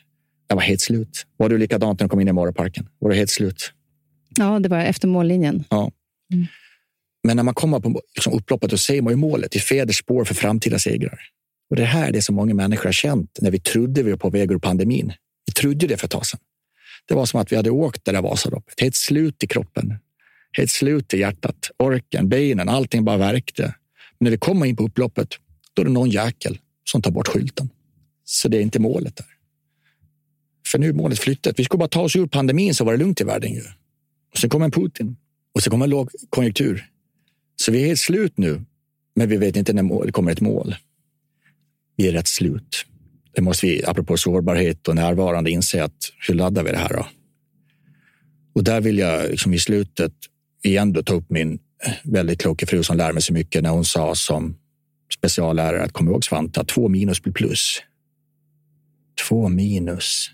Jag 0.49 0.57
var 0.57 0.63
helt 0.63 0.81
slut. 0.81 1.27
Var 1.37 1.49
du 1.49 1.59
likadant 1.59 2.01
när 2.01 2.05
du 2.05 2.11
kom 2.11 2.21
in 2.21 2.29
i 2.29 2.33
Moraparken? 2.33 2.89
Var 2.99 3.11
du 3.11 3.17
helt 3.17 3.31
slut? 3.31 3.73
Ja, 4.39 4.59
det 4.59 4.69
var 4.69 4.79
efter 4.79 5.09
mållinjen. 5.09 5.65
Ja. 5.71 5.91
Mm. 6.33 6.47
Men 7.25 7.37
när 7.37 7.45
man 7.45 7.55
kommer 7.55 7.81
på 7.81 8.01
liksom 8.15 8.33
upploppet 8.33 8.73
och 8.73 8.81
ser 8.81 9.03
man 9.03 9.13
ju 9.13 9.17
målet 9.17 9.57
i 9.57 9.59
Feders 9.59 9.99
spår 9.99 10.25
för 10.25 10.35
framtida 10.35 10.79
segrar. 10.79 11.21
Och 11.71 11.77
det 11.77 11.85
här 11.85 12.09
är 12.09 12.13
det 12.13 12.23
som 12.23 12.35
många 12.35 12.55
människor 12.55 12.85
har 12.85 12.93
känt 12.93 13.39
när 13.41 13.51
vi 13.51 13.61
trodde 13.61 14.03
vi 14.03 14.11
var 14.11 14.19
på 14.19 14.31
väg 14.31 14.51
ur 14.51 14.59
pandemin. 14.59 15.13
Vi 15.47 15.53
trodde 15.53 15.87
det 15.87 15.97
för 15.97 16.07
ett 16.07 16.11
tag 16.11 16.27
sedan. 16.27 16.41
Det 17.09 17.15
var 17.15 17.27
som 17.27 17.41
att 17.41 17.53
vi 17.53 17.57
hade 17.57 17.71
åkt 17.71 18.05
det 18.05 18.13
där 18.13 18.23
Vasaloppet. 18.23 18.81
Helt 18.81 18.95
slut 18.95 19.45
i 19.45 19.47
kroppen. 19.47 19.99
Helt 20.53 20.71
slut 20.71 21.15
i 21.15 21.19
hjärtat. 21.19 21.71
Orken, 21.79 22.29
benen, 22.29 22.69
allting 22.69 23.05
bara 23.05 23.17
verkte. 23.17 23.63
Men 24.19 24.25
när 24.25 24.31
vi 24.31 24.39
kommer 24.39 24.67
in 24.67 24.77
på 24.77 24.85
upploppet, 24.85 25.29
då 25.73 25.83
är 25.83 25.87
det 25.87 25.93
någon 25.93 26.11
jäkel 26.11 26.59
som 26.85 27.03
tar 27.03 27.11
bort 27.11 27.29
skylten. 27.29 27.71
Så 28.25 28.49
det 28.49 28.57
är 28.57 28.61
inte 28.61 28.79
målet 28.79 29.17
där. 29.17 29.27
För 30.67 30.79
nu 30.79 30.89
är 30.89 30.93
målet 30.93 31.19
flyttat. 31.19 31.59
Vi 31.59 31.65
ska 31.65 31.79
bara 31.79 31.89
ta 31.89 32.01
oss 32.01 32.17
ur 32.17 32.27
pandemin 32.27 32.75
så 32.75 32.85
var 32.85 32.93
det 32.93 32.99
lugnt 32.99 33.21
i 33.21 33.25
världen. 33.25 33.53
Ju. 33.53 33.63
Och 34.33 34.39
sen 34.39 34.51
kommer 34.51 34.65
en 34.65 34.71
Putin 34.71 35.17
och 35.55 35.63
så 35.63 35.71
kommer 35.71 35.85
en 35.85 35.91
lågkonjunktur. 35.91 36.91
Så 37.57 37.73
vi 37.73 37.83
är 37.83 37.87
helt 37.87 38.01
slut 38.01 38.39
nu, 38.39 38.65
men 39.15 39.29
vi 39.29 39.37
vet 39.37 39.57
inte 39.57 39.73
när 39.73 40.07
det 40.07 40.13
kommer 40.13 40.33
ett 40.33 40.41
mål. 40.41 40.77
Vi 41.97 42.09
är 42.09 42.13
rätt 42.13 42.29
slut. 42.29 42.87
Det 43.35 43.43
måste 43.43 43.67
vi, 43.67 43.85
apropå 43.85 44.17
sårbarhet 44.17 44.89
och 44.89 44.95
närvarande, 44.95 45.51
inse 45.51 45.85
att 45.85 45.97
hur 46.29 46.35
laddar 46.35 46.63
vi 46.63 46.71
det 46.71 46.79
här? 46.79 46.89
Då? 46.89 47.07
Och 48.55 48.65
där 48.65 48.81
vill 48.81 48.99
jag 48.99 49.31
liksom 49.31 49.55
i 49.55 49.59
slutet 49.59 50.13
igen 50.63 50.93
då 50.93 51.03
ta 51.03 51.15
upp 51.15 51.31
min 51.31 51.59
väldigt 52.03 52.41
kloka 52.41 52.67
fru 52.67 52.83
som 52.83 52.97
lär 52.97 53.13
mig 53.13 53.23
så 53.23 53.33
mycket 53.33 53.63
när 53.63 53.71
hon 53.71 53.85
sa 53.85 54.15
som 54.15 54.57
speciallärare 55.19 55.83
att 55.83 55.93
kom 55.93 56.09
ihåg 56.09 56.25
Svante, 56.25 56.61
att 56.61 56.69
två 56.69 56.89
minus 56.89 57.23
blir 57.23 57.33
plus. 57.33 57.83
Två 59.29 59.49
minus 59.49 60.31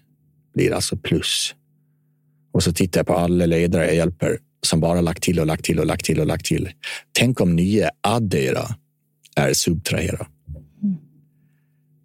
blir 0.55 0.73
alltså 0.73 0.97
plus. 0.97 1.55
Och 2.53 2.63
så 2.63 2.73
tittar 2.73 3.01
jag 3.01 3.07
på 3.07 3.15
alla 3.15 3.47
ledare 3.47 3.87
jag 3.87 3.95
hjälper 3.95 4.39
som 4.67 4.81
bara 4.81 5.01
lagt 5.01 5.23
till 5.23 5.41
och 5.41 5.47
lagt 5.47 5.65
till 5.65 5.79
och 5.79 5.87
lagt 5.87 6.05
till 6.05 6.21
och 6.21 6.27
lagt 6.27 6.45
till. 6.45 6.71
Tänk 7.13 7.41
om 7.41 7.57
nya 7.57 7.91
addera 8.01 8.65
är 9.37 9.53
subtrahera 9.53 10.27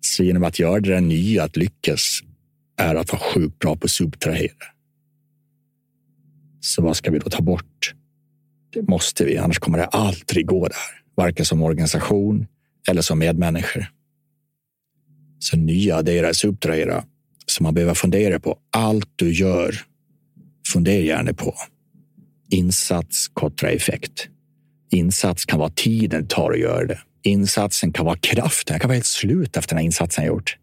plats 0.05 0.19
genom 0.19 0.43
att 0.43 0.59
göra 0.59 0.79
det 0.79 1.01
nya 1.01 1.43
att 1.43 1.57
lyckas 1.57 2.21
är 2.77 2.95
att 2.95 3.11
vara 3.11 3.21
sjukt 3.21 3.59
bra 3.59 3.75
på 3.75 3.85
att 3.85 3.91
subtrahera. 3.91 4.65
Så 6.59 6.81
vad 6.81 6.97
ska 6.97 7.11
vi 7.11 7.19
då 7.19 7.29
ta 7.29 7.41
bort? 7.41 7.93
Det 8.73 8.87
måste 8.87 9.25
vi, 9.25 9.37
annars 9.37 9.59
kommer 9.59 9.77
det 9.77 9.85
aldrig 9.85 10.45
gå 10.45 10.67
där. 10.67 11.01
Varken 11.15 11.45
som 11.45 11.61
organisation 11.61 12.47
eller 12.89 13.01
som 13.01 13.19
medmänniskor. 13.19 13.91
Så 15.39 15.57
nya 15.57 15.97
addera, 15.97 16.33
subtrahera. 16.33 17.03
som 17.47 17.63
man 17.63 17.73
behöver 17.73 17.93
fundera 17.93 18.39
på 18.39 18.57
allt 18.71 19.09
du 19.15 19.31
gör. 19.31 19.75
Fundera 20.73 21.01
gärna 21.01 21.33
på 21.33 21.53
insats 22.49 23.27
kontra 23.33 23.69
effekt. 23.69 24.29
Insats 24.91 25.45
kan 25.45 25.59
vara 25.59 25.69
tiden 25.69 26.21
det 26.21 26.29
tar 26.29 26.51
att 26.51 26.59
göra 26.59 26.85
det 26.87 26.99
insatsen 27.25 27.93
kan 27.93 28.05
vara 28.05 28.17
kraften. 28.17 28.73
Jag 28.73 28.81
kan 28.81 28.87
vara 28.87 28.95
helt 28.95 29.05
slut 29.05 29.57
efter 29.57 29.69
den 29.69 29.77
här 29.77 29.85
insatsen 29.85 30.23
jag 30.23 30.33
gjort. 30.33 30.57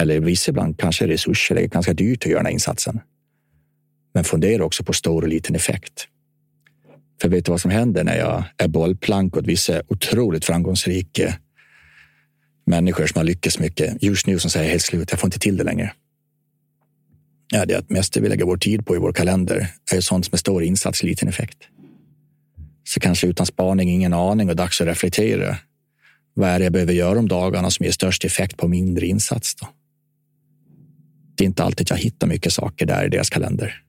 Eller 0.00 0.20
vissa 0.20 0.50
ibland 0.50 0.78
kanske 0.78 1.08
resurser. 1.08 1.54
Det 1.54 1.62
är 1.62 1.68
ganska 1.68 1.94
dyrt 1.94 2.24
att 2.24 2.30
göra 2.30 2.38
den 2.38 2.46
här 2.46 2.52
insatsen. 2.52 3.00
Men 4.14 4.24
fundera 4.24 4.64
också 4.64 4.84
på 4.84 4.92
stor 4.92 5.22
och 5.22 5.28
liten 5.28 5.56
effekt. 5.56 6.08
För 7.20 7.28
vet 7.28 7.44
du 7.44 7.50
vad 7.50 7.60
som 7.60 7.70
händer 7.70 8.04
när 8.04 8.18
jag 8.18 8.44
är 8.56 8.68
bollplank 8.68 9.36
åt 9.36 9.46
vissa 9.46 9.82
otroligt 9.88 10.44
framgångsrika 10.44 11.34
människor 12.66 13.06
som 13.06 13.18
har 13.18 13.24
lyckats 13.24 13.58
mycket 13.58 14.02
just 14.02 14.26
nu 14.26 14.38
som 14.38 14.50
säger 14.50 14.70
helt 14.70 14.82
slut. 14.82 15.10
Jag 15.10 15.20
får 15.20 15.28
inte 15.28 15.38
till 15.38 15.56
det 15.56 15.64
längre. 15.64 15.92
Ja, 17.52 17.66
det 17.66 17.74
är 17.74 17.78
att 17.78 17.90
mest 17.90 18.16
vi 18.16 18.28
lägger 18.28 18.44
vår 18.44 18.56
tid 18.56 18.86
på 18.86 18.96
i 18.96 18.98
vår 18.98 19.12
kalender 19.12 19.68
är 19.92 20.00
sånt 20.00 20.24
som 20.24 20.34
är 20.34 20.38
stor 20.38 20.62
insats, 20.62 21.02
liten 21.02 21.28
effekt. 21.28 21.58
Så 22.84 23.00
kanske 23.00 23.26
utan 23.26 23.46
spaning, 23.46 23.90
ingen 23.90 24.12
aning 24.12 24.50
och 24.50 24.56
dags 24.56 24.80
att 24.80 24.86
reflektera 24.86 25.56
vad 26.36 26.48
är 26.48 26.58
det 26.58 26.64
jag 26.64 26.72
behöver 26.72 26.92
göra 26.92 27.18
om 27.18 27.28
dagarna 27.28 27.70
som 27.70 27.84
ger 27.84 27.92
störst 27.92 28.24
effekt 28.24 28.56
på 28.56 28.68
mindre 28.68 29.06
insats? 29.06 29.54
Då? 29.54 29.68
Det 31.34 31.44
är 31.44 31.46
inte 31.46 31.64
alltid 31.64 31.90
jag 31.90 31.96
hittar 31.96 32.26
mycket 32.26 32.52
saker 32.52 32.86
där 32.86 33.06
i 33.06 33.08
deras 33.08 33.30
kalender. 33.30 33.82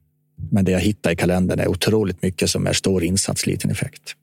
Men 0.52 0.66
det 0.66 0.72
jag 0.72 0.80
hittar 0.80 1.12
i 1.12 1.16
kalendern 1.16 1.60
är 1.60 1.68
otroligt 1.68 2.22
mycket 2.22 2.50
som 2.50 2.68
är 2.68 2.74
stor 2.74 3.04
insats, 3.04 3.46
liten 3.46 3.72
effekt. 3.72 4.16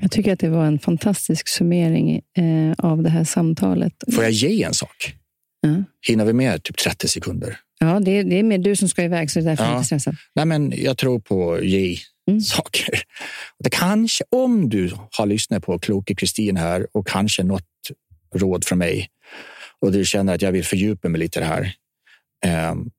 Jag 0.00 0.10
tycker 0.10 0.32
att 0.32 0.38
det 0.38 0.48
var 0.48 0.64
en 0.64 0.78
fantastisk 0.78 1.48
summering 1.48 2.20
eh, 2.36 2.74
av 2.78 3.02
det 3.02 3.10
här 3.10 3.24
samtalet. 3.24 3.92
Får 4.14 4.24
jag 4.24 4.32
ge 4.32 4.62
en 4.62 4.74
sak? 4.74 5.14
Ja. 5.60 5.84
Hinner 6.08 6.24
vi 6.24 6.32
med 6.32 6.62
typ 6.62 6.76
30 6.76 7.08
sekunder? 7.08 7.58
Ja, 7.80 8.00
det 8.00 8.10
är, 8.10 8.24
det 8.24 8.38
är 8.38 8.42
mer 8.42 8.58
du 8.58 8.76
som 8.76 8.88
ska 8.88 9.04
iväg, 9.04 9.30
så 9.30 9.38
det 9.38 9.44
är 9.44 9.48
därför 9.48 9.64
ja. 9.64 9.70
jag 9.70 9.78
inte 9.78 9.86
stressad. 9.86 10.16
Nej, 10.34 10.46
men 10.46 10.72
jag 10.76 10.96
tror 10.96 11.20
på 11.20 11.64
ge 11.64 11.98
mm. 12.28 12.40
saker. 12.40 13.02
Det 13.58 13.70
kanske, 13.70 14.24
om 14.30 14.68
du 14.68 14.92
har 15.18 15.26
lyssnat 15.26 15.64
på 15.64 15.78
kloke 15.78 16.14
Kristin 16.14 16.56
här 16.56 16.86
och 16.92 17.06
kanske 17.06 17.42
något 17.42 17.64
råd 18.34 18.64
från 18.64 18.78
mig 18.78 19.08
och 19.80 19.92
du 19.92 20.04
känner 20.04 20.34
att 20.34 20.42
jag 20.42 20.52
vill 20.52 20.64
fördjupa 20.64 21.08
mig 21.08 21.18
lite 21.18 21.38
i 21.38 21.42
det 21.42 21.46
här. 21.46 21.74
Um, 22.70 22.90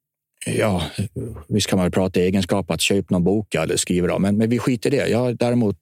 ja, 0.45 0.83
visst 1.47 1.67
kan 1.67 1.77
man 1.77 1.85
väl 1.85 1.91
prata 1.91 2.19
egenskap 2.19 2.71
att 2.71 2.81
köpa 2.81 3.15
någon 3.15 3.23
bok 3.23 3.55
eller 3.55 3.77
skriva 3.77 4.13
om, 4.13 4.21
men, 4.21 4.37
men 4.37 4.49
vi 4.49 4.59
skiter 4.59 4.93
i 4.93 4.97
det. 4.97 5.07
Jag 5.07 5.19
har 5.19 5.33
däremot 5.33 5.79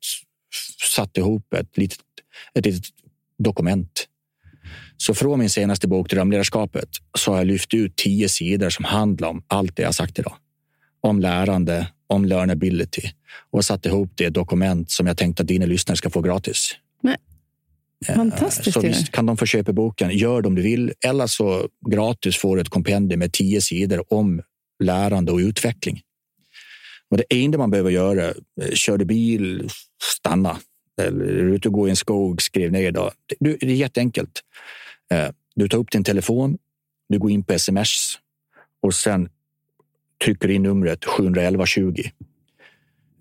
satt 0.96 1.18
ihop 1.18 1.54
ett 1.54 1.78
litet, 1.78 2.00
ett 2.54 2.66
litet 2.66 2.86
dokument. 3.38 4.08
Så 4.98 5.14
från 5.14 5.40
min 5.40 5.50
senaste 5.50 5.88
bok 5.88 6.10
Drömledarskapet 6.10 6.90
så 7.18 7.32
har 7.32 7.38
jag 7.38 7.48
lyft 7.48 7.74
ut 7.74 7.96
tio 7.96 8.30
sidor 8.30 8.70
som 8.70 8.86
handlar 8.86 9.28
om 9.28 9.44
allt 9.48 9.76
det 9.76 9.84
jag 9.84 9.96
sagt 9.96 10.20
idag. 10.20 10.34
Om 11.02 11.20
lärande, 11.20 11.88
om 12.08 12.26
learnability 12.26 13.02
och 13.52 13.65
satt 13.65 13.86
ihop 13.86 14.12
det 14.15 14.30
dokument 14.30 14.91
som 14.91 15.08
jag 15.08 15.17
tänkte 15.17 15.43
att 15.43 15.48
dina 15.48 15.65
lyssnare 15.65 15.98
ska 15.98 16.10
få 16.10 16.22
gratis. 16.22 16.72
Nej. 17.02 17.17
Fantastiskt. 18.06 18.74
Så 18.74 18.82
visst 18.82 19.12
kan 19.12 19.26
de 19.26 19.38
få 19.38 19.46
köpa 19.46 19.74
boken. 19.74 20.17
Gör 20.17 20.41
det 20.41 20.48
om 20.48 20.56
du 20.56 20.62
vill. 20.62 20.93
Eller 21.06 21.28
så 21.28 21.70
gratis 21.89 22.38
får 22.38 22.56
du 22.56 22.62
ett 22.62 22.70
kompendium 22.70 23.20
med 23.20 23.34
tio 23.34 23.62
sidor 23.62 24.13
om 24.13 24.41
lärande 24.84 25.32
och 25.32 25.38
utveckling. 25.38 26.02
Och 27.10 27.17
det 27.17 27.24
enda 27.30 27.58
man 27.58 27.72
behöver 27.72 27.91
göra, 27.91 28.34
kör 28.74 28.98
du 28.98 29.06
bil, 29.06 29.70
stanna. 30.04 30.58
Eller 31.02 31.26
är 31.26 31.43
du 31.43 31.56
ute 31.56 31.67
och 31.67 31.74
går 31.74 31.88
i 31.88 31.89
en 31.89 31.96
skog, 31.96 32.41
skriv 32.41 32.72
ner 32.72 32.91
det. 32.91 33.12
Det 33.39 33.63
är 33.63 33.65
jätteenkelt. 33.65 34.41
Eh, 35.12 35.30
du 35.56 35.70
tar 35.70 35.78
upp 35.78 35.91
din 35.91 36.04
telefon, 36.04 36.58
du 37.10 37.20
går 37.20 37.32
in 37.32 37.43
på 37.43 37.54
sms 37.54 38.13
och 38.82 38.93
sen 38.93 39.30
trycker 40.23 40.49
in 40.49 40.63
numret 40.63 41.06
71120. 41.06 42.03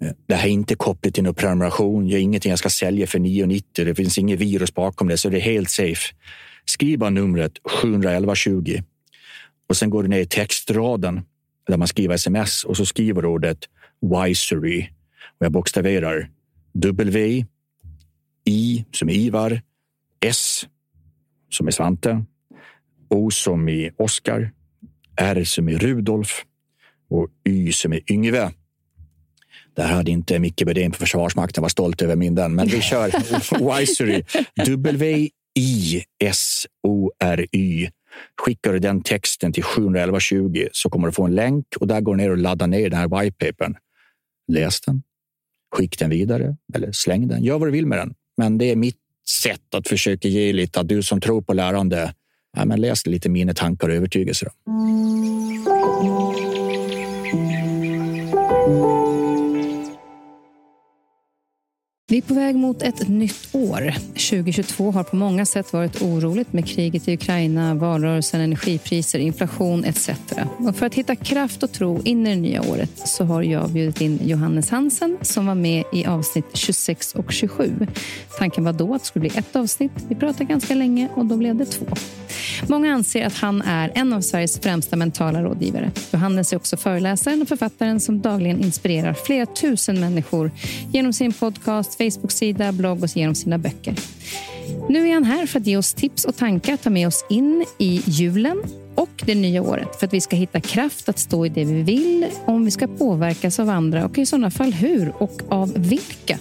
Eh, 0.03 0.11
det 0.27 0.35
här 0.35 0.49
är 0.49 0.53
inte 0.53 0.75
kopplat 0.75 1.15
till 1.15 1.25
någon 1.25 1.35
prenumeration. 1.35 2.09
Jag 2.09 2.19
är 2.19 2.23
ingenting 2.23 2.51
jag 2.51 2.59
ska 2.59 2.71
sälja 2.71 3.07
för 3.07 3.19
9,90. 3.19 3.63
Det 3.85 3.95
finns 3.95 4.19
inget 4.19 4.41
virus 4.41 4.75
bakom 4.75 5.09
det, 5.09 5.19
så 5.19 5.29
det 5.29 5.37
är 5.37 5.41
helt 5.41 5.71
safe. 5.71 6.15
Skriv 6.65 6.99
bara 6.99 7.11
numret 7.11 7.53
71120 7.83 8.83
och 9.69 9.77
sen 9.77 9.91
går 9.91 10.03
du 10.03 10.09
ner 10.09 10.21
i 10.21 10.27
textraden 10.27 11.21
där 11.67 11.77
man 11.77 11.89
skriver 11.89 12.15
sms 12.15 12.65
och 12.65 12.77
så 12.77 12.87
skriver 12.87 13.23
du 13.23 13.29
ordet 13.29 13.59
Wisery 14.01 14.89
och 15.39 15.47
jag 15.47 15.53
bokstaverar 15.53 16.31
W, 16.73 17.45
I 18.45 18.85
som 18.93 19.09
är 19.09 19.13
Ivar, 19.13 19.63
S 20.21 20.67
som 21.51 21.67
är 21.67 21.71
Svante, 21.71 22.25
O 23.09 23.31
som 23.31 23.69
i 23.69 23.91
Oskar, 23.97 24.53
R 25.17 25.45
som 25.45 25.69
i 25.69 25.79
Rudolf 25.79 26.45
och 27.09 27.29
Y 27.45 27.73
som 27.73 27.93
är 27.93 28.13
Yngve. 28.13 28.53
Där 29.77 29.87
hade 29.87 30.11
inte 30.11 30.39
Micke 30.39 30.65
Bedin 30.67 30.91
på 30.91 30.99
Försvarsmakten 30.99 31.63
varit 31.63 31.73
stolt 31.73 32.03
över 32.03 32.17
min 32.17 32.35
den, 32.35 32.55
men 32.55 32.69
vi 32.69 32.81
kör 32.81 33.11
Wisery. 33.79 34.23
W-I-S-O-R-Y. 34.67 35.19
Skickar 38.41 38.73
du 38.73 38.79
den 38.79 39.03
texten 39.03 39.53
till 39.53 39.63
71120 39.63 40.69
så 40.73 40.91
kommer 40.91 41.07
du 41.09 41.13
få 41.13 41.25
en 41.25 41.35
länk 41.35 41.67
och 41.81 41.87
där 41.87 42.01
går 42.01 42.17
du 42.17 42.23
ner 42.23 42.31
och 42.31 42.39
laddar 42.39 42.67
ner 42.67 42.91
den 42.91 42.99
här 42.99 43.21
whitepapern. 43.21 43.77
Läs 44.53 44.81
den, 44.81 45.03
skicka 45.77 45.97
den 45.99 46.11
vidare 46.11 46.57
eller 46.75 46.93
släng 46.93 47.29
den. 47.29 47.45
Gör 47.45 47.59
vad 47.59 47.69
du 47.69 47.73
vill 47.73 47.87
med 47.87 47.99
den. 47.99 48.15
Men 48.37 48.59
det 48.59 48.71
är 48.71 48.77
mitt 48.77 48.99
sätt 49.43 49.75
att 49.75 49.89
försöka 49.89 50.29
ge 50.29 50.53
lite 50.53 50.81
att 50.81 50.89
du 50.89 51.03
som 51.03 51.21
tror 51.21 51.43
på 51.43 51.53
lärande, 51.53 52.15
ja, 52.57 52.65
men 52.65 52.81
läs 52.81 53.07
lite 53.07 53.29
mina 53.29 53.55
tankar 53.55 53.89
och 53.89 53.95
övertygelser. 53.95 54.49
Vi 62.09 62.19
är 62.19 62.23
på 62.23 62.35
väg 62.35 62.57
mot 62.57 62.83
ett 62.83 63.09
nytt 63.09 63.49
år. 63.55 63.95
2022 64.07 64.91
har 64.91 65.05
på 65.05 65.17
många 65.17 65.47
sätt 65.47 65.73
varit 65.73 66.03
oroligt 66.03 66.53
med 66.53 66.67
kriget 66.69 67.09
i 67.09 67.15
Ukraina, 67.15 67.75
valrörelsen, 67.75 68.41
energipriser, 68.41 69.19
inflation 69.19 69.85
etc. 69.85 70.11
Och 70.59 70.77
för 70.77 70.87
att 70.87 70.95
hitta 70.95 71.17
kraft 71.17 71.63
och 71.63 71.73
tro 71.73 72.03
in 72.05 72.27
i 72.27 72.31
det 72.31 72.37
nya 72.37 72.63
året 72.63 73.09
så 73.09 73.25
har 73.25 73.43
jag 73.43 73.71
bjudit 73.71 74.01
in 74.01 74.21
Johannes 74.25 74.71
Hansen 74.71 75.19
som 75.23 75.47
var 75.47 75.55
med 75.55 75.85
i 75.93 76.07
avsnitt 76.07 76.47
26 76.53 77.15
och 77.15 77.33
27. 77.33 77.87
Tanken 78.39 78.65
var 78.65 78.73
då 78.73 78.95
att 78.95 79.01
det 79.03 79.07
skulle 79.07 79.29
bli 79.29 79.39
ett 79.39 79.57
avsnitt. 79.57 79.93
Vi 80.09 80.15
pratade 80.15 80.45
ganska 80.45 80.75
länge 80.75 81.09
och 81.15 81.27
då 81.27 81.37
blev 81.37 81.57
det 81.57 81.67
två. 81.67 81.87
Många 82.69 82.95
anser 82.95 83.27
att 83.27 83.35
han 83.35 83.63
är 83.63 83.93
en 83.95 84.13
av 84.13 84.21
Sveriges 84.21 84.61
främsta 84.61 84.97
mentala 84.97 85.43
rådgivare. 85.43 85.91
Johannes 86.13 86.53
är 86.53 86.57
också 86.57 86.77
föreläsaren 86.77 87.43
och 87.43 87.49
författaren 87.49 88.01
som 88.01 88.21
dagligen 88.21 88.61
inspirerar 88.61 89.15
flera 89.15 89.47
tusen 89.47 90.01
människor 90.01 90.51
genom 90.93 91.13
sin 91.13 91.33
podcast, 91.33 91.99
Facebook-sida, 91.99 92.73
blogg 92.73 93.03
och 93.03 93.17
genom 93.17 93.35
sina 93.35 93.59
böcker. 93.59 93.95
Nu 94.89 95.09
är 95.09 95.15
han 95.15 95.25
här 95.25 95.47
för 95.47 95.61
att 95.61 95.67
ge 95.67 95.77
oss 95.77 95.95
tips 95.95 96.25
och 96.25 96.37
tankar 96.37 96.75
att 96.75 96.83
ta 96.83 96.91
med 96.91 97.07
oss 97.07 97.25
in 97.31 97.65
i 97.79 98.03
julen 98.07 98.63
och 98.95 99.23
det 99.27 99.35
nya 99.35 99.63
året 99.63 99.97
för 99.99 100.07
att 100.07 100.13
vi 100.13 100.21
ska 100.21 100.37
hitta 100.37 100.61
kraft 100.61 101.09
att 101.09 101.19
stå 101.19 101.47
i 101.47 101.49
det 101.49 101.65
vi 101.65 101.83
vill, 101.83 102.27
om 102.45 102.65
vi 102.65 102.71
ska 102.71 102.87
påverkas 102.87 103.61
av 103.61 103.71
andra 103.71 104.05
och 104.05 104.19
i 104.19 104.27
sådana 104.27 104.51
fall 104.51 104.73
hur 104.73 105.13
och 105.19 105.43
av 105.49 105.73
vilka. 105.77 106.39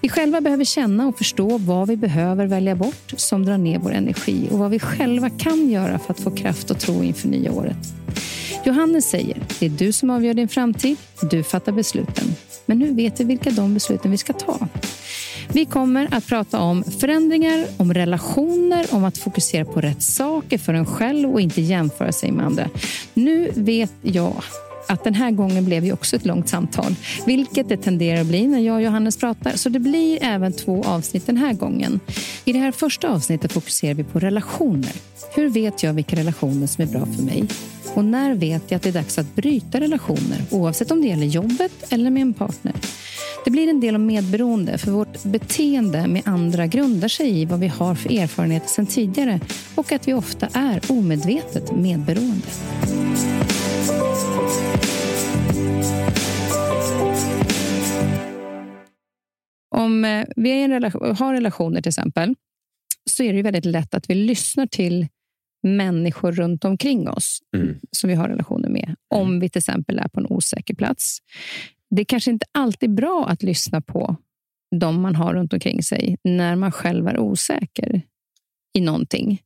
Vi 0.00 0.08
själva 0.08 0.40
behöver 0.40 0.64
känna 0.64 1.08
och 1.08 1.18
förstå 1.18 1.58
vad 1.58 1.88
vi 1.88 1.96
behöver 1.96 2.46
välja 2.46 2.74
bort 2.74 3.12
som 3.16 3.44
drar 3.44 3.58
ner 3.58 3.78
vår 3.78 3.92
energi 3.92 4.48
och 4.50 4.58
vad 4.58 4.70
vi 4.70 4.78
själva 4.78 5.30
kan 5.30 5.70
göra 5.70 5.98
för 5.98 6.12
att 6.12 6.20
få 6.20 6.30
kraft 6.30 6.70
och 6.70 6.78
tro 6.78 7.04
inför 7.04 7.28
nya 7.28 7.52
året. 7.52 7.76
Johannes 8.64 9.10
säger, 9.10 9.36
det 9.60 9.66
är 9.66 9.70
du 9.70 9.92
som 9.92 10.10
avgör 10.10 10.34
din 10.34 10.48
framtid, 10.48 10.96
du 11.30 11.42
fattar 11.42 11.72
besluten. 11.72 12.24
Men 12.66 12.78
nu 12.78 12.92
vet 12.92 13.20
vi 13.20 13.24
vilka 13.24 13.50
de 13.50 13.74
besluten 13.74 14.10
vi 14.10 14.18
ska 14.18 14.32
ta. 14.32 14.68
Vi 15.52 15.64
kommer 15.64 16.08
att 16.14 16.26
prata 16.26 16.60
om 16.60 16.84
förändringar, 16.84 17.66
om 17.76 17.94
relationer, 17.94 18.86
om 18.90 19.04
att 19.04 19.18
fokusera 19.18 19.64
på 19.64 19.80
rätt 19.80 20.02
saker 20.02 20.58
för 20.58 20.74
en 20.74 20.86
själv 20.86 21.32
och 21.32 21.40
inte 21.40 21.60
jämföra 21.60 22.12
sig 22.12 22.32
med 22.32 22.46
andra. 22.46 22.68
Nu 23.14 23.50
vet 23.54 23.92
jag 24.02 24.42
att 24.88 25.04
den 25.04 25.14
här 25.14 25.30
gången 25.30 25.64
blev 25.64 25.84
ju 25.84 25.92
också 25.92 26.16
ett 26.16 26.26
långt 26.26 26.48
samtal, 26.48 26.94
vilket 27.26 27.68
det 27.68 27.76
tenderar 27.76 28.20
att 28.20 28.26
bli 28.26 28.46
när 28.46 28.60
jag 28.60 28.74
och 28.74 28.82
Johannes 28.82 29.16
pratar. 29.16 29.56
Så 29.56 29.68
det 29.68 29.78
blir 29.78 30.18
även 30.22 30.52
två 30.52 30.82
avsnitt 30.82 31.26
den 31.26 31.36
här 31.36 31.52
gången. 31.52 32.00
I 32.44 32.52
det 32.52 32.58
här 32.58 32.72
första 32.72 33.08
avsnittet 33.08 33.52
fokuserar 33.52 33.94
vi 33.94 34.04
på 34.04 34.18
relationer. 34.18 34.92
Hur 35.34 35.48
vet 35.48 35.82
jag 35.82 35.92
vilka 35.92 36.16
relationer 36.16 36.66
som 36.66 36.82
är 36.82 36.88
bra 36.88 37.06
för 37.06 37.22
mig? 37.22 37.44
Och 37.94 38.04
när 38.04 38.34
vet 38.34 38.62
jag 38.68 38.76
att 38.76 38.82
det 38.82 38.88
är 38.88 38.92
dags 38.92 39.18
att 39.18 39.34
bryta 39.34 39.80
relationer, 39.80 40.42
oavsett 40.50 40.90
om 40.90 41.02
det 41.02 41.08
gäller 41.08 41.26
jobbet 41.26 41.72
eller 41.88 42.10
med 42.10 42.22
en 42.22 42.34
partner? 42.34 42.74
Det 43.44 43.50
blir 43.50 43.68
en 43.68 43.80
del 43.80 43.94
om 43.94 44.06
medberoende, 44.06 44.78
för 44.78 44.90
vårt 44.90 45.22
beteende 45.22 46.06
med 46.06 46.22
andra 46.24 46.66
grundar 46.66 47.08
sig 47.08 47.40
i 47.40 47.44
vad 47.44 47.60
vi 47.60 47.68
har 47.68 47.94
för 47.94 48.12
erfarenheter 48.12 48.68
sedan 48.68 48.86
tidigare 48.86 49.40
och 49.74 49.92
att 49.92 50.08
vi 50.08 50.14
ofta 50.14 50.48
är 50.52 50.80
omedvetet 50.88 51.76
medberoende. 51.76 52.48
Om 59.84 60.04
eh, 60.04 60.26
vi 60.36 60.68
relation, 60.68 61.16
har 61.16 61.34
relationer 61.34 61.82
till 61.82 61.90
exempel, 61.90 62.34
så 63.10 63.22
är 63.22 63.32
det 63.32 63.42
väldigt 63.42 63.64
lätt 63.64 63.94
att 63.94 64.10
vi 64.10 64.14
lyssnar 64.14 64.66
till 64.66 65.06
människor 65.62 66.32
runt 66.32 66.64
omkring 66.64 67.08
oss 67.08 67.38
mm. 67.56 67.78
som 67.90 68.10
vi 68.10 68.16
har 68.16 68.28
relationer 68.28 68.68
med. 68.68 68.94
Om 69.14 69.28
mm. 69.28 69.40
vi 69.40 69.48
till 69.48 69.58
exempel 69.58 69.98
är 69.98 70.08
på 70.08 70.20
en 70.20 70.26
osäker 70.26 70.74
plats. 70.74 71.18
Det 71.90 72.02
är 72.02 72.04
kanske 72.04 72.30
inte 72.30 72.46
alltid 72.52 72.90
är 72.90 72.94
bra 72.94 73.26
att 73.28 73.42
lyssna 73.42 73.80
på 73.80 74.16
de 74.76 75.00
man 75.00 75.16
har 75.16 75.34
runt 75.34 75.52
omkring 75.52 75.82
sig 75.82 76.16
när 76.24 76.56
man 76.56 76.72
själv 76.72 77.08
är 77.08 77.18
osäker 77.18 78.02
i 78.74 78.80
någonting. 78.80 79.42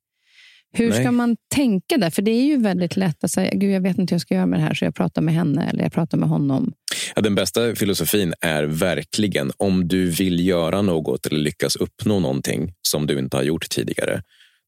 Hur 0.73 0.91
Nej. 0.91 1.01
ska 1.01 1.13
man 1.13 1.37
tänka 1.55 1.97
där? 1.97 2.11
För 2.11 2.23
det 2.23 2.31
är 2.31 2.45
ju 2.45 2.57
väldigt 2.57 2.97
lätt 2.97 3.25
att 3.25 3.31
säga, 3.31 3.51
Gud, 3.55 3.71
jag 3.71 3.81
vet 3.81 3.99
inte 3.99 4.13
hur 4.13 4.15
jag 4.15 4.21
ska 4.21 4.35
göra 4.35 4.47
med 4.47 4.59
det 4.59 4.65
här, 4.65 4.75
så 4.75 4.85
jag 4.85 4.95
pratar 4.95 5.23
med 5.23 5.35
henne 5.35 5.69
eller 5.71 5.83
jag 5.83 5.93
pratar 5.93 6.19
med 6.19 6.29
honom. 6.29 6.73
Ja, 7.15 7.23
den 7.23 7.35
bästa 7.35 7.75
filosofin 7.75 8.35
är 8.41 8.65
verkligen 8.65 9.53
om 9.57 9.89
du 9.89 10.11
vill 10.11 10.47
göra 10.47 10.83
något 10.83 11.27
eller 11.27 11.39
lyckas 11.39 11.77
uppnå 11.77 12.21
någonting 12.21 12.73
som 12.89 13.07
du 13.07 13.19
inte 13.19 13.37
har 13.37 13.45
gjort 13.45 13.69
tidigare. 13.69 14.23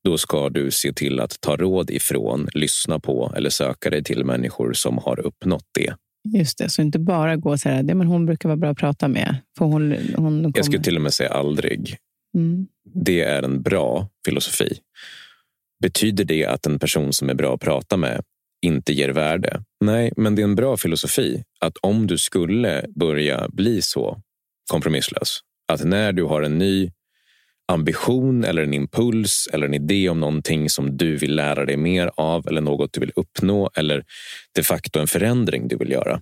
Då 0.04 0.18
ska 0.18 0.48
du 0.48 0.70
se 0.70 0.92
till 0.92 1.20
att 1.20 1.40
ta 1.40 1.56
råd 1.56 1.90
ifrån, 1.90 2.48
lyssna 2.54 2.98
på 2.98 3.32
eller 3.36 3.50
söka 3.50 3.90
dig 3.90 4.04
till 4.04 4.24
människor 4.24 4.72
som 4.72 4.98
har 4.98 5.20
uppnått 5.20 5.66
det. 5.74 5.94
Just 6.36 6.58
det, 6.58 6.68
så 6.68 6.82
inte 6.82 6.98
bara 6.98 7.36
gå 7.36 7.50
och 7.50 7.60
säga 7.60 7.80
att 7.80 8.06
hon 8.06 8.26
brukar 8.26 8.48
vara 8.48 8.56
bra 8.56 8.70
att 8.70 8.78
prata 8.78 9.08
med. 9.08 9.36
För 9.58 9.64
hon, 9.64 9.96
hon 10.16 10.52
Jag 10.56 10.64
skulle 10.64 10.82
till 10.82 10.96
och 10.96 11.02
med 11.02 11.14
säga 11.14 11.30
aldrig. 11.30 11.96
Mm. 12.34 12.66
Det 12.94 13.22
är 13.22 13.42
en 13.42 13.62
bra 13.62 14.08
filosofi. 14.24 14.78
Betyder 15.82 16.24
det 16.24 16.46
att 16.46 16.66
en 16.66 16.78
person 16.78 17.12
som 17.12 17.30
är 17.30 17.34
bra 17.34 17.54
att 17.54 17.60
prata 17.60 17.96
med 17.96 18.22
inte 18.62 18.92
ger 18.92 19.08
värde? 19.08 19.62
Nej, 19.80 20.12
men 20.16 20.34
det 20.34 20.42
är 20.42 20.44
en 20.44 20.54
bra 20.54 20.76
filosofi 20.76 21.42
att 21.60 21.76
om 21.76 22.06
du 22.06 22.18
skulle 22.18 22.86
börja 22.88 23.48
bli 23.48 23.82
så 23.82 24.20
kompromisslös, 24.70 25.40
att 25.72 25.84
när 25.84 26.12
du 26.12 26.22
har 26.22 26.42
en 26.42 26.58
ny 26.58 26.90
ambition 27.72 28.44
eller 28.44 28.62
en 28.62 28.74
impuls 28.74 29.48
eller 29.52 29.66
en 29.66 29.74
idé 29.74 30.08
om 30.08 30.20
någonting 30.20 30.70
som 30.70 30.96
du 30.96 31.16
vill 31.16 31.36
lära 31.36 31.64
dig 31.64 31.76
mer 31.76 32.10
av 32.16 32.48
eller 32.48 32.60
något 32.60 32.92
du 32.92 33.00
vill 33.00 33.12
uppnå 33.16 33.70
eller 33.74 34.04
de 34.54 34.62
facto 34.62 35.00
en 35.00 35.06
förändring 35.06 35.68
du 35.68 35.76
vill 35.76 35.90
göra. 35.90 36.20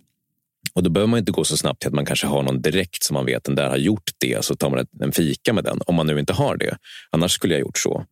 Och 0.75 0.83
Då 0.83 0.91
behöver 0.91 1.11
man 1.11 1.19
inte 1.19 1.33
gå 1.33 1.45
så 1.45 1.57
snabbt 1.57 1.81
till 1.81 1.89
att 1.89 1.95
man 1.95 2.07
kanske 2.07 2.27
har 2.27 2.43
någon 2.43 2.63
direkt 2.63 3.03
som 3.03 3.15
man 3.15 3.27
vet 3.27 3.45
den 3.45 3.55
där 3.55 3.69
har 3.69 3.77
gjort 3.77 4.11
det, 4.19 4.45
så 4.45 4.55
tar 4.57 4.71
man 4.71 4.87
en 5.01 5.13
fika 5.13 5.53
med 5.53 5.65
den. 5.65 5.81
Om 5.87 5.95
man 5.95 6.07
nu 6.07 6.19
inte 6.21 6.33
har 6.33 6.57
det. 6.57 6.77
Annars 7.11 7.33
skulle 7.33 7.55
jag 7.55 7.61
gjort 7.61 7.79
så. 7.79 8.05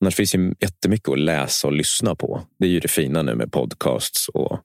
Annars 0.00 0.14
finns 0.14 0.34
ju 0.34 0.54
jättemycket 0.60 1.08
att 1.08 1.18
läsa 1.18 1.66
och 1.66 1.72
lyssna 1.72 2.14
på. 2.14 2.42
Det 2.58 2.66
är 2.66 2.70
ju 2.70 2.80
det 2.80 2.88
fina 2.88 3.22
nu 3.22 3.34
med 3.34 3.52
podcasts 3.52 4.28
och 4.28 4.60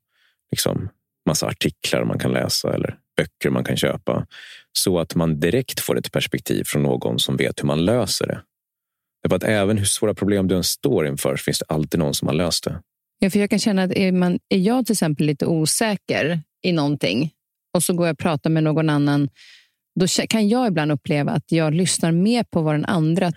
liksom 0.51 0.89
massa 1.25 1.47
artiklar 1.47 2.03
man 2.03 2.19
kan 2.19 2.31
läsa 2.31 2.73
eller 2.73 2.97
böcker 3.17 3.49
man 3.49 3.63
kan 3.63 3.77
köpa. 3.77 4.27
Så 4.77 4.99
att 4.99 5.15
man 5.15 5.39
direkt 5.39 5.79
får 5.79 5.97
ett 5.97 6.11
perspektiv 6.11 6.63
från 6.63 6.83
någon 6.83 7.19
som 7.19 7.37
vet 7.37 7.59
hur 7.59 7.67
man 7.67 7.85
löser 7.85 8.27
det. 8.27 8.41
Därför 9.23 9.35
att 9.35 9.43
även 9.43 9.77
hur 9.77 9.85
svåra 9.85 10.13
problem 10.13 10.47
du 10.47 10.55
än 10.55 10.63
står 10.63 11.07
inför 11.07 11.35
så 11.35 11.43
finns 11.43 11.59
det 11.59 11.65
alltid 11.67 11.99
någon 11.99 12.13
som 12.13 12.27
har 12.27 12.35
löst 12.35 12.63
det. 12.63 12.81
Ja, 13.19 13.29
för 13.29 13.39
jag 13.39 13.49
kan 13.49 13.59
känna 13.59 13.83
att 13.83 13.91
är, 13.91 14.11
man, 14.11 14.39
är 14.49 14.57
jag 14.57 14.85
till 14.85 14.93
exempel 14.93 15.25
lite 15.25 15.45
osäker 15.45 16.41
i 16.61 16.71
någonting 16.71 17.31
och 17.73 17.83
så 17.83 17.93
går 17.93 18.07
jag 18.07 18.13
och 18.13 18.19
pratar 18.19 18.49
med 18.49 18.63
någon 18.63 18.89
annan, 18.89 19.29
då 19.99 20.07
kan 20.29 20.49
jag 20.49 20.67
ibland 20.67 20.91
uppleva 20.91 21.31
att 21.31 21.51
jag 21.51 21.73
lyssnar 21.73 22.11
mer 22.11 22.43
på 22.43 22.61
vad 22.61 22.75
den 22.75 22.85
andra 22.85 23.33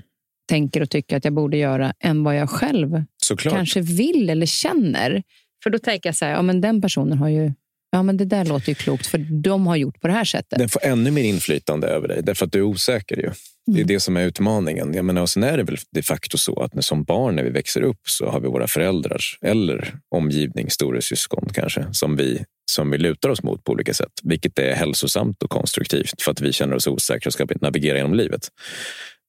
tänker 0.49 0.81
och 0.81 0.91
tycker 0.91 1.17
att 1.17 1.25
jag 1.25 1.35
borde 1.35 1.57
göra 1.57 1.93
än 2.01 2.25
vad 2.25 2.37
jag 2.37 2.51
själv 2.51 3.05
Såklart. 3.23 3.55
kanske 3.55 3.81
vill 3.81 4.31
eller 4.31 4.47
känner. 4.47 5.23
För 5.63 5.71
då 5.71 5.79
tänker 5.79 6.09
jag 6.09 6.17
så 6.17 6.25
här, 6.25 6.33
ja, 6.33 6.43
men 6.43 6.61
den 6.61 6.83
personen 6.83 7.19
har 7.19 7.29
ju 7.29 7.53
Ja, 7.95 8.03
men 8.03 8.17
det 8.17 8.25
där 8.25 8.45
låter 8.45 8.69
ju 8.69 8.75
klokt, 8.75 9.07
för 9.07 9.19
de 9.19 9.67
har 9.67 9.77
gjort 9.77 10.01
på 10.01 10.07
det 10.07 10.13
här 10.13 10.25
sättet. 10.25 10.59
Den 10.59 10.69
får 10.69 10.85
ännu 10.85 11.11
mer 11.11 11.23
inflytande 11.23 11.87
över 11.87 12.09
dig, 12.09 12.23
därför 12.23 12.47
att 12.47 12.53
du 12.53 12.59
är 12.59 12.63
osäker. 12.63 13.17
Ju. 13.17 13.31
Det 13.67 13.73
är 13.73 13.77
mm. 13.77 13.87
det 13.87 14.01
som 14.01 14.17
är 14.17 14.25
utmaningen. 14.25 14.95
Jag 14.95 15.05
menar, 15.05 15.23
och 15.23 15.31
sen 15.31 15.43
är 15.43 15.57
det 15.57 15.63
väl 15.63 15.77
de 15.91 16.03
facto 16.03 16.39
så 16.39 16.63
att 16.63 16.75
när, 16.75 16.83
som 16.83 17.05
barn 17.05 17.37
när 17.37 17.43
vi 17.43 17.51
växer 17.51 17.83
upp 17.83 18.01
så 18.09 18.27
har 18.27 18.41
vi 18.41 18.49
våra 18.49 18.67
föräldrar 18.67 19.21
eller 19.43 19.95
omgivning, 20.15 20.71
storasyskon 20.71 21.49
kanske, 21.53 21.87
som 21.93 22.17
vi, 22.17 22.45
som 22.71 22.91
vi 22.91 22.99
lutar 22.99 23.29
oss 23.29 23.43
mot 23.43 23.65
på 23.65 23.73
olika 23.73 23.95
sätt. 23.95 24.13
Vilket 24.23 24.59
är 24.59 24.75
hälsosamt 24.75 25.43
och 25.43 25.51
konstruktivt 25.51 26.23
för 26.23 26.33
att 26.33 26.41
vi 26.41 26.53
känner 26.53 26.77
oss 26.77 26.87
osäkra 26.87 27.29
och 27.29 27.33
ska 27.33 27.47
navigera 27.61 27.97
genom 27.97 28.15
livet. 28.15 28.49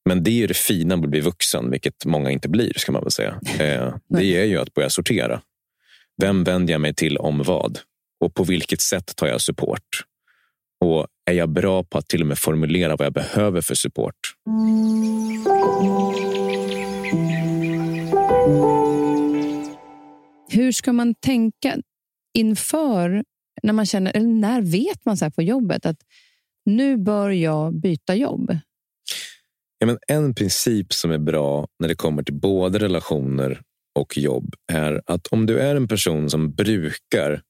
Men 0.06 0.24
det 0.24 0.44
är 0.44 0.48
det 0.48 0.54
fina 0.54 0.96
med 0.96 1.06
att 1.06 1.10
bli 1.10 1.22
vuxen, 1.22 1.72
vilket 1.72 2.06
många 2.06 2.32
inte 2.32 2.50
blir. 2.50 2.74
ska 2.76 2.92
man 2.92 3.02
väl 3.02 3.12
säga. 3.12 3.40
Eh, 3.60 3.96
det 4.08 4.26
är 4.26 4.46
ju 4.46 4.58
att 4.58 4.74
börja 4.74 4.90
sortera. 4.90 5.42
Vem 6.22 6.44
vänder 6.44 6.74
jag 6.74 6.82
mig 6.82 6.94
till 6.94 7.18
om 7.18 7.44
vad? 7.44 7.80
Och 8.20 8.34
på 8.34 8.44
vilket 8.44 8.82
sätt 8.82 9.16
tar 9.16 9.28
jag 9.28 9.42
support? 9.42 10.06
Och 10.82 11.08
är 11.26 11.34
jag 11.34 11.50
bra 11.50 11.84
på 11.84 11.98
att 11.98 12.08
till 12.08 12.22
och 12.22 12.28
med 12.28 12.38
formulera 12.38 12.96
vad 12.96 13.06
jag 13.06 13.14
behöver 13.14 13.62
för 13.62 13.76
support? 13.76 14.16
Hur 20.50 20.72
ska 20.72 20.94
man 20.94 21.16
tänka 21.16 21.78
inför 22.34 23.24
när 23.64 23.74
man 23.74 23.86
känner, 23.86 24.12
eller 24.18 24.28
när 24.28 24.62
vet 24.62 25.06
man 25.06 25.18
så 25.18 25.32
på 25.32 25.42
jobbet 25.42 25.86
att 25.86 25.98
nu 26.66 26.98
bör 26.98 27.30
jag 27.30 27.74
byta 27.74 28.16
jobb? 28.16 28.58
Ja, 29.80 29.88
men 29.88 29.98
en 30.08 30.36
princip 30.36 30.94
som 30.94 31.12
är 31.12 31.18
bra 31.18 31.68
när 31.80 31.88
det 31.88 31.96
kommer 31.96 32.24
till 32.24 32.34
både 32.34 32.80
relationer 32.80 33.62
och 33.96 34.18
jobb 34.18 34.56
är 34.72 35.02
att 35.06 35.28
om 35.28 35.46
du 35.46 35.60
är 35.60 35.76
en 35.76 35.88
person 35.88 36.30
som 36.30 36.54
brukar 36.54 37.42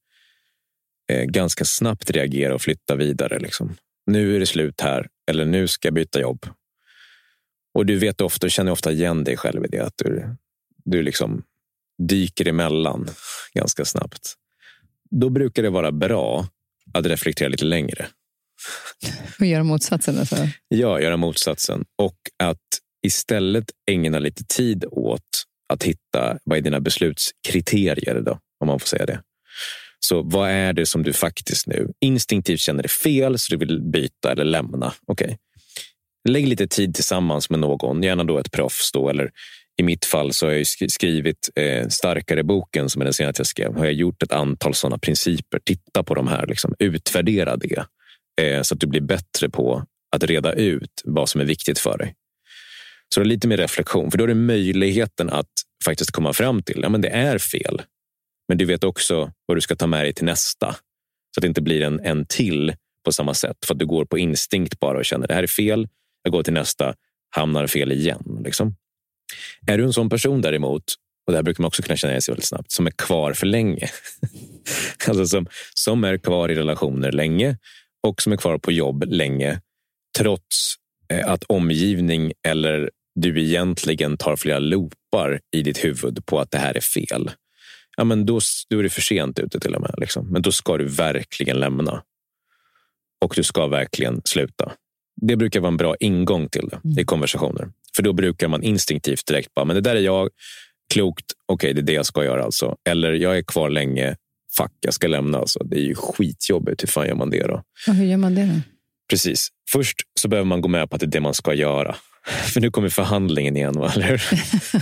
eh, 1.11 1.23
ganska 1.23 1.65
snabbt 1.65 2.11
reagera 2.11 2.55
och 2.55 2.61
flytta 2.61 2.95
vidare. 2.95 3.39
Liksom. 3.39 3.76
Nu 4.05 4.36
är 4.36 4.39
det 4.39 4.45
slut 4.45 4.82
här, 4.82 5.07
eller 5.32 5.45
nu 5.45 5.67
ska 5.67 5.88
jag 5.88 5.93
byta 5.93 6.21
jobb. 6.21 6.45
Och 7.73 7.86
du 7.86 7.97
vet 7.97 8.21
ofta, 8.21 8.49
känner 8.49 8.71
ofta 8.71 8.91
igen 8.91 9.23
dig 9.23 9.38
själv 9.38 9.65
i 9.65 9.67
det. 9.67 9.80
Att 9.80 9.97
du, 9.97 10.36
du 10.86 11.03
liksom 11.03 11.43
dyker 11.97 12.47
emellan 12.47 13.07
ganska 13.53 13.86
snabbt. 13.86 14.34
Då 15.09 15.30
brukar 15.30 15.63
det 15.63 15.69
vara 15.69 15.91
bra 15.91 16.47
att 16.93 17.05
reflektera 17.05 17.49
lite 17.49 17.65
längre. 17.65 18.07
Och 19.39 19.45
göra 19.45 19.63
motsatsen? 19.63 20.20
Alltså. 20.20 20.36
Ja, 20.68 21.01
göra 21.01 21.18
motsatsen. 21.18 21.86
Och 22.01 22.18
att 22.43 22.57
istället 23.05 23.66
ägna 23.91 24.20
lite 24.20 24.43
tid 24.43 24.86
åt 24.91 25.22
att 25.74 25.84
hitta 25.84 26.38
vad 26.43 26.57
är 26.57 26.61
dina 26.61 26.80
beslutskriterier, 26.80 28.22
då, 28.22 28.39
om 28.59 28.68
man 28.68 28.80
får 28.80 28.88
säga 28.88 29.05
det. 29.05 29.22
Så 29.99 30.22
vad 30.22 30.49
är 30.49 30.74
det 30.74 30.86
som 30.86 31.03
du 31.03 31.13
faktiskt 31.13 31.68
nu 31.68 31.91
instinktivt 31.99 32.59
känner 32.59 32.84
är 32.84 32.88
fel 32.88 33.39
så 33.39 33.53
du 33.53 33.57
vill 33.57 33.82
byta 33.82 34.32
eller 34.32 34.45
lämna? 34.45 34.93
Okay. 35.07 35.36
Lägg 36.30 36.47
lite 36.47 36.68
tid 36.68 36.95
tillsammans 36.95 37.49
med 37.49 37.59
någon, 37.59 38.03
gärna 38.03 38.24
då 38.24 38.38
ett 38.38 38.51
proffs. 38.51 38.91
Då, 38.91 39.09
eller 39.09 39.32
I 39.78 39.84
mitt 39.84 40.05
fall 40.05 40.34
så 40.34 40.45
har 40.45 40.53
jag 40.53 40.68
skrivit 40.68 41.49
eh, 41.55 41.88
Starkare 41.88 42.43
boken, 42.43 42.89
som 42.89 43.01
är 43.01 43.05
den 43.05 43.13
senaste 43.13 43.39
jag 43.39 43.47
skrev. 43.47 43.78
har 43.78 43.86
jag 43.86 43.93
gjort 43.93 44.24
ett 44.24 44.32
antal 44.32 44.74
sådana 44.74 44.97
principer. 44.97 45.59
Titta 45.66 46.03
på 46.03 46.16
de 46.16 46.28
här, 46.28 46.47
liksom, 46.47 46.76
utvärdera 46.80 47.57
det 47.57 47.86
eh, 48.41 48.61
så 48.61 48.73
att 48.73 48.79
du 48.79 48.88
blir 48.88 49.01
bättre 49.01 49.49
på 49.49 49.83
att 50.15 50.23
reda 50.23 50.53
ut 50.53 51.01
vad 51.03 51.29
som 51.29 51.41
är 51.41 51.45
viktigt 51.45 51.79
för 51.79 51.97
dig. 51.97 52.15
Så 53.13 53.19
det 53.19 53.23
är 53.23 53.27
lite 53.27 53.47
mer 53.47 53.57
reflektion, 53.57 54.11
för 54.11 54.17
då 54.17 54.23
är 54.23 54.27
det 54.27 54.36
möjligheten 54.36 55.29
att 55.29 55.51
faktiskt 55.86 56.11
komma 56.11 56.33
fram 56.33 56.63
till 56.63 56.79
ja, 56.83 56.89
men 56.89 57.01
det 57.01 57.09
är 57.09 57.38
fel. 57.38 57.81
Men 58.47 58.57
du 58.57 58.65
vet 58.65 58.83
också 58.83 59.31
vad 59.45 59.57
du 59.57 59.61
ska 59.61 59.75
ta 59.75 59.88
med 59.88 60.05
dig 60.05 60.13
till 60.13 60.25
nästa. 60.25 60.71
Så 61.36 61.39
att 61.39 61.41
det 61.41 61.47
inte 61.47 61.61
blir 61.61 61.81
en, 61.81 61.99
en 61.99 62.25
till 62.25 62.73
på 63.05 63.11
samma 63.11 63.33
sätt. 63.33 63.57
För 63.65 63.73
att 63.73 63.79
du 63.79 63.86
går 63.86 64.05
på 64.05 64.17
instinkt 64.17 64.79
bara 64.79 64.97
och 64.97 65.05
känner 65.05 65.27
det 65.27 65.33
här 65.33 65.43
är 65.43 65.47
fel. 65.47 65.88
Jag 66.23 66.31
går 66.31 66.43
till 66.43 66.53
nästa, 66.53 66.95
hamnar 67.29 67.67
fel 67.67 67.91
igen. 67.91 68.41
Liksom. 68.43 68.75
Är 69.67 69.77
du 69.77 69.83
en 69.83 69.93
sån 69.93 70.09
person 70.09 70.41
däremot, 70.41 70.83
och 71.27 71.31
det 71.33 71.38
här 71.38 71.43
brukar 71.43 71.61
man 71.61 71.67
också 71.67 71.83
kunna 71.83 71.97
känna 71.97 72.11
igen 72.11 72.21
sig 72.21 72.31
väldigt 72.31 72.45
snabbt, 72.45 72.71
som 72.71 72.88
är 72.88 72.91
kvar 72.91 73.33
för 73.33 73.45
länge. 73.45 73.89
alltså 75.07 75.25
som, 75.25 75.47
som 75.73 76.03
är 76.03 76.17
kvar 76.17 76.49
i 76.49 76.55
relationer 76.55 77.11
länge 77.11 77.57
och 78.06 78.22
som 78.22 78.34
är 78.34 78.38
kvar 78.38 78.58
på 78.58 78.72
jobb 78.72 79.03
länge 79.08 79.62
trots 80.18 80.76
eh, 81.10 81.32
att 81.32 81.43
omgivning 81.43 82.34
eller 82.47 82.91
du 83.16 83.41
egentligen 83.41 84.18
tar 84.18 84.36
flera 84.36 84.60
loopar 84.60 85.39
i 85.56 85.62
ditt 85.62 85.84
huvud 85.84 86.26
på 86.26 86.39
att 86.39 86.51
det 86.51 86.58
här 86.58 86.78
är 86.78 86.82
fel 86.82 87.32
ja, 87.97 88.03
men 88.03 88.26
då, 88.26 88.39
då 88.70 88.80
är 88.80 88.84
det 88.84 88.89
för 88.89 89.01
sent 89.01 89.39
ute 89.39 89.60
till 89.60 89.76
och 89.76 89.82
med. 89.82 89.95
Liksom. 89.97 90.28
Men 90.32 90.41
då 90.41 90.51
ska 90.51 90.78
du 90.78 90.86
verkligen 90.86 91.60
lämna. 91.60 92.03
Och 93.22 93.34
du 93.36 93.43
ska 93.43 93.68
verkligen 93.68 94.22
sluta. 94.26 94.72
Det 95.22 95.36
brukar 95.36 95.60
vara 95.60 95.72
en 95.72 95.78
bra 95.78 95.95
ingång 95.99 96.49
till 96.49 96.70
det 96.70 96.80
mm. 96.84 96.99
i 96.99 97.03
konversationer. 97.03 97.70
För 97.95 98.03
då 98.03 98.14
brukar 98.14 98.47
man 98.47 98.64
instinktivt 98.64 99.26
direkt 99.28 99.53
bara, 99.53 99.66
men 99.66 99.76
det 99.76 99.82
där 99.82 99.95
är 99.95 100.01
jag. 100.01 100.30
Klokt. 100.93 101.26
Okej, 101.45 101.56
okay, 101.56 101.74
det 101.74 101.82
är 101.82 101.86
det 101.86 101.93
jag 101.93 102.06
ska 102.06 102.24
göra 102.24 102.43
alltså. 102.43 102.76
Eller 102.89 103.14
jag 103.14 103.38
är 103.38 103.41
kvar 103.41 103.70
länge. 103.70 104.16
Fuck, 104.58 104.72
jag 104.82 104.93
ska 104.93 105.08
lämna 105.08 105.38
alltså. 105.38 105.60
Det 105.64 105.78
är 105.78 105.84
ju 105.84 105.95
skitjobbigt. 105.95 106.84
Hur 106.84 106.88
fan 106.88 107.08
gör 107.08 107.16
man 107.16 107.30
det 107.30 107.47
då? 107.47 107.62
Och 107.88 107.95
hur 107.95 108.06
gör 108.06 108.18
man 108.18 108.36
det 108.36 108.45
då? 108.45 108.62
Precis. 109.10 109.49
Först 109.72 109.97
så 110.20 110.28
behöver 110.28 110.47
man 110.47 110.62
gå 110.62 110.68
med 110.68 110.89
på 110.89 110.95
att 110.95 110.99
det 110.99 111.06
är 111.06 111.12
det 111.12 111.22
man 111.22 111.34
ska 111.34 111.53
göra. 111.53 111.95
För 112.53 112.62
nu 112.62 112.72
kommer 112.72 112.89
förhandlingen 112.89 113.58
igen, 113.58 113.74
va? 113.80 113.91
eller 113.95 114.14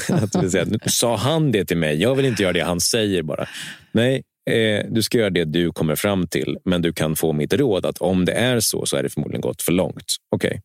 att 0.09 0.51
säga, 0.51 0.65
Sa 0.85 1.17
han 1.17 1.51
det 1.51 1.65
till 1.65 1.77
mig? 1.77 2.01
Jag 2.01 2.15
vill 2.15 2.25
inte 2.25 2.43
göra 2.43 2.53
det 2.53 2.63
han 2.63 2.79
säger 2.79 3.23
bara. 3.23 3.47
Nej, 3.91 4.23
eh, 4.49 4.85
du 4.89 5.03
ska 5.03 5.17
göra 5.17 5.29
det 5.29 5.45
du 5.45 5.71
kommer 5.71 5.95
fram 5.95 6.27
till, 6.27 6.57
men 6.65 6.81
du 6.81 6.93
kan 6.93 7.15
få 7.15 7.33
mitt 7.33 7.53
råd 7.53 7.85
att 7.85 7.97
om 7.97 8.25
det 8.25 8.31
är 8.31 8.59
så, 8.59 8.85
så 8.85 8.97
är 8.97 9.03
det 9.03 9.09
förmodligen 9.09 9.41
gått 9.41 9.61
för 9.61 9.71
långt. 9.71 10.15
Okej, 10.35 10.47
okay. 10.47 10.59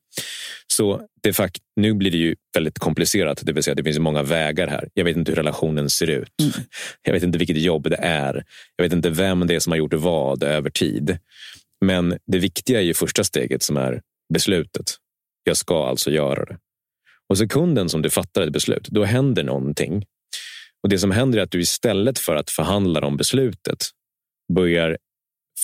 så 0.66 1.02
det 1.22 1.32
fakt 1.32 1.62
nu 1.76 1.94
blir 1.94 2.10
det 2.10 2.16
ju 2.16 2.36
väldigt 2.54 2.78
komplicerat. 2.78 3.40
Det 3.42 3.52
vill 3.52 3.62
säga, 3.62 3.74
det 3.74 3.84
finns 3.84 3.98
många 3.98 4.22
vägar 4.22 4.66
här. 4.66 4.88
Jag 4.94 5.04
vet 5.04 5.16
inte 5.16 5.32
hur 5.32 5.36
relationen 5.36 5.90
ser 5.90 6.10
ut. 6.10 6.32
Mm. 6.42 6.52
Jag 7.02 7.12
vet 7.12 7.22
inte 7.22 7.38
vilket 7.38 7.56
jobb 7.56 7.90
det 7.90 7.98
är. 8.00 8.44
Jag 8.76 8.84
vet 8.84 8.92
inte 8.92 9.10
vem 9.10 9.46
det 9.46 9.54
är 9.54 9.60
som 9.60 9.72
har 9.72 9.78
gjort 9.78 9.94
vad 9.94 10.42
över 10.42 10.70
tid. 10.70 11.18
Men 11.84 12.18
det 12.26 12.38
viktiga 12.38 12.78
är 12.78 12.84
ju 12.84 12.94
första 12.94 13.24
steget 13.24 13.62
som 13.62 13.76
är 13.76 14.02
beslutet. 14.34 14.94
Jag 15.44 15.56
ska 15.56 15.86
alltså 15.86 16.10
göra 16.10 16.44
det. 16.44 16.58
Och 17.28 17.38
sekunden 17.38 17.88
som 17.88 18.02
du 18.02 18.10
fattar 18.10 18.42
ett 18.42 18.52
beslut, 18.52 18.88
då 18.88 19.04
händer 19.04 19.44
någonting. 19.44 20.04
Och 20.82 20.88
Det 20.88 20.98
som 20.98 21.10
händer 21.10 21.38
är 21.38 21.42
att 21.42 21.50
du 21.50 21.60
istället 21.60 22.18
för 22.18 22.36
att 22.36 22.50
förhandla 22.50 23.06
om 23.06 23.16
beslutet 23.16 23.84
börjar 24.52 24.98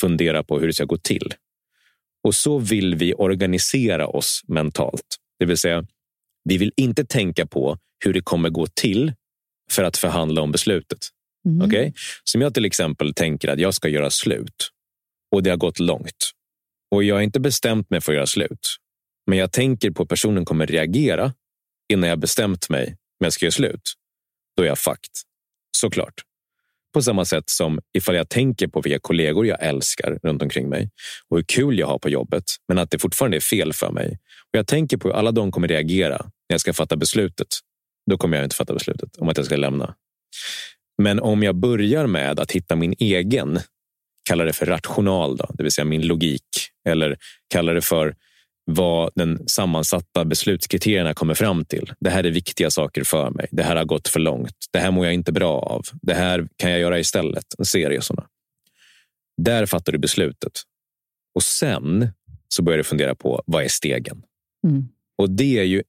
fundera 0.01 0.45
på 0.45 0.59
hur 0.59 0.67
det 0.67 0.73
ska 0.73 0.85
gå 0.85 0.97
till. 0.97 1.35
Och 2.25 2.35
så 2.35 2.59
vill 2.59 2.95
vi 2.95 3.15
organisera 3.15 4.07
oss 4.07 4.43
mentalt. 4.49 5.17
Det 5.39 5.47
vill 5.47 5.59
säga, 5.59 5.87
vi 6.45 6.59
vill 6.59 6.73
inte 6.77 7.05
tänka 7.05 7.47
på 7.47 7.79
hur 8.05 8.13
det 8.13 8.21
kommer 8.21 8.51
gå 8.51 8.67
till 8.67 9.13
för 9.71 9.85
att 9.85 9.97
förhandla 9.97 10.43
om 10.43 10.53
beslutet. 10.53 10.99
Mm. 11.47 11.67
Okay? 11.67 11.93
Som 12.25 12.41
jag 12.41 12.55
till 12.55 12.65
exempel 12.65 13.15
tänker 13.15 13.49
att 13.49 13.59
jag 13.59 13.75
ska 13.75 13.89
göra 13.89 14.11
slut 14.11 14.71
och 15.31 15.43
det 15.43 15.51
har 15.51 15.57
gått 15.57 15.79
långt. 15.79 16.31
Och 16.91 17.05
jag 17.05 17.15
har 17.15 17.23
inte 17.23 17.41
bestämt 17.41 17.91
mig 17.91 18.01
för 18.01 18.13
att 18.13 18.17
göra 18.17 18.27
slut. 18.27 18.77
Men 19.27 19.39
jag 19.39 19.53
tänker 19.53 19.91
på 19.91 20.03
hur 20.03 20.07
personen 20.07 20.45
kommer 20.45 20.67
reagera 20.67 21.33
innan 21.93 22.09
jag 22.09 22.19
bestämt 22.19 22.69
mig 22.69 22.89
om 22.89 23.25
jag 23.25 23.33
ska 23.33 23.45
göra 23.45 23.53
slut, 23.53 23.93
då 24.57 24.63
är 24.63 24.67
jag 24.67 24.79
fucked. 24.79 25.11
Såklart. 25.77 26.15
På 26.95 27.03
samma 27.03 27.25
sätt 27.25 27.51
som 27.51 27.81
ifall 27.93 28.15
jag 28.15 28.29
tänker 28.29 28.69
på 28.69 28.81
vilka 28.81 28.99
kollegor 28.99 29.47
jag 29.47 29.63
älskar 29.63 30.19
runt 30.23 30.43
omkring 30.43 30.69
mig 30.69 30.91
och 31.29 31.37
hur 31.37 31.45
kul 31.45 31.79
jag 31.79 31.87
har 31.87 31.99
på 31.99 32.09
jobbet, 32.09 32.45
men 32.69 32.79
att 32.79 32.91
det 32.91 32.99
fortfarande 32.99 33.37
är 33.37 33.41
fel 33.41 33.73
för 33.73 33.91
mig. 33.91 34.19
Och 34.53 34.59
Jag 34.59 34.67
tänker 34.67 34.97
på 34.97 35.09
hur 35.09 35.15
alla 35.15 35.33
de 35.33 35.53
kommer 35.53 35.69
reagera 35.69 36.17
när 36.19 36.55
jag 36.55 36.61
ska 36.61 36.73
fatta 36.73 36.97
beslutet. 36.97 37.49
Då 38.11 38.19
kommer 38.19 38.37
jag 38.37 38.45
inte 38.47 38.57
fatta 38.57 38.75
beslutet 38.75 39.17
om 39.17 39.29
att 39.29 39.37
jag 39.37 39.47
ska 39.47 39.57
lämna. 39.57 39.95
Men 41.03 41.21
om 41.21 41.43
jag 41.43 41.55
börjar 41.55 42.07
med 42.07 42.41
att 42.41 42.53
hitta 42.53 42.77
min 42.77 42.95
egen, 42.99 43.61
kalla 44.29 44.45
det 44.45 44.53
för 44.53 44.67
rational, 44.67 45.37
då, 45.37 45.51
det 45.55 45.63
vill 45.63 45.73
säga 45.73 45.85
min 45.85 46.07
logik, 46.07 46.47
eller 46.89 47.17
kalla 47.49 47.73
det 47.73 47.83
för 47.83 48.17
vad 48.65 49.11
den 49.15 49.49
sammansatta 49.49 50.25
beslutskriterierna 50.25 51.15
kommer 51.15 51.35
fram 51.35 51.65
till. 51.65 51.93
Det 52.01 52.11
här 52.11 52.25
är 52.25 52.31
viktiga 52.31 52.71
saker 52.71 53.05
för 53.05 53.31
mig. 53.31 53.49
Det 53.51 53.63
här 53.63 53.77
har 53.77 53.85
gått 53.85 54.09
för 54.09 54.21
långt. 54.21 54.57
Det 54.73 54.79
här 54.79 54.91
mår 54.91 55.05
jag 55.05 55.15
inte 55.15 55.33
bra 55.33 55.59
av. 55.59 55.83
Det 56.03 56.15
här 56.15 56.49
kan 56.57 56.71
jag 56.71 56.81
göra 56.81 56.99
istället. 56.99 57.45
En 57.59 57.65
serie 57.65 58.01
sådana. 58.01 58.29
Där 59.43 59.67
fattar 59.67 59.93
du 59.93 59.99
beslutet. 59.99 60.63
Och 61.35 61.43
sen 61.43 62.09
så 62.49 62.63
börjar 62.63 62.79
du 62.79 62.85
fundera 62.85 63.15
på 63.15 63.43
vad 63.47 63.65
är 63.65 63.69
stegen? 63.69 64.23
Mm. 64.67 64.89
Och 65.19 65.31
det 65.31 65.59
är 65.59 65.65
ju 65.65 65.83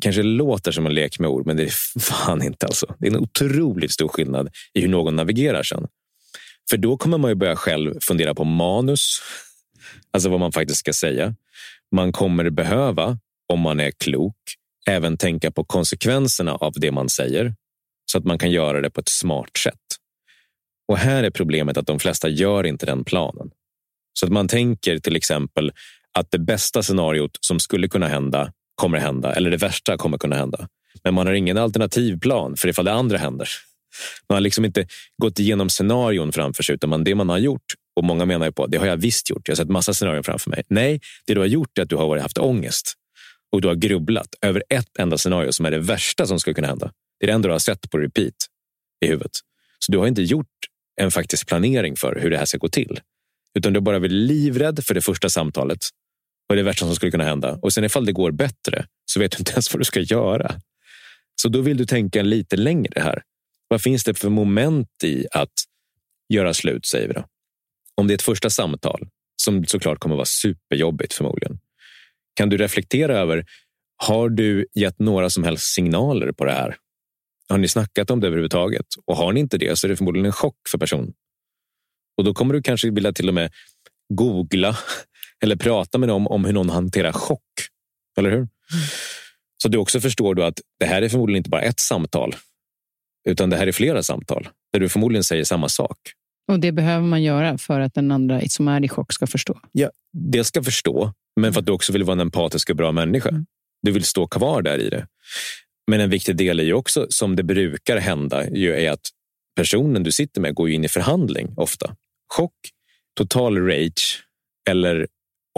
kanske 0.00 0.22
låter 0.22 0.72
som 0.72 0.86
en 0.86 0.94
lek 0.94 1.18
med 1.18 1.30
ord, 1.30 1.46
men 1.46 1.56
det 1.56 1.62
är 1.62 2.00
fan 2.00 2.42
inte. 2.42 2.66
alltså. 2.66 2.94
Det 2.98 3.06
är 3.06 3.10
en 3.10 3.22
otroligt 3.22 3.92
stor 3.92 4.08
skillnad 4.08 4.48
i 4.74 4.80
hur 4.80 4.88
någon 4.88 5.16
navigerar 5.16 5.62
sen. 5.62 5.86
För 6.70 6.76
då 6.76 6.96
kommer 6.96 7.18
man 7.18 7.30
ju 7.30 7.34
börja 7.34 7.56
själv 7.56 7.94
fundera 8.00 8.34
på 8.34 8.44
manus, 8.44 9.22
alltså 10.10 10.28
vad 10.28 10.40
man 10.40 10.52
faktiskt 10.52 10.80
ska 10.80 10.92
säga. 10.92 11.34
Man 11.94 12.12
kommer 12.12 12.50
behöva, 12.50 13.18
om 13.52 13.60
man 13.60 13.80
är 13.80 13.90
klok, 13.90 14.36
även 14.86 15.16
tänka 15.16 15.50
på 15.50 15.64
konsekvenserna 15.64 16.54
av 16.54 16.72
det 16.76 16.92
man 16.92 17.08
säger 17.08 17.54
så 18.10 18.18
att 18.18 18.24
man 18.24 18.38
kan 18.38 18.50
göra 18.50 18.80
det 18.80 18.90
på 18.90 19.00
ett 19.00 19.08
smart 19.08 19.56
sätt. 19.56 19.74
Och 20.88 20.98
här 20.98 21.22
är 21.22 21.30
problemet 21.30 21.76
att 21.76 21.86
de 21.86 21.98
flesta 21.98 22.28
gör 22.28 22.66
inte 22.66 22.86
den 22.86 23.04
planen. 23.04 23.50
Så 24.18 24.26
att 24.26 24.32
man 24.32 24.48
tänker 24.48 24.98
till 24.98 25.16
exempel 25.16 25.72
att 26.18 26.30
det 26.30 26.38
bästa 26.38 26.82
scenariot 26.82 27.38
som 27.40 27.60
skulle 27.60 27.88
kunna 27.88 28.08
hända 28.08 28.52
kommer 28.74 28.98
hända 28.98 29.32
eller 29.32 29.50
det 29.50 29.56
värsta 29.56 29.96
kommer 29.96 30.18
kunna 30.18 30.36
hända. 30.36 30.68
Men 31.04 31.14
man 31.14 31.26
har 31.26 31.34
ingen 31.34 31.58
alternativplan 31.58 32.56
för 32.56 32.68
ifall 32.68 32.84
det 32.84 32.92
andra 32.92 33.18
händer. 33.18 33.48
Man 34.28 34.36
har 34.36 34.40
liksom 34.40 34.64
inte 34.64 34.86
gått 35.22 35.38
igenom 35.38 35.68
scenarion 35.68 36.32
framför 36.32 36.62
sig 36.62 36.74
utan 36.74 37.04
det 37.04 37.14
man 37.14 37.28
har 37.28 37.38
gjort 37.38 37.74
och 37.96 38.04
många 38.04 38.24
menar 38.24 38.46
ju 38.46 38.52
på 38.52 38.66
det 38.66 38.76
har 38.76 38.86
jag 38.86 38.96
visst 38.96 39.30
gjort. 39.30 39.48
Jag 39.48 39.52
har 39.52 39.56
sett 39.56 39.68
massa 39.68 39.94
scenarion 39.94 40.24
framför 40.24 40.50
mig. 40.50 40.62
Nej, 40.68 41.00
det 41.26 41.34
du 41.34 41.40
har 41.40 41.46
gjort 41.46 41.78
är 41.78 41.82
att 41.82 41.88
du 41.88 41.96
har 41.96 42.18
haft 42.18 42.38
ångest 42.38 42.94
och 43.52 43.60
du 43.60 43.68
har 43.68 43.74
grubblat 43.74 44.28
över 44.42 44.62
ett 44.68 44.98
enda 44.98 45.18
scenario 45.18 45.52
som 45.52 45.66
är 45.66 45.70
det 45.70 45.78
värsta 45.78 46.26
som 46.26 46.40
skulle 46.40 46.54
kunna 46.54 46.66
hända. 46.66 46.92
Det 47.20 47.24
är 47.24 47.26
det 47.26 47.32
enda 47.32 47.48
du 47.48 47.52
har 47.52 47.58
sett 47.58 47.90
på 47.90 47.98
repeat 47.98 48.34
i 49.04 49.06
huvudet. 49.06 49.32
Så 49.78 49.92
du 49.92 49.98
har 49.98 50.06
inte 50.06 50.22
gjort 50.22 50.46
en 51.00 51.10
faktisk 51.10 51.48
planering 51.48 51.96
för 51.96 52.20
hur 52.20 52.30
det 52.30 52.38
här 52.38 52.44
ska 52.44 52.58
gå 52.58 52.68
till. 52.68 53.00
Utan 53.54 53.72
du 53.72 53.76
har 53.76 53.82
bara 53.82 54.00
blivit 54.00 54.28
livrädd 54.28 54.84
för 54.84 54.94
det 54.94 55.00
första 55.00 55.28
samtalet 55.28 55.78
och 56.48 56.56
det 56.56 56.62
värsta 56.62 56.86
som 56.86 56.94
skulle 56.94 57.10
kunna 57.10 57.24
hända. 57.24 57.58
Och 57.62 57.72
sen 57.72 57.84
ifall 57.84 58.06
det 58.06 58.12
går 58.12 58.30
bättre 58.30 58.86
så 59.04 59.20
vet 59.20 59.32
du 59.32 59.38
inte 59.38 59.52
ens 59.52 59.72
vad 59.72 59.80
du 59.80 59.84
ska 59.84 60.00
göra. 60.00 60.54
Så 61.42 61.48
då 61.48 61.60
vill 61.60 61.76
du 61.76 61.86
tänka 61.86 62.22
lite 62.22 62.56
längre 62.56 63.00
här. 63.00 63.22
Vad 63.68 63.82
finns 63.82 64.04
det 64.04 64.14
för 64.14 64.28
moment 64.28 65.04
i 65.04 65.26
att 65.30 65.52
göra 66.28 66.54
slut, 66.54 66.86
säger 66.86 67.08
vi 67.08 67.14
då? 67.14 67.24
Om 67.96 68.06
det 68.06 68.12
är 68.12 68.14
ett 68.14 68.22
första 68.22 68.50
samtal 68.50 69.08
som 69.42 69.64
såklart 69.64 69.98
kommer 69.98 70.16
vara 70.16 70.26
superjobbigt 70.26 71.12
förmodligen. 71.12 71.58
Kan 72.34 72.48
du 72.48 72.56
reflektera 72.56 73.18
över, 73.18 73.46
har 73.96 74.28
du 74.28 74.66
gett 74.74 74.98
några 74.98 75.30
som 75.30 75.44
helst 75.44 75.74
signaler 75.74 76.32
på 76.32 76.44
det 76.44 76.52
här? 76.52 76.76
Har 77.48 77.58
ni 77.58 77.68
snackat 77.68 78.10
om 78.10 78.20
det 78.20 78.26
överhuvudtaget? 78.26 78.86
Och 79.04 79.16
har 79.16 79.32
ni 79.32 79.40
inte 79.40 79.58
det 79.58 79.78
så 79.78 79.86
är 79.86 79.88
det 79.88 79.96
förmodligen 79.96 80.26
en 80.26 80.32
chock 80.32 80.56
för 80.70 80.78
personen. 80.78 81.12
Och 82.16 82.24
då 82.24 82.34
kommer 82.34 82.54
du 82.54 82.62
kanske 82.62 82.90
vilja 82.90 83.12
till 83.12 83.28
och 83.28 83.34
med 83.34 83.52
googla 84.14 84.76
eller 85.42 85.56
prata 85.56 85.98
med 85.98 86.08
dem 86.08 86.26
om 86.26 86.44
hur 86.44 86.52
någon 86.52 86.70
hanterar 86.70 87.12
chock. 87.12 87.42
Eller 88.18 88.30
hur? 88.30 88.38
Mm. 88.38 88.48
Så 89.62 89.68
du 89.68 89.78
också 89.78 90.00
förstår 90.00 90.34
du 90.34 90.44
att 90.44 90.60
det 90.80 90.86
här 90.86 91.02
är 91.02 91.08
förmodligen 91.08 91.36
inte 91.36 91.50
bara 91.50 91.62
ett 91.62 91.80
samtal, 91.80 92.36
utan 93.28 93.50
det 93.50 93.56
här 93.56 93.66
är 93.66 93.72
flera 93.72 94.02
samtal 94.02 94.48
där 94.72 94.80
du 94.80 94.88
förmodligen 94.88 95.24
säger 95.24 95.44
samma 95.44 95.68
sak. 95.68 95.98
Och 96.48 96.60
det 96.60 96.72
behöver 96.72 97.06
man 97.06 97.22
göra 97.22 97.58
för 97.58 97.80
att 97.80 97.94
den 97.94 98.10
andra 98.10 98.40
som 98.48 98.68
är 98.68 98.84
i 98.84 98.88
chock 98.88 99.12
ska 99.12 99.26
förstå? 99.26 99.60
Ja, 99.72 99.90
det 100.12 100.44
ska 100.44 100.62
förstå, 100.62 101.12
men 101.40 101.52
för 101.52 101.60
att 101.60 101.66
du 101.66 101.72
också 101.72 101.92
vill 101.92 102.04
vara 102.04 102.12
en 102.12 102.20
empatisk 102.20 102.70
och 102.70 102.76
bra 102.76 102.92
människa. 102.92 103.28
Mm. 103.28 103.46
Du 103.82 103.92
vill 103.92 104.04
stå 104.04 104.26
kvar 104.26 104.62
där 104.62 104.78
i 104.78 104.88
det. 104.88 105.06
Men 105.90 106.00
en 106.00 106.10
viktig 106.10 106.36
del 106.36 106.60
är 106.60 106.64
ju 106.64 106.72
också, 106.72 107.06
som 107.10 107.36
det 107.36 107.42
brukar 107.42 107.96
hända, 107.96 108.50
ju 108.50 108.74
är 108.76 108.90
att 108.90 109.08
personen 109.56 110.02
du 110.02 110.12
sitter 110.12 110.40
med 110.40 110.54
går 110.54 110.70
in 110.70 110.84
i 110.84 110.88
förhandling 110.88 111.54
ofta. 111.56 111.96
Chock, 112.34 112.52
total 113.16 113.58
rage 113.58 114.24
eller 114.70 115.06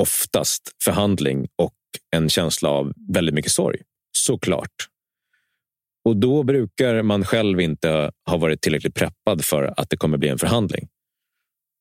oftast 0.01 0.73
förhandling 0.85 1.49
och 1.57 1.75
en 2.17 2.29
känsla 2.29 2.69
av 2.69 2.93
väldigt 3.13 3.35
mycket 3.35 3.53
sorg. 3.53 3.79
Såklart. 4.13 4.89
Och 6.09 6.17
då 6.17 6.43
brukar 6.43 7.03
man 7.03 7.25
själv 7.25 7.61
inte 7.61 8.11
ha 8.27 8.37
varit 8.37 8.61
tillräckligt 8.61 8.95
preppad 8.95 9.45
för 9.45 9.75
att 9.77 9.91
det 9.91 9.97
kommer 9.97 10.19
bli 10.19 10.29
en 10.29 10.39
förhandling. 10.39 10.89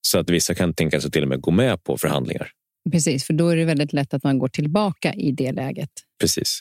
Så 0.02 0.20
att 0.20 0.30
vissa 0.30 0.56
kan 0.56 0.74
tänka 0.74 1.02
sig 1.02 1.12
till 1.12 1.24
och 1.24 1.30
med 1.30 1.42
gå 1.42 1.52
med 1.52 1.84
på 1.84 1.98
förhandlingar. 1.98 2.52
Precis, 2.92 3.26
för 3.26 3.34
då 3.34 3.50
är 3.50 3.56
det 3.56 3.66
väldigt 3.66 3.94
lätt 3.94 4.14
att 4.14 4.24
man 4.24 4.40
går 4.40 4.48
tillbaka 4.48 5.14
i 5.14 5.32
det 5.32 5.52
läget. 5.52 5.90
Precis. 6.20 6.60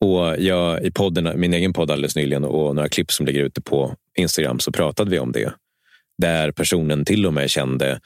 Och 0.00 0.36
jag, 0.38 0.84
I 0.84 0.90
podden, 0.90 1.40
min 1.40 1.54
egen 1.54 1.72
podd 1.72 1.90
alldeles 1.90 2.16
nyligen 2.16 2.44
och 2.44 2.74
några 2.74 2.88
klipp 2.88 3.12
som 3.12 3.26
ligger 3.26 3.44
ute 3.44 3.62
på 3.62 3.96
Instagram 4.18 4.58
så 4.58 4.72
pratade 4.72 5.10
vi 5.10 5.18
om 5.18 5.32
det. 5.32 5.54
Där 6.18 6.52
personen 6.52 7.04
till 7.04 7.26
och 7.26 7.34
med 7.34 7.50
kände 7.50 8.00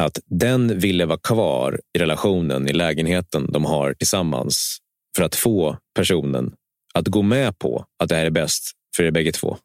att 0.00 0.18
den 0.26 0.78
ville 0.78 1.06
vara 1.06 1.18
kvar 1.18 1.80
i 1.94 1.98
relationen, 1.98 2.68
i 2.68 2.72
lägenheten 2.72 3.52
de 3.52 3.64
har 3.64 3.94
tillsammans 3.94 4.78
för 5.16 5.24
att 5.24 5.34
få 5.34 5.78
personen 5.94 6.54
att 6.98 7.08
gå 7.08 7.22
med 7.22 7.58
på 7.58 7.86
att 7.98 8.08
det 8.08 8.14
här 8.14 8.26
är 8.26 8.30
bäst 8.30 8.72
för 8.96 9.02
er 9.02 9.10
bägge 9.10 9.32
två. 9.32 9.58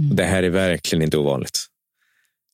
Mm. 0.00 0.16
Det 0.16 0.24
här 0.24 0.42
är 0.42 0.50
verkligen 0.50 1.02
inte 1.02 1.18
ovanligt. 1.18 1.66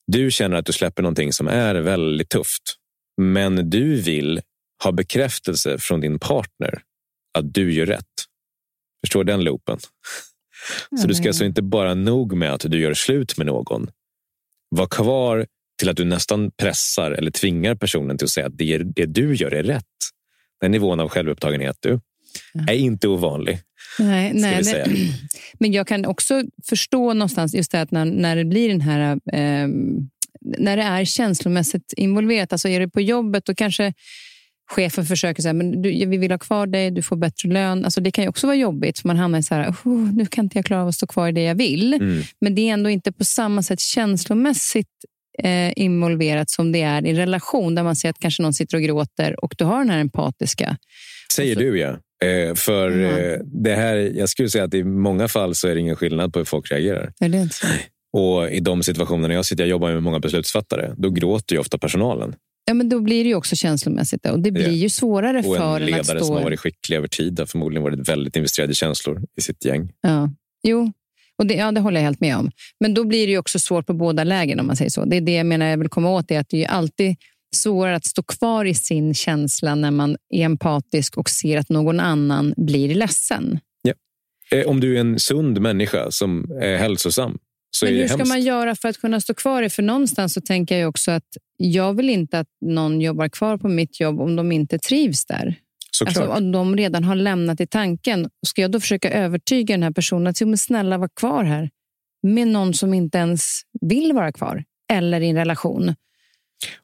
Du 0.07 0.31
känner 0.31 0.57
att 0.57 0.65
du 0.65 0.73
släpper 0.73 1.03
någonting 1.03 1.33
som 1.33 1.47
är 1.47 1.75
väldigt 1.75 2.29
tufft, 2.29 2.75
men 3.21 3.69
du 3.69 4.01
vill 4.01 4.41
ha 4.83 4.91
bekräftelse 4.91 5.77
från 5.77 6.01
din 6.01 6.19
partner 6.19 6.81
att 7.33 7.53
du 7.53 7.73
gör 7.73 7.85
rätt. 7.85 8.05
Förstår 9.05 9.23
den 9.23 9.43
loopen? 9.43 9.79
Så 11.01 11.07
du 11.07 11.15
ska 11.15 11.27
alltså 11.27 11.45
inte 11.45 11.61
bara 11.61 11.93
nog 11.93 12.33
med 12.33 12.53
att 12.53 12.65
du 12.71 12.79
gör 12.79 12.93
slut 12.93 13.37
med 13.37 13.47
någon. 13.47 13.89
Var 14.69 14.87
kvar 14.87 15.47
till 15.79 15.89
att 15.89 15.97
du 15.97 16.05
nästan 16.05 16.51
pressar 16.51 17.11
eller 17.11 17.31
tvingar 17.31 17.75
personen 17.75 18.17
till 18.17 18.25
att 18.25 18.31
säga 18.31 18.45
att 18.45 18.57
det, 18.57 18.77
det 18.77 19.05
du 19.05 19.35
gör 19.35 19.53
är 19.53 19.63
rätt. 19.63 19.85
Den 20.61 20.71
nivån 20.71 20.99
av 20.99 21.09
självupptagenhet 21.09 21.77
du, 21.79 21.99
är 22.67 22.73
inte 22.73 23.07
ovanlig. 23.07 23.59
Nej, 23.99 24.31
nej, 24.33 24.61
nej, 24.63 25.13
Men 25.59 25.71
jag 25.71 25.87
kan 25.87 26.05
också 26.05 26.43
förstå 26.69 27.13
någonstans 27.13 27.55
just 27.55 27.71
det 27.71 27.81
att 27.81 27.91
när, 27.91 28.05
när 28.05 28.35
det 28.35 28.45
blir 28.45 28.69
den 28.69 28.81
här 28.81 29.11
eh, 29.33 29.67
när 30.41 30.77
det 30.77 30.83
är 30.83 31.05
känslomässigt 31.05 31.93
involverat. 31.97 32.51
Alltså 32.53 32.67
är 32.67 32.79
det 32.79 32.89
på 32.89 33.01
jobbet 33.01 33.45
då 33.45 33.55
kanske 33.55 33.93
chefen 34.71 35.05
försöker 35.05 35.41
säga 35.41 35.53
men 35.53 35.81
du, 35.81 36.05
vi 36.05 36.17
vill 36.17 36.31
ha 36.31 36.37
kvar 36.37 36.67
dig, 36.67 36.91
du 36.91 37.01
får 37.01 37.15
bättre 37.15 37.49
lön. 37.49 37.85
Alltså 37.85 38.01
det 38.01 38.11
kan 38.11 38.23
ju 38.23 38.29
också 38.29 38.47
vara 38.47 38.57
jobbigt 38.57 38.99
för 38.99 39.07
man 39.07 39.17
hamnar 39.17 39.39
i 39.39 39.43
så 39.43 39.55
här, 39.55 39.69
oh, 39.69 40.13
nu 40.13 40.25
kan 40.25 40.45
inte 40.45 40.57
jag 40.57 40.65
klara 40.65 40.81
av 40.81 40.87
att 40.87 40.95
stå 40.95 41.07
kvar 41.07 41.27
i 41.27 41.31
det 41.31 41.43
jag 41.43 41.55
vill. 41.55 41.93
Mm. 41.93 42.23
Men 42.41 42.55
det 42.55 42.69
är 42.69 42.73
ändå 42.73 42.89
inte 42.89 43.11
på 43.11 43.25
samma 43.25 43.63
sätt 43.63 43.79
känslomässigt 43.79 44.87
eh, 45.43 45.73
involverat 45.75 46.49
som 46.49 46.71
det 46.71 46.81
är 46.81 47.05
i 47.05 47.09
en 47.09 47.15
relation 47.15 47.75
där 47.75 47.83
man 47.83 47.95
ser 47.95 48.09
att 48.09 48.19
kanske 48.19 48.43
någon 48.43 48.53
sitter 48.53 48.77
och 48.77 48.83
gråter 48.83 49.43
och 49.43 49.55
du 49.57 49.63
har 49.63 49.79
den 49.79 49.89
här 49.89 49.99
empatiska. 49.99 50.77
Säger 51.33 51.55
så, 51.55 51.61
du 51.61 51.79
ja. 51.79 51.97
Eh, 52.25 52.55
för 52.55 52.91
mm. 52.91 53.33
eh, 53.33 53.39
det 53.43 53.75
här, 53.75 53.95
jag 53.95 54.29
skulle 54.29 54.49
säga 54.49 54.63
att 54.63 54.73
i 54.73 54.83
många 54.83 55.27
fall 55.27 55.55
så 55.55 55.67
är 55.67 55.75
det 55.75 55.81
ingen 55.81 55.95
skillnad 55.95 56.33
på 56.33 56.39
hur 56.39 56.45
folk 56.45 56.71
reagerar. 56.71 57.13
Är 57.19 57.29
det 57.29 57.41
inte 57.41 57.55
så? 57.55 57.67
Och 58.13 58.49
i 58.49 58.59
de 58.59 58.83
situationerna 58.83 59.33
jag 59.33 59.45
sitter, 59.45 59.63
jag 59.63 59.69
jobbar 59.69 59.91
med 59.93 60.03
många 60.03 60.19
beslutsfattare, 60.19 60.93
då 60.97 61.09
gråter 61.09 61.55
ju 61.55 61.59
ofta 61.59 61.77
personalen. 61.77 62.35
Ja, 62.65 62.73
men 62.73 62.89
då 62.89 62.99
blir 62.99 63.23
det 63.23 63.29
ju 63.29 63.35
också 63.35 63.55
känslomässigt. 63.55 64.25
Och 64.25 64.39
det 64.39 64.51
blir 64.51 64.67
ja. 64.67 64.71
ju 64.71 64.89
svårare 64.89 65.43
för 65.43 65.75
en 65.75 65.85
ledare 65.85 66.01
att 66.01 66.07
stå... 66.07 66.19
som 66.25 66.35
har 66.35 66.43
varit 66.43 66.59
skicklig 66.59 66.97
över 66.97 67.07
tid 67.07 67.39
har 67.39 67.45
förmodligen 67.45 67.83
varit 67.83 68.09
väldigt 68.09 68.35
investerad 68.35 68.71
i 68.71 68.73
känslor 68.73 69.21
i 69.37 69.41
sitt 69.41 69.65
gäng. 69.65 69.91
Ja. 70.01 70.31
Jo, 70.63 70.91
och 71.39 71.45
det, 71.45 71.53
ja, 71.53 71.71
det 71.71 71.81
håller 71.81 71.99
jag 71.99 72.05
helt 72.05 72.19
med 72.19 72.37
om. 72.37 72.51
Men 72.79 72.93
då 72.93 73.03
blir 73.03 73.27
det 73.27 73.31
ju 73.31 73.37
också 73.37 73.59
svårt 73.59 73.87
på 73.87 73.93
båda 73.93 74.23
lägen 74.23 74.59
om 74.59 74.67
man 74.67 74.75
säger 74.75 74.91
så. 74.91 75.05
Det 75.05 75.17
är 75.17 75.21
det 75.21 75.33
jag 75.33 75.45
menar 75.45 75.65
jag 75.65 75.77
vill 75.77 75.89
komma 75.89 76.09
åt. 76.09 76.31
Är 76.31 76.39
att 76.39 76.49
det 76.49 76.63
är 76.63 76.67
alltid 76.67 77.15
svårare 77.55 77.95
att 77.95 78.05
stå 78.05 78.23
kvar 78.23 78.65
i 78.65 78.73
sin 78.73 79.13
känsla 79.13 79.75
när 79.75 79.91
man 79.91 80.17
är 80.29 80.45
empatisk 80.45 81.17
och 81.17 81.29
ser 81.29 81.57
att 81.57 81.69
någon 81.69 81.99
annan 81.99 82.53
blir 82.57 82.95
ledsen. 82.95 83.59
Ja. 83.81 83.93
Eh, 84.51 84.67
om 84.67 84.79
du 84.79 84.95
är 84.95 84.99
en 84.99 85.19
sund 85.19 85.61
människa 85.61 86.11
som 86.11 86.51
är 86.61 86.77
hälsosam 86.77 87.37
så 87.71 87.85
Men 87.85 87.95
är 87.95 88.01
hur 88.01 88.07
ska 88.07 88.25
man 88.25 88.41
göra 88.41 88.75
för 88.75 88.89
att 88.89 88.97
kunna 88.97 89.21
stå 89.21 89.33
kvar 89.33 89.63
i? 89.63 89.69
För 89.69 89.83
någonstans 89.83 90.33
så 90.33 90.41
tänker 90.41 90.77
jag 90.77 90.89
också 90.89 91.11
att 91.11 91.37
jag 91.57 91.93
vill 91.93 92.09
inte 92.09 92.39
att 92.39 92.47
någon 92.61 93.01
jobbar 93.01 93.29
kvar 93.29 93.57
på 93.57 93.67
mitt 93.67 93.99
jobb 93.99 94.21
om 94.21 94.35
de 94.35 94.51
inte 94.51 94.79
trivs 94.79 95.25
där. 95.25 95.55
Alltså, 96.05 96.27
om 96.27 96.51
de 96.51 96.77
redan 96.77 97.03
har 97.03 97.15
lämnat 97.15 97.61
i 97.61 97.67
tanken. 97.67 98.29
Ska 98.47 98.61
jag 98.61 98.71
då 98.71 98.79
försöka 98.79 99.11
övertyga 99.11 99.73
den 99.73 99.83
här 99.83 99.91
personen 99.91 100.27
att 100.27 100.41
men 100.41 100.57
snälla 100.57 100.97
var 100.97 101.09
kvar 101.15 101.43
här 101.43 101.69
med 102.23 102.47
någon 102.47 102.73
som 102.73 102.93
inte 102.93 103.17
ens 103.17 103.61
vill 103.81 104.13
vara 104.13 104.31
kvar 104.31 104.63
eller 104.91 105.21
i 105.21 105.29
en 105.29 105.35
relation? 105.35 105.95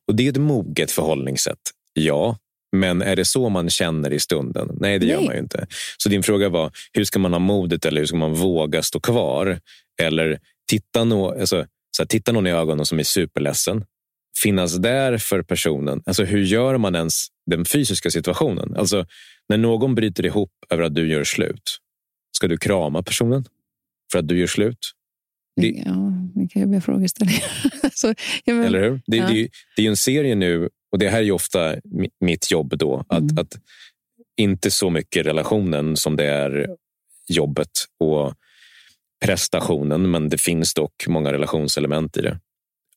Och 0.07 0.15
Det 0.15 0.25
är 0.25 0.29
ett 0.29 0.37
moget 0.37 0.91
förhållningssätt, 0.91 1.59
ja. 1.93 2.37
Men 2.71 3.01
är 3.01 3.15
det 3.15 3.25
så 3.25 3.49
man 3.49 3.69
känner 3.69 4.13
i 4.13 4.19
stunden? 4.19 4.77
Nej, 4.79 4.99
det 4.99 5.05
Nej. 5.05 5.15
gör 5.15 5.21
man 5.21 5.33
ju 5.33 5.39
inte. 5.39 5.67
Så 5.97 6.09
din 6.09 6.23
fråga 6.23 6.49
var, 6.49 6.71
hur 6.93 7.03
ska 7.03 7.19
man 7.19 7.33
ha 7.33 7.39
modet 7.39 7.85
eller 7.85 8.01
hur 8.01 8.07
ska 8.07 8.17
man 8.17 8.33
våga 8.33 8.81
stå 8.83 8.99
kvar? 8.99 9.59
Eller 10.01 10.39
titta, 10.69 11.03
no, 11.03 11.39
alltså, 11.39 11.65
så 11.97 12.03
här, 12.03 12.07
titta 12.07 12.31
någon 12.31 12.47
i 12.47 12.51
ögonen 12.51 12.85
som 12.85 12.99
är 12.99 13.03
superledsen. 13.03 13.85
Finnas 14.43 14.75
där 14.75 15.17
för 15.17 15.41
personen. 15.41 16.01
Alltså, 16.05 16.23
hur 16.23 16.41
gör 16.41 16.77
man 16.77 16.95
ens 16.95 17.27
den 17.45 17.65
fysiska 17.65 18.09
situationen? 18.11 18.75
Alltså, 18.77 19.05
när 19.49 19.57
någon 19.57 19.95
bryter 19.95 20.25
ihop 20.25 20.51
över 20.69 20.83
att 20.83 20.95
du 20.95 21.09
gör 21.09 21.23
slut, 21.23 21.77
ska 22.37 22.47
du 22.47 22.57
krama 22.57 23.03
personen 23.03 23.45
för 24.11 24.19
att 24.19 24.27
du 24.27 24.39
gör 24.39 24.47
slut? 24.47 24.91
Det, 25.55 25.83
ja, 25.85 26.13
det 26.35 26.47
kan 26.47 26.61
ju 26.61 26.67
bli 26.67 26.81
frågeställningar. 26.81 27.43
Eller 28.65 28.81
hur? 28.81 29.01
Det, 29.07 29.17
ja. 29.17 29.27
det, 29.27 29.49
det 29.75 29.85
är 29.85 29.89
en 29.89 29.97
serie 29.97 30.35
nu, 30.35 30.69
och 30.91 30.99
det 30.99 31.09
här 31.09 31.17
är 31.17 31.23
ju 31.23 31.31
ofta 31.31 31.75
mitt 32.19 32.51
jobb 32.51 32.77
då. 32.77 33.05
Att, 33.09 33.21
mm. 33.21 33.37
att 33.37 33.59
inte 34.37 34.71
så 34.71 34.89
mycket 34.89 35.25
relationen 35.25 35.95
som 35.95 36.15
det 36.15 36.25
är 36.25 36.67
jobbet 37.27 37.71
och 37.99 38.33
prestationen, 39.25 40.11
men 40.11 40.29
det 40.29 40.37
finns 40.37 40.73
dock 40.73 41.07
många 41.07 41.33
relationselement 41.33 42.17
i 42.17 42.21
det. 42.21 42.39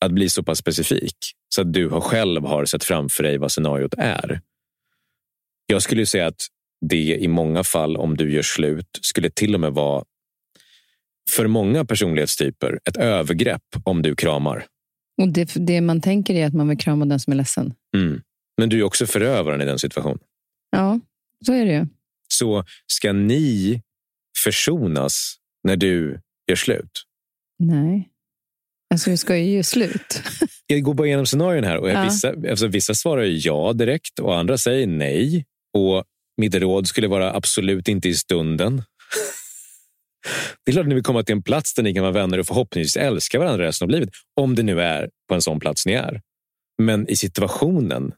Att 0.01 0.11
bli 0.11 0.29
så 0.29 0.43
pass 0.43 0.57
specifik 0.57 1.17
så 1.55 1.61
att 1.61 1.73
du 1.73 1.89
själv 1.89 2.45
har 2.45 2.65
sett 2.65 2.83
framför 2.83 3.23
dig 3.23 3.37
vad 3.37 3.51
scenariot 3.51 3.93
är. 3.97 4.41
Jag 5.65 5.81
skulle 5.81 6.05
säga 6.05 6.27
att 6.27 6.47
det 6.81 7.17
i 7.17 7.27
många 7.27 7.63
fall, 7.63 7.97
om 7.97 8.17
du 8.17 8.33
gör 8.33 8.41
slut, 8.41 8.99
skulle 9.01 9.29
till 9.29 9.53
och 9.53 9.59
med 9.59 9.73
vara 9.73 10.03
för 11.29 11.47
många 11.47 11.85
personlighetstyper 11.85 12.79
ett 12.85 12.97
övergrepp 12.97 13.63
om 13.83 14.01
du 14.01 14.15
kramar. 14.15 14.65
Och 15.21 15.27
det, 15.27 15.51
det 15.55 15.81
man 15.81 16.01
tänker 16.01 16.35
är 16.35 16.45
att 16.45 16.53
man 16.53 16.67
vill 16.67 16.77
krama 16.77 17.05
den 17.05 17.19
som 17.19 17.33
är 17.33 17.37
ledsen. 17.37 17.73
Mm. 17.97 18.21
Men 18.57 18.69
du 18.69 18.79
är 18.79 18.83
också 18.83 19.05
förövaren 19.05 19.61
i 19.61 19.65
den 19.65 19.79
situationen. 19.79 20.19
Ja, 20.71 20.99
så 21.45 21.53
är 21.53 21.65
det 21.65 21.71
ju. 21.71 21.87
Så 22.27 22.63
ska 22.87 23.13
ni 23.13 23.81
försonas 24.43 25.35
när 25.63 25.75
du 25.75 26.19
gör 26.49 26.55
slut? 26.55 27.05
Nej. 27.59 28.09
Alltså, 28.93 29.09
vi 29.09 29.17
ska 29.17 29.37
ju 29.37 29.51
göra 29.51 29.63
slut. 29.63 30.23
Jag 30.67 30.83
går 30.83 30.93
bara 30.93 31.07
igenom 31.07 31.25
scenarion 31.25 31.63
här. 31.63 31.77
Och 31.77 31.89
ja. 31.89 32.03
vissa, 32.03 32.33
alltså, 32.49 32.67
vissa 32.67 32.93
svarar 32.93 33.23
ja 33.23 33.73
direkt 33.73 34.19
och 34.19 34.37
andra 34.37 34.57
säger 34.57 34.87
nej. 34.87 35.45
Och 35.77 36.05
Mitt 36.39 36.55
råd 36.55 36.87
skulle 36.87 37.07
vara 37.07 37.33
absolut 37.33 37.87
inte 37.87 38.09
i 38.09 38.13
stunden. 38.13 38.83
Det 40.65 40.71
är 40.71 40.73
klart 40.73 40.83
att 40.83 40.87
ni 40.87 40.95
vill 40.95 41.03
komma 41.03 41.23
till 41.23 41.35
en 41.35 41.43
plats 41.43 41.73
där 41.73 41.83
ni 41.83 41.93
kan 41.93 42.01
vara 42.03 42.13
vänner 42.13 42.37
och 42.37 42.45
förhoppningsvis 42.45 42.97
älska 42.97 43.39
varandra 43.39 43.65
resten 43.65 43.85
av 43.85 43.89
livet. 43.89 44.09
Om 44.35 44.55
det 44.55 44.63
nu 44.63 44.81
är 44.81 45.09
på 45.27 45.35
en 45.35 45.41
sån 45.41 45.59
plats 45.59 45.85
ni 45.85 45.93
är. 45.93 46.21
Men 46.81 47.07
i 47.07 47.15
situationen, 47.15 48.13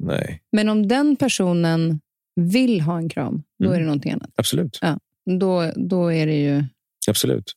nej. 0.00 0.42
Men 0.52 0.68
om 0.68 0.88
den 0.88 1.16
personen 1.16 2.00
vill 2.40 2.80
ha 2.80 2.98
en 2.98 3.08
kram, 3.08 3.42
då 3.58 3.64
mm. 3.64 3.76
är 3.76 3.80
det 3.80 3.86
någonting 3.86 4.12
annat. 4.12 4.30
Absolut. 4.36 4.78
Ja, 4.80 4.98
då, 5.40 5.72
då 5.76 6.12
är 6.12 6.26
det 6.26 6.36
ju... 6.36 6.64
Absolut. 7.08 7.52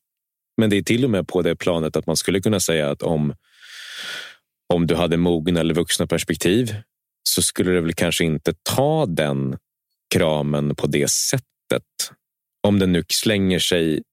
Men 0.57 0.69
det 0.69 0.77
är 0.77 0.81
till 0.81 1.03
och 1.03 1.09
med 1.09 1.27
på 1.27 1.41
det 1.41 1.55
planet 1.55 1.95
att 1.95 2.07
man 2.07 2.17
skulle 2.17 2.41
kunna 2.41 2.59
säga 2.59 2.89
att 2.89 3.01
om, 3.01 3.33
om 4.73 4.87
du 4.87 4.95
hade 4.95 5.17
mogna 5.17 5.59
eller 5.59 5.73
vuxna 5.73 6.07
perspektiv 6.07 6.75
så 7.23 7.41
skulle 7.41 7.71
du 7.71 7.81
väl 7.81 7.93
kanske 7.93 8.23
inte 8.23 8.53
ta 8.63 9.05
den 9.05 9.57
kramen 10.13 10.75
på 10.75 10.87
det 10.87 11.11
sättet. 11.11 11.45
Om 12.61 12.79
den 12.79 12.91
nu 12.91 13.03
slänger 13.07 13.59
sig 13.59 14.03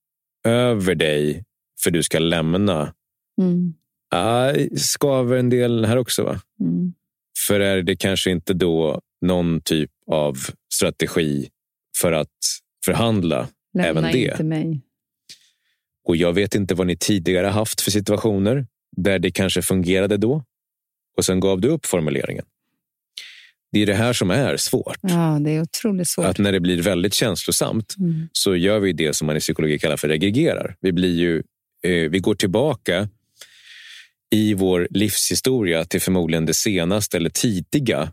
över 0.45 0.95
dig 0.95 1.45
för 1.81 1.91
du 1.91 2.03
ska 2.03 2.19
lämna. 2.19 2.95
Mm. 3.41 3.75
Uh, 4.15 4.77
skaver 4.77 5.37
en 5.37 5.51
del 5.51 5.85
här 5.85 5.97
också. 5.97 6.25
va? 6.25 6.41
Mm. 6.61 6.93
För 7.47 7.61
är 7.61 7.83
det 7.83 7.97
kanske 7.97 8.31
inte 8.31 8.55
då 8.55 9.01
någon 9.21 9.61
typ 9.61 9.91
av 10.07 10.37
strategi 10.75 11.49
för 11.97 12.13
att 12.13 12.59
förhandla 12.85 13.49
Lämna 13.75 13.89
även 13.89 14.13
det? 14.13 14.31
Inte 14.31 14.45
mig. 14.45 14.81
Och 16.05 16.17
jag 16.17 16.33
vet 16.33 16.55
inte 16.55 16.75
vad 16.75 16.87
ni 16.87 16.97
tidigare 16.97 17.47
haft 17.47 17.81
för 17.81 17.91
situationer 17.91 18.67
där 18.97 19.19
det 19.19 19.31
kanske 19.31 19.63
fungerade 19.63 20.17
då 20.17 20.45
och 21.17 21.25
sen 21.25 21.41
gav 21.41 21.61
du 21.61 21.69
upp 21.69 21.87
formuleringen. 21.87 22.45
Det 23.73 23.83
är 23.83 23.87
det 23.87 23.95
här 23.95 24.13
som 24.13 24.31
är 24.31 24.57
svårt. 24.57 24.99
Ja, 25.01 25.39
det 25.41 25.51
är 25.51 25.63
otroligt 25.63 26.09
svårt. 26.09 26.27
Att 26.27 26.39
när 26.39 26.53
det 26.53 26.61
blir 26.61 26.83
väldigt 26.83 27.15
känslosamt 27.15 27.95
mm. 27.99 28.29
så 28.33 28.57
gör 28.57 28.79
vi 28.79 28.93
det 28.93 29.17
som 29.17 29.27
man 29.27 29.37
i 29.37 29.41
psykologi 29.41 29.79
kallar 29.79 29.97
för 29.97 30.09
regregerar. 30.09 30.77
Vi, 30.81 30.93
blir 30.93 31.17
ju, 31.17 31.43
eh, 31.83 32.11
vi 32.11 32.19
går 32.19 32.35
tillbaka 32.35 33.09
i 34.31 34.55
vår 34.55 34.89
livshistoria 34.91 35.85
till 35.85 36.01
förmodligen 36.01 36.47
det 36.47 36.55
senaste 36.55 37.17
eller 37.17 37.31
tidiga 37.31 38.13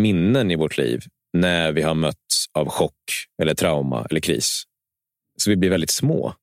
minnen 0.00 0.50
i 0.50 0.56
vårt 0.56 0.78
liv 0.78 1.04
när 1.32 1.72
vi 1.72 1.82
har 1.82 1.94
mötts 1.94 2.46
av 2.52 2.68
chock 2.68 2.94
eller 3.42 3.54
trauma 3.54 4.06
eller 4.10 4.20
kris. 4.20 4.62
Så 5.36 5.50
vi 5.50 5.56
blir 5.56 5.70
väldigt 5.70 5.90
små. 5.90 6.34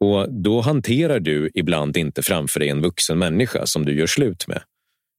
Och 0.00 0.32
Då 0.32 0.60
hanterar 0.60 1.20
du 1.20 1.50
ibland 1.54 1.96
inte 1.96 2.22
framför 2.22 2.60
dig 2.60 2.68
en 2.68 2.82
vuxen 2.82 3.18
människa 3.18 3.66
som 3.66 3.84
du 3.84 3.98
gör 3.98 4.06
slut 4.06 4.48
med. 4.48 4.62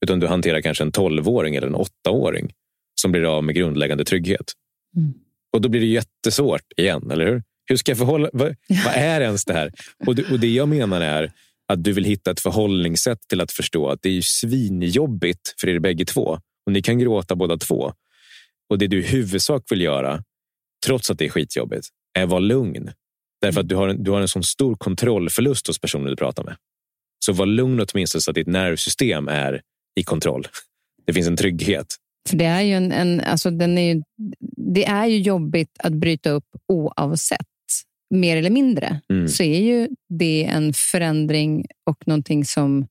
Utan 0.05 0.19
du 0.19 0.27
hanterar 0.27 0.61
kanske 0.61 0.83
en 0.83 0.91
tolvåring 0.91 1.55
eller 1.55 1.67
en 1.67 1.75
åttaåring 1.75 2.53
som 3.01 3.11
blir 3.11 3.37
av 3.37 3.43
med 3.43 3.55
grundläggande 3.55 4.05
trygghet. 4.05 4.53
Mm. 4.97 5.13
Och 5.53 5.61
då 5.61 5.69
blir 5.69 5.81
det 5.81 5.87
jättesvårt 5.87 6.73
igen, 6.77 7.11
eller 7.11 7.25
hur? 7.25 7.43
Hur 7.65 7.77
ska 7.77 7.91
jag 7.91 7.97
förhålla 7.97 8.29
vad, 8.33 8.55
vad 8.85 8.93
är 8.95 9.21
ens 9.21 9.45
det 9.45 9.53
här? 9.53 9.71
Och 10.05 10.15
det, 10.15 10.31
och 10.31 10.39
det 10.39 10.47
jag 10.47 10.67
menar 10.67 11.01
är 11.01 11.31
att 11.67 11.83
du 11.83 11.93
vill 11.93 12.03
hitta 12.03 12.31
ett 12.31 12.39
förhållningssätt 12.39 13.19
till 13.27 13.41
att 13.41 13.51
förstå 13.51 13.89
att 13.89 14.01
det 14.01 14.09
är 14.09 14.21
svinjobbigt 14.21 15.55
för 15.61 15.69
er 15.69 15.79
bägge 15.79 16.05
två. 16.05 16.39
Och 16.65 16.71
ni 16.71 16.81
kan 16.81 16.99
gråta 16.99 17.35
båda 17.35 17.57
två. 17.57 17.93
Och 18.69 18.77
det 18.77 18.87
du 18.87 18.99
i 18.99 19.07
huvudsak 19.07 19.71
vill 19.71 19.81
göra, 19.81 20.23
trots 20.85 21.11
att 21.11 21.17
det 21.17 21.25
är 21.25 21.29
skitjobbigt, 21.29 21.87
är 22.13 22.23
att 22.23 22.29
vara 22.29 22.39
lugn. 22.39 22.91
Därför 23.41 23.61
att 23.61 23.69
du 23.69 23.75
har 23.75 23.87
en, 23.87 24.03
du 24.03 24.11
har 24.11 24.21
en 24.21 24.27
sån 24.27 24.43
stor 24.43 24.75
kontrollförlust 24.75 25.67
hos 25.67 25.79
personen 25.79 26.07
du 26.07 26.15
pratar 26.15 26.43
med. 26.43 26.55
Så 27.25 27.33
var 27.33 27.45
lugn 27.45 27.85
åtminstone 27.89 28.21
så 28.21 28.31
att 28.31 28.35
ditt 28.35 28.47
nervsystem 28.47 29.27
är 29.27 29.61
i 29.95 30.03
kontroll. 30.03 30.47
Det 31.05 31.13
finns 31.13 31.27
en 31.27 31.37
trygghet. 31.37 31.95
För 32.29 32.37
det 32.37 32.45
är 32.45 32.61
ju, 32.61 32.73
en, 32.73 32.91
en 32.91 33.21
alltså 33.21 33.51
den 33.51 33.77
är 33.77 33.93
ju, 33.93 34.03
det 34.57 34.85
är 34.85 35.05
ju 35.05 35.19
jobbigt 35.19 35.77
att 35.79 35.93
bryta 35.93 36.29
upp 36.29 36.47
oavsett. 36.67 37.47
Mer 38.09 38.37
eller 38.37 38.49
mindre 38.49 39.01
mm. 39.09 39.27
så 39.27 39.43
är 39.43 39.59
ju 39.59 39.89
det 40.09 40.43
en 40.43 40.73
förändring 40.73 41.65
och 41.85 42.07
någonting 42.07 42.45
som 42.45 42.87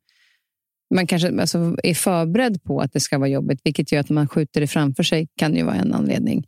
man 0.95 1.07
kanske 1.07 1.41
alltså, 1.41 1.77
är 1.83 1.95
förberedd 1.95 2.63
på 2.63 2.81
att 2.81 2.93
det 2.93 3.01
ska 3.01 3.19
vara 3.19 3.29
jobbigt, 3.29 3.61
vilket 3.65 3.93
gör 3.93 4.01
att 4.01 4.11
man 4.11 4.29
skjuter 4.29 4.61
det 4.61 4.67
framför 4.67 5.03
sig 5.03 5.29
kan 5.37 5.57
ju 5.57 5.63
vara 5.63 5.77
en 5.77 5.93
anledning. 5.93 6.45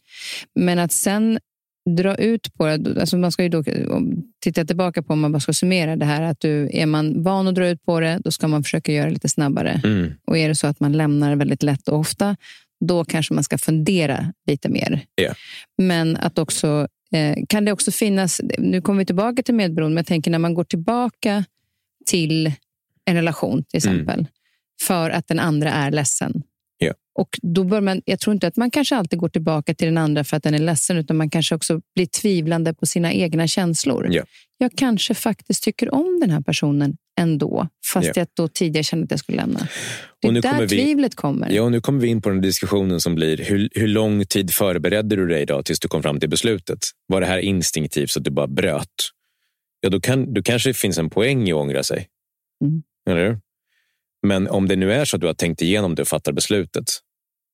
Men 0.54 0.78
att 0.78 0.92
sen 0.92 1.38
dra 1.90 2.14
ut 2.14 2.54
på 2.54 2.66
det. 2.66 3.00
Alltså 3.00 3.16
man 3.16 3.32
ska 3.32 3.42
ju 3.42 3.48
då 3.48 3.62
titta 4.42 4.64
tillbaka 4.64 5.02
på 5.02 5.12
om 5.12 5.20
man 5.20 5.32
bara 5.32 5.40
ska 5.40 5.52
summera 5.52 5.96
det 5.96 6.04
här. 6.04 6.22
att 6.22 6.40
du, 6.40 6.70
Är 6.72 6.86
man 6.86 7.22
van 7.22 7.48
att 7.48 7.54
dra 7.54 7.68
ut 7.68 7.84
på 7.84 8.00
det, 8.00 8.20
då 8.24 8.30
ska 8.30 8.48
man 8.48 8.62
försöka 8.62 8.92
göra 8.92 9.06
det 9.06 9.12
lite 9.12 9.28
snabbare. 9.28 9.80
Mm. 9.84 10.12
Och 10.26 10.38
är 10.38 10.48
det 10.48 10.54
så 10.54 10.66
att 10.66 10.80
man 10.80 10.92
lämnar 10.92 11.36
väldigt 11.36 11.62
lätt 11.62 11.88
och 11.88 11.98
ofta, 11.98 12.36
då 12.80 13.04
kanske 13.04 13.34
man 13.34 13.44
ska 13.44 13.58
fundera 13.58 14.32
lite 14.46 14.68
mer. 14.68 15.04
Yeah. 15.20 15.36
Men 15.78 16.16
att 16.16 16.38
också 16.38 16.88
eh, 17.12 17.36
kan 17.48 17.64
det 17.64 17.72
också 17.72 17.90
finnas, 17.90 18.40
nu 18.58 18.80
kommer 18.80 18.98
vi 18.98 19.06
tillbaka 19.06 19.42
till 19.42 19.54
medberoende, 19.54 19.94
men 19.94 20.00
jag 20.00 20.06
tänker 20.06 20.30
när 20.30 20.38
man 20.38 20.54
går 20.54 20.64
tillbaka 20.64 21.44
till 22.06 22.52
en 23.04 23.14
relation 23.16 23.64
till 23.64 23.88
mm. 23.88 23.94
exempel, 23.96 24.20
mm. 24.20 24.30
för 24.82 25.10
att 25.10 25.28
den 25.28 25.38
andra 25.38 25.70
är 25.70 25.90
ledsen. 25.90 26.42
Yeah. 26.82 26.96
Och 27.18 27.38
då 27.42 27.64
bör 27.64 27.80
man, 27.80 28.02
jag 28.04 28.20
tror 28.20 28.34
inte 28.34 28.46
att 28.46 28.56
man 28.56 28.70
kanske 28.70 28.96
alltid 28.96 29.18
går 29.18 29.28
tillbaka 29.28 29.74
till 29.74 29.86
den 29.86 29.98
andra 29.98 30.24
för 30.24 30.36
att 30.36 30.42
den 30.42 30.54
är 30.54 30.58
ledsen, 30.58 30.96
utan 30.96 31.16
man 31.16 31.30
kanske 31.30 31.54
också 31.54 31.80
blir 31.94 32.06
tvivlande 32.06 32.74
på 32.74 32.86
sina 32.86 33.12
egna 33.12 33.46
känslor. 33.46 34.12
Yeah. 34.12 34.26
Jag 34.58 34.72
kanske 34.76 35.14
faktiskt 35.14 35.62
tycker 35.62 35.94
om 35.94 36.20
den 36.20 36.30
här 36.30 36.40
personen 36.40 36.96
ändå, 37.20 37.68
fast 37.92 38.04
yeah. 38.04 38.18
jag 38.18 38.26
då 38.34 38.48
tidigare 38.48 38.84
kände 38.84 39.04
att 39.04 39.10
jag 39.10 39.20
skulle 39.20 39.36
lämna. 39.36 39.68
Det 40.20 40.28
är 40.28 40.32
där 40.32 40.50
kommer 40.50 40.68
tvivlet 40.68 41.12
vi, 41.12 41.16
kommer. 41.16 41.50
Ja, 41.50 41.62
och 41.62 41.72
nu 41.72 41.80
kommer 41.80 42.00
vi 42.00 42.08
in 42.08 42.22
på 42.22 42.28
den 42.28 42.40
diskussionen 42.40 43.00
som 43.00 43.14
blir, 43.14 43.36
hur, 43.36 43.68
hur 43.74 43.88
lång 43.88 44.24
tid 44.24 44.50
förberedde 44.50 45.16
du 45.16 45.26
dig 45.26 45.46
då 45.46 45.62
tills 45.62 45.80
du 45.80 45.88
kom 45.88 46.02
fram 46.02 46.20
till 46.20 46.28
beslutet? 46.28 46.78
Var 47.06 47.20
det 47.20 47.26
här 47.26 47.38
instinktivt 47.38 48.10
så 48.10 48.20
att 48.20 48.24
du 48.24 48.30
bara 48.30 48.46
bröt? 48.46 48.88
Ja, 49.80 49.90
då, 49.90 50.00
kan, 50.00 50.34
då 50.34 50.42
kanske 50.42 50.70
det 50.70 50.74
finns 50.74 50.98
en 50.98 51.10
poäng 51.10 51.48
i 51.48 51.52
att 51.52 51.56
ångra 51.56 51.82
sig. 51.82 52.08
Mm. 52.64 52.82
Eller 53.10 53.26
hur? 53.26 53.38
Men 54.22 54.48
om 54.48 54.68
det 54.68 54.76
nu 54.76 54.92
är 54.92 55.04
så 55.04 55.16
att 55.16 55.20
du 55.20 55.26
har 55.26 55.34
tänkt 55.34 55.62
igenom 55.62 55.94
det 55.94 56.02
och 56.02 56.08
fattar 56.08 56.32
beslutet 56.32 56.84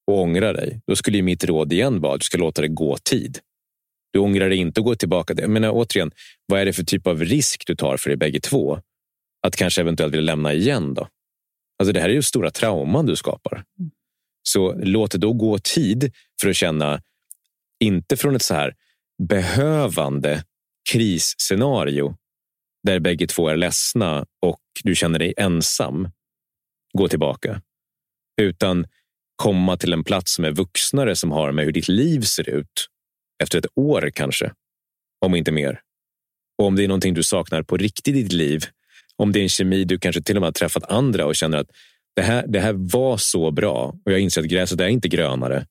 och 0.07 0.21
ångrar 0.21 0.55
dig, 0.55 0.81
då 0.87 0.97
skulle 0.97 1.23
mitt 1.23 1.45
råd 1.45 1.73
igen 1.73 2.01
vara 2.01 2.15
att 2.15 2.21
du 2.21 2.25
ska 2.25 2.39
låta 2.39 2.63
det 2.63 2.69
gå 2.69 2.97
tid. 2.97 3.39
Du 4.13 4.19
ångrar 4.19 4.49
dig 4.49 4.59
inte 4.59 4.81
och 4.81 4.85
går 4.85 4.95
tillbaka. 4.95 5.35
Jag 5.37 5.51
menar, 5.51 5.71
återigen, 5.73 6.11
vad 6.47 6.61
är 6.61 6.65
det 6.65 6.73
för 6.73 6.85
typ 6.85 7.07
av 7.07 7.25
risk 7.25 7.67
du 7.67 7.77
tar 7.77 7.97
för 7.97 8.11
er 8.11 8.17
bägge 8.17 8.41
två? 8.41 8.81
Att 9.47 9.57
kanske 9.57 9.81
eventuellt 9.81 10.13
vilja 10.13 10.25
lämna 10.25 10.53
igen 10.53 10.95
då? 10.95 11.09
Alltså 11.79 11.93
det 11.93 12.01
här 12.01 12.09
är 12.09 12.15
ju 12.15 12.23
stora 12.23 12.51
trauman 12.51 13.07
du 13.07 13.17
skapar. 13.17 13.65
Så 14.43 14.73
låt 14.73 15.11
det 15.11 15.19
då 15.19 15.33
gå 15.33 15.59
tid 15.59 16.13
för 16.41 16.49
att 16.49 16.57
känna, 16.57 17.03
inte 17.81 18.17
från 18.17 18.37
ett 18.37 18.43
så 18.43 18.55
här 18.55 18.75
behövande 19.29 20.45
krisscenario 20.93 22.17
där 22.83 23.01
bägge 23.01 23.27
två 23.27 23.49
är 23.49 23.57
ledsna 23.57 24.27
och 24.43 24.61
du 24.85 24.95
känner 24.95 25.19
dig 25.19 25.35
ensam, 25.37 26.09
gå 26.99 27.09
tillbaka. 27.09 27.63
Utan 28.41 28.87
komma 29.37 29.77
till 29.77 29.93
en 29.93 30.05
plats 30.05 30.35
som 30.35 30.45
är 30.45 30.51
vuxnare 30.51 31.17
som 31.17 31.31
har 31.31 31.53
med 31.53 31.65
hur 31.65 31.73
ditt 31.73 31.89
liv 31.89 32.21
ser 32.21 32.49
ut 32.49 32.89
efter 33.43 33.59
ett 33.59 33.67
år 33.75 34.11
kanske, 34.15 34.53
om 35.25 35.35
inte 35.35 35.53
mer. 35.53 35.81
Och 36.59 36.67
om 36.67 36.77
det 36.77 36.85
är 36.85 36.89
någonting 36.89 37.15
du 37.15 37.23
saknar 37.23 37.63
på 37.63 37.77
riktigt 37.77 38.17
i 38.17 38.23
ditt 38.23 38.33
liv, 38.33 38.65
om 39.17 39.33
det 39.33 39.41
är 39.41 39.43
en 39.43 39.49
kemi 39.49 39.85
du 39.85 39.99
kanske 39.99 40.23
till 40.23 40.37
och 40.37 40.41
med 40.41 40.47
har 40.47 40.53
träffat 40.53 40.91
andra 40.91 41.27
och 41.27 41.37
känner 41.37 41.59
att 41.59 41.71
det 42.17 42.23
här, 42.23 42.47
det 42.47 42.61
här 42.61 42.73
var 42.73 43.17
så 43.17 43.51
bra 43.51 43.95
och 44.05 44.13
jag 44.13 44.21
inser 44.21 44.41
att 44.41 44.47
gräset 44.47 44.81
är 44.81 44.89
inte 44.89 45.09
grönare 45.09 45.67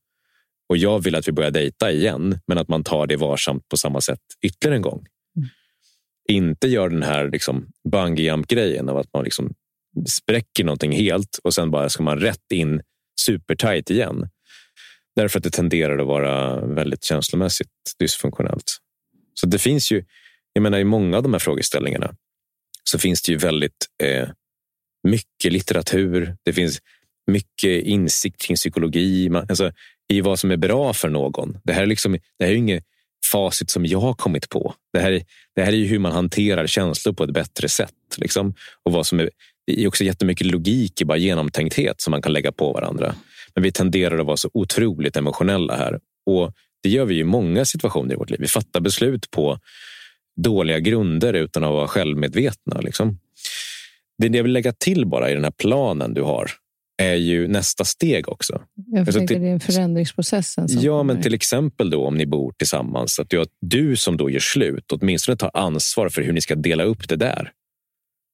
och 0.70 0.78
jag 0.78 1.04
vill 1.04 1.16
att 1.16 1.28
vi 1.28 1.32
börjar 1.32 1.52
dejta 1.52 1.92
igen, 1.92 2.40
men 2.48 2.58
att 2.58 2.68
man 2.68 2.84
tar 2.84 3.08
det 3.08 3.16
varsamt 3.16 3.70
på 3.70 3.78
samma 3.78 4.02
sätt 4.02 4.20
ytterligare 4.42 4.76
en 4.76 4.82
gång. 4.82 5.06
Mm. 5.38 5.50
Inte 6.30 6.68
gör 6.68 6.90
den 6.90 7.04
här 7.04 7.30
liksom 7.30 7.68
bungee 7.92 8.26
jump 8.26 8.48
grejen 8.48 8.90
av 8.90 8.98
att 8.98 9.14
man 9.14 9.24
liksom 9.24 9.54
spräcker 10.08 10.64
någonting 10.64 10.92
helt 10.92 11.40
och 11.44 11.54
sen 11.54 11.72
bara 11.72 11.90
ska 11.90 12.04
man 12.04 12.20
rätt 12.20 12.52
in 12.52 12.82
supertight 13.22 13.90
igen. 13.90 14.30
Därför 15.16 15.40
att 15.40 15.44
det 15.44 15.50
tenderar 15.50 15.98
att 15.98 16.08
vara 16.08 16.66
väldigt 16.66 17.04
känslomässigt 17.04 17.70
dysfunktionellt. 18.00 18.78
Så 19.34 19.48
det 19.48 19.60
finns 19.60 19.92
ju, 19.92 20.04
jag 20.54 20.62
menar 20.62 20.80
i 20.80 20.84
många 20.84 21.18
av 21.18 21.24
de 21.24 21.34
här 21.34 21.40
frågeställningarna 21.40 22.16
så 22.84 23.00
finns 23.00 23.22
det 23.22 23.32
ju 23.32 23.38
väldigt 23.38 23.88
eh, 24.04 24.30
mycket 25.08 25.54
litteratur. 25.54 26.36
Det 26.44 26.54
finns 26.54 26.80
mycket 27.28 27.84
insikt 27.86 28.42
kring 28.42 28.56
psykologi, 28.56 29.30
alltså, 29.50 29.72
i 30.14 30.22
vad 30.22 30.40
som 30.40 30.52
är 30.52 30.58
bra 30.58 30.94
för 30.94 31.10
någon. 31.10 31.58
Det 31.64 31.74
här 31.74 31.82
är, 31.82 31.86
liksom, 31.86 32.12
det 32.12 32.46
här 32.46 32.52
är 32.52 32.56
inget 32.56 32.84
facit 33.32 33.70
som 33.70 33.86
jag 33.86 34.00
har 34.00 34.14
kommit 34.14 34.50
på. 34.50 34.76
Det 34.94 35.00
här, 35.00 35.24
det 35.56 35.64
här 35.64 35.74
är 35.74 35.86
hur 35.86 36.00
man 36.00 36.12
hanterar 36.12 36.68
känslor 36.68 37.14
på 37.14 37.24
ett 37.24 37.34
bättre 37.34 37.70
sätt. 37.70 37.94
Liksom. 38.18 38.54
Och 38.84 38.92
vad 38.92 39.08
som 39.08 39.20
är, 39.20 39.30
det 39.68 39.84
är 39.84 39.88
också 39.88 40.04
jättemycket 40.04 40.48
logik 40.48 41.02
i 41.02 41.06
bara 41.06 41.18
genomtänkthet 41.18 42.02
som 42.02 42.12
man 42.12 42.22
kan 42.22 42.34
lägga 42.34 42.52
på 42.52 42.74
varandra. 42.74 43.16
Men 43.56 43.64
vi 43.64 43.72
tenderar 43.72 44.20
att 44.20 44.26
vara 44.26 44.38
så 44.38 44.50
otroligt 44.54 45.18
emotionella 45.18 45.76
här. 45.76 46.00
Och 46.26 46.54
Det 46.84 46.90
gör 46.90 47.06
vi 47.06 47.20
i 47.20 47.24
många 47.24 47.66
situationer 47.66 48.14
i 48.14 48.18
vårt 48.18 48.30
liv. 48.30 48.40
Vi 48.40 48.48
fattar 48.48 48.80
beslut 48.80 49.32
på 49.32 49.60
dåliga 50.36 50.80
grunder 50.80 51.34
utan 51.34 51.64
att 51.64 51.72
vara 51.72 51.88
självmedvetna. 51.88 52.82
Liksom. 52.82 53.20
Det 54.18 54.38
jag 54.38 54.44
vill 54.44 54.54
lägga 54.54 54.74
till 54.74 55.06
bara 55.06 55.32
i 55.32 55.34
den 55.34 55.44
här 55.44 55.52
planen 55.52 56.14
du 56.14 56.22
har 56.22 56.52
är 57.02 57.16
ju 57.16 57.48
nästa 57.48 57.86
steg 57.86 58.30
också. 58.30 58.62
Jag 58.88 59.00
alltså 59.00 59.20
det 59.20 59.36
är 59.36 59.42
en 59.42 59.60
förändringsprocessen. 59.60 60.68
ja, 60.70 60.98
kommer. 60.98 61.14
men 61.14 61.24
till 61.24 61.34
exempel 61.34 61.90
då 61.90 62.06
om 62.06 62.18
ni 62.18 62.26
bor 62.26 62.52
tillsammans. 62.58 63.20
Att 63.20 63.30
du, 63.30 63.46
du 63.62 63.96
som 63.96 64.18
då 64.18 64.30
gör 64.30 64.40
slut 64.40 64.92
åtminstone 64.92 65.38
tar 65.38 65.52
ansvar 65.54 66.10
för 66.10 66.22
hur 66.22 66.34
ni 66.34 66.42
ska 66.42 66.56
dela 66.56 66.84
upp 66.84 67.10
det 67.10 67.16
där. 67.16 67.52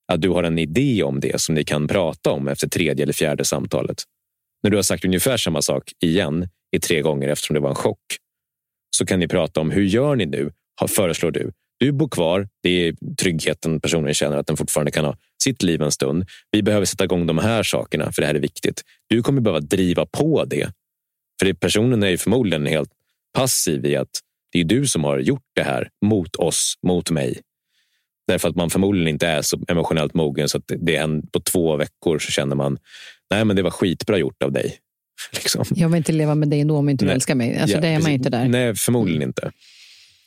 Att 0.08 0.22
du 0.22 0.30
har 0.30 0.44
en 0.44 0.60
idé 0.60 1.04
om 1.04 1.20
det 1.20 1.42
som 1.42 1.56
ni 1.56 1.64
kan 1.64 1.88
prata 1.88 2.32
om 2.32 2.48
efter 2.48 2.68
tredje 2.68 3.04
eller 3.04 3.14
fjärde 3.14 3.46
samtalet. 3.46 4.04
När 4.64 4.72
du 4.72 4.78
har 4.78 4.84
sagt 4.84 5.06
ungefär 5.06 5.38
samma 5.38 5.62
sak 5.62 5.92
igen 6.00 6.50
i 6.72 6.80
tre 6.80 7.02
gånger 7.02 7.28
eftersom 7.28 7.54
det 7.54 7.60
var 7.60 7.70
en 7.70 7.76
chock 7.76 8.18
så 8.98 9.06
kan 9.06 9.20
ni 9.20 9.28
prata 9.28 9.62
om 9.62 9.72
hur 9.72 9.84
gör 9.84 10.16
ni 10.16 10.26
nu, 10.26 10.52
föreslår 10.88 11.32
du. 11.32 11.52
Du 11.80 11.92
bor 11.92 12.10
kvar. 12.10 12.48
Det 12.64 12.70
är 12.70 12.96
tryggheten 13.22 13.82
personen 13.82 14.14
känner 14.14 14.38
att 14.38 14.48
den 14.48 14.58
fortfarande 14.58 14.92
kan 14.92 15.06
ha 15.06 15.18
sitt 15.44 15.64
liv 15.64 15.82
en 15.82 15.92
stund. 15.92 16.26
Vi 16.52 16.64
behöver 16.64 16.86
sätta 16.86 17.04
igång 17.04 17.28
de 17.28 17.38
här 17.38 17.64
sakerna 17.64 18.12
för 18.12 18.22
det 18.22 18.28
här 18.28 18.36
är 18.36 18.40
viktigt. 18.40 18.82
Du 19.08 19.24
kommer 19.24 19.42
behöva 19.42 19.60
driva 19.60 20.06
på 20.06 20.46
det. 20.46 20.72
För 21.40 21.46
det, 21.46 21.54
personen 21.54 22.04
är 22.04 22.08
ju 22.08 22.18
förmodligen 22.18 22.66
helt 22.66 22.90
passiv 23.34 23.86
i 23.86 23.96
att 23.96 24.10
det 24.52 24.60
är 24.60 24.64
du 24.64 24.88
som 24.88 25.04
har 25.04 25.20
gjort 25.20 25.46
det 25.56 25.64
här 25.64 25.90
mot 26.06 26.36
oss, 26.36 26.74
mot 26.88 27.12
mig. 27.12 27.42
Därför 28.28 28.50
att 28.50 28.56
man 28.56 28.70
förmodligen 28.70 29.08
inte 29.08 29.28
är 29.28 29.42
så 29.42 29.60
emotionellt 29.68 30.14
mogen 30.14 30.50
så 30.50 30.58
att 30.58 30.64
det 30.68 30.96
är 30.96 31.04
en, 31.04 31.28
på 31.28 31.40
två 31.40 31.76
veckor 31.76 32.20
så 32.20 32.32
känner 32.32 32.56
man 32.56 32.78
nej 33.32 33.46
men 33.46 33.56
det 33.56 33.62
var 33.62 33.72
skitbra 33.72 34.18
gjort 34.18 34.44
av 34.44 34.52
dig. 34.52 34.78
Liksom. 35.32 35.66
Jag 35.70 35.90
vill 35.90 35.98
inte 35.98 36.12
leva 36.12 36.36
med 36.36 36.50
dig 36.50 36.62
ändå 36.62 36.78
om 36.78 36.90
inte 36.90 37.06
du 37.06 37.12
älskar 37.12 37.36
mig. 37.36 37.60
Alltså, 37.60 37.78
ja, 37.78 37.82
det 37.82 37.88
är 37.88 38.00
man 38.00 38.12
inte 38.12 38.30
där. 38.30 38.48
Nej, 38.48 38.76
förmodligen 38.76 39.22
inte. 39.22 39.52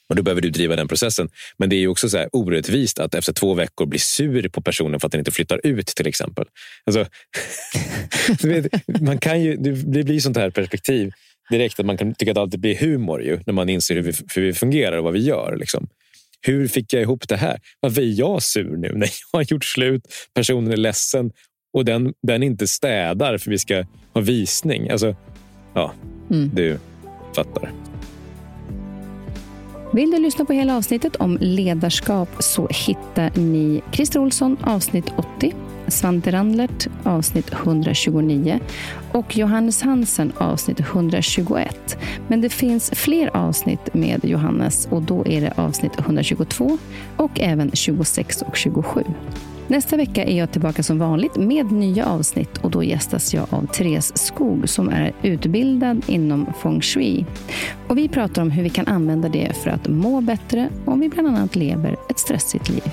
Och 0.08 0.16
Då 0.16 0.22
behöver 0.22 0.42
du 0.42 0.50
driva 0.50 0.76
den 0.76 0.88
processen. 0.88 1.28
Men 1.56 1.68
det 1.68 1.76
är 1.76 1.88
också 1.88 2.08
så 2.08 2.18
här 2.18 2.28
orättvist 2.32 2.98
att 2.98 3.14
efter 3.14 3.32
två 3.32 3.54
veckor 3.54 3.86
bli 3.86 3.98
sur 3.98 4.48
på 4.48 4.60
personen 4.60 5.00
för 5.00 5.06
att 5.06 5.12
den 5.12 5.18
inte 5.18 5.30
flyttar 5.30 5.60
ut 5.66 5.86
till 5.86 6.06
exempel. 6.06 6.44
Alltså, 6.84 7.06
man 9.00 9.18
kan 9.18 9.42
ju, 9.42 9.56
det 9.56 10.04
blir 10.04 10.20
sånt 10.20 10.36
här 10.36 10.50
perspektiv 10.50 11.12
direkt 11.50 11.80
att 11.80 11.86
man 11.86 11.96
kan 11.96 12.14
tycka 12.14 12.30
att 12.30 12.38
alltid 12.38 12.60
blir 12.60 12.76
humor 12.76 13.22
ju, 13.22 13.40
när 13.46 13.54
man 13.54 13.68
inser 13.68 13.94
hur 13.94 14.02
vi, 14.02 14.12
hur 14.34 14.42
vi 14.42 14.52
fungerar 14.52 14.96
och 14.96 15.04
vad 15.04 15.12
vi 15.12 15.20
gör. 15.20 15.56
Liksom. 15.56 15.88
Hur 16.42 16.68
fick 16.68 16.92
jag 16.92 17.02
ihop 17.02 17.28
det 17.28 17.36
här? 17.36 17.60
Varför 17.80 18.02
är 18.02 18.18
jag 18.18 18.42
sur 18.42 18.76
nu 18.76 18.92
när 18.94 19.06
jag 19.32 19.38
har 19.38 19.42
gjort 19.42 19.64
slut? 19.64 20.02
Personen 20.34 20.72
är 20.72 20.76
ledsen 20.76 21.30
och 21.72 21.84
den, 21.84 22.14
den 22.22 22.42
inte 22.42 22.66
städar 22.66 23.38
för 23.38 23.50
vi 23.50 23.58
ska 23.58 23.84
ha 24.14 24.20
visning. 24.20 24.90
Alltså, 24.90 25.16
ja, 25.74 25.92
mm. 26.30 26.50
du 26.54 26.78
fattar. 27.34 27.72
Vill 29.92 30.10
du 30.10 30.18
lyssna 30.18 30.44
på 30.44 30.52
hela 30.52 30.76
avsnittet 30.76 31.16
om 31.16 31.38
ledarskap 31.40 32.28
så 32.38 32.68
hittar 32.70 33.40
ni 33.40 33.82
Christer 33.92 34.20
Olsson 34.20 34.56
avsnitt 34.62 35.06
80, 35.16 35.54
Svante 35.90 36.32
Randlert 36.32 36.88
avsnitt 37.02 37.52
129 37.52 38.60
och 39.12 39.36
Johannes 39.36 39.82
Hansen 39.82 40.32
avsnitt 40.38 40.80
121. 40.80 41.98
Men 42.28 42.40
det 42.40 42.48
finns 42.48 42.90
fler 42.90 43.36
avsnitt 43.36 43.94
med 43.94 44.24
Johannes 44.24 44.88
och 44.90 45.02
då 45.02 45.26
är 45.26 45.40
det 45.40 45.52
avsnitt 45.56 45.92
122 45.98 46.78
och 47.16 47.40
även 47.40 47.70
26 47.72 48.42
och 48.42 48.56
27. 48.56 49.04
Nästa 49.70 49.96
vecka 49.96 50.24
är 50.24 50.38
jag 50.38 50.52
tillbaka 50.52 50.82
som 50.82 50.98
vanligt 50.98 51.36
med 51.36 51.72
nya 51.72 52.06
avsnitt 52.06 52.58
och 52.58 52.70
då 52.70 52.82
gästas 52.82 53.34
jag 53.34 53.46
av 53.50 53.66
Therese 53.66 54.12
Skog 54.14 54.68
som 54.68 54.88
är 54.88 55.12
utbildad 55.22 56.04
inom 56.06 56.46
feng 56.62 56.80
shui. 56.80 57.26
Och 57.88 57.98
vi 57.98 58.08
pratar 58.08 58.42
om 58.42 58.50
hur 58.50 58.62
vi 58.62 58.70
kan 58.70 58.86
använda 58.86 59.28
det 59.28 59.56
för 59.56 59.70
att 59.70 59.88
må 59.88 60.20
bättre 60.20 60.68
om 60.84 61.00
vi 61.00 61.08
bland 61.08 61.28
annat 61.28 61.56
lever 61.56 61.96
ett 62.10 62.18
stressigt 62.18 62.68
liv. 62.68 62.92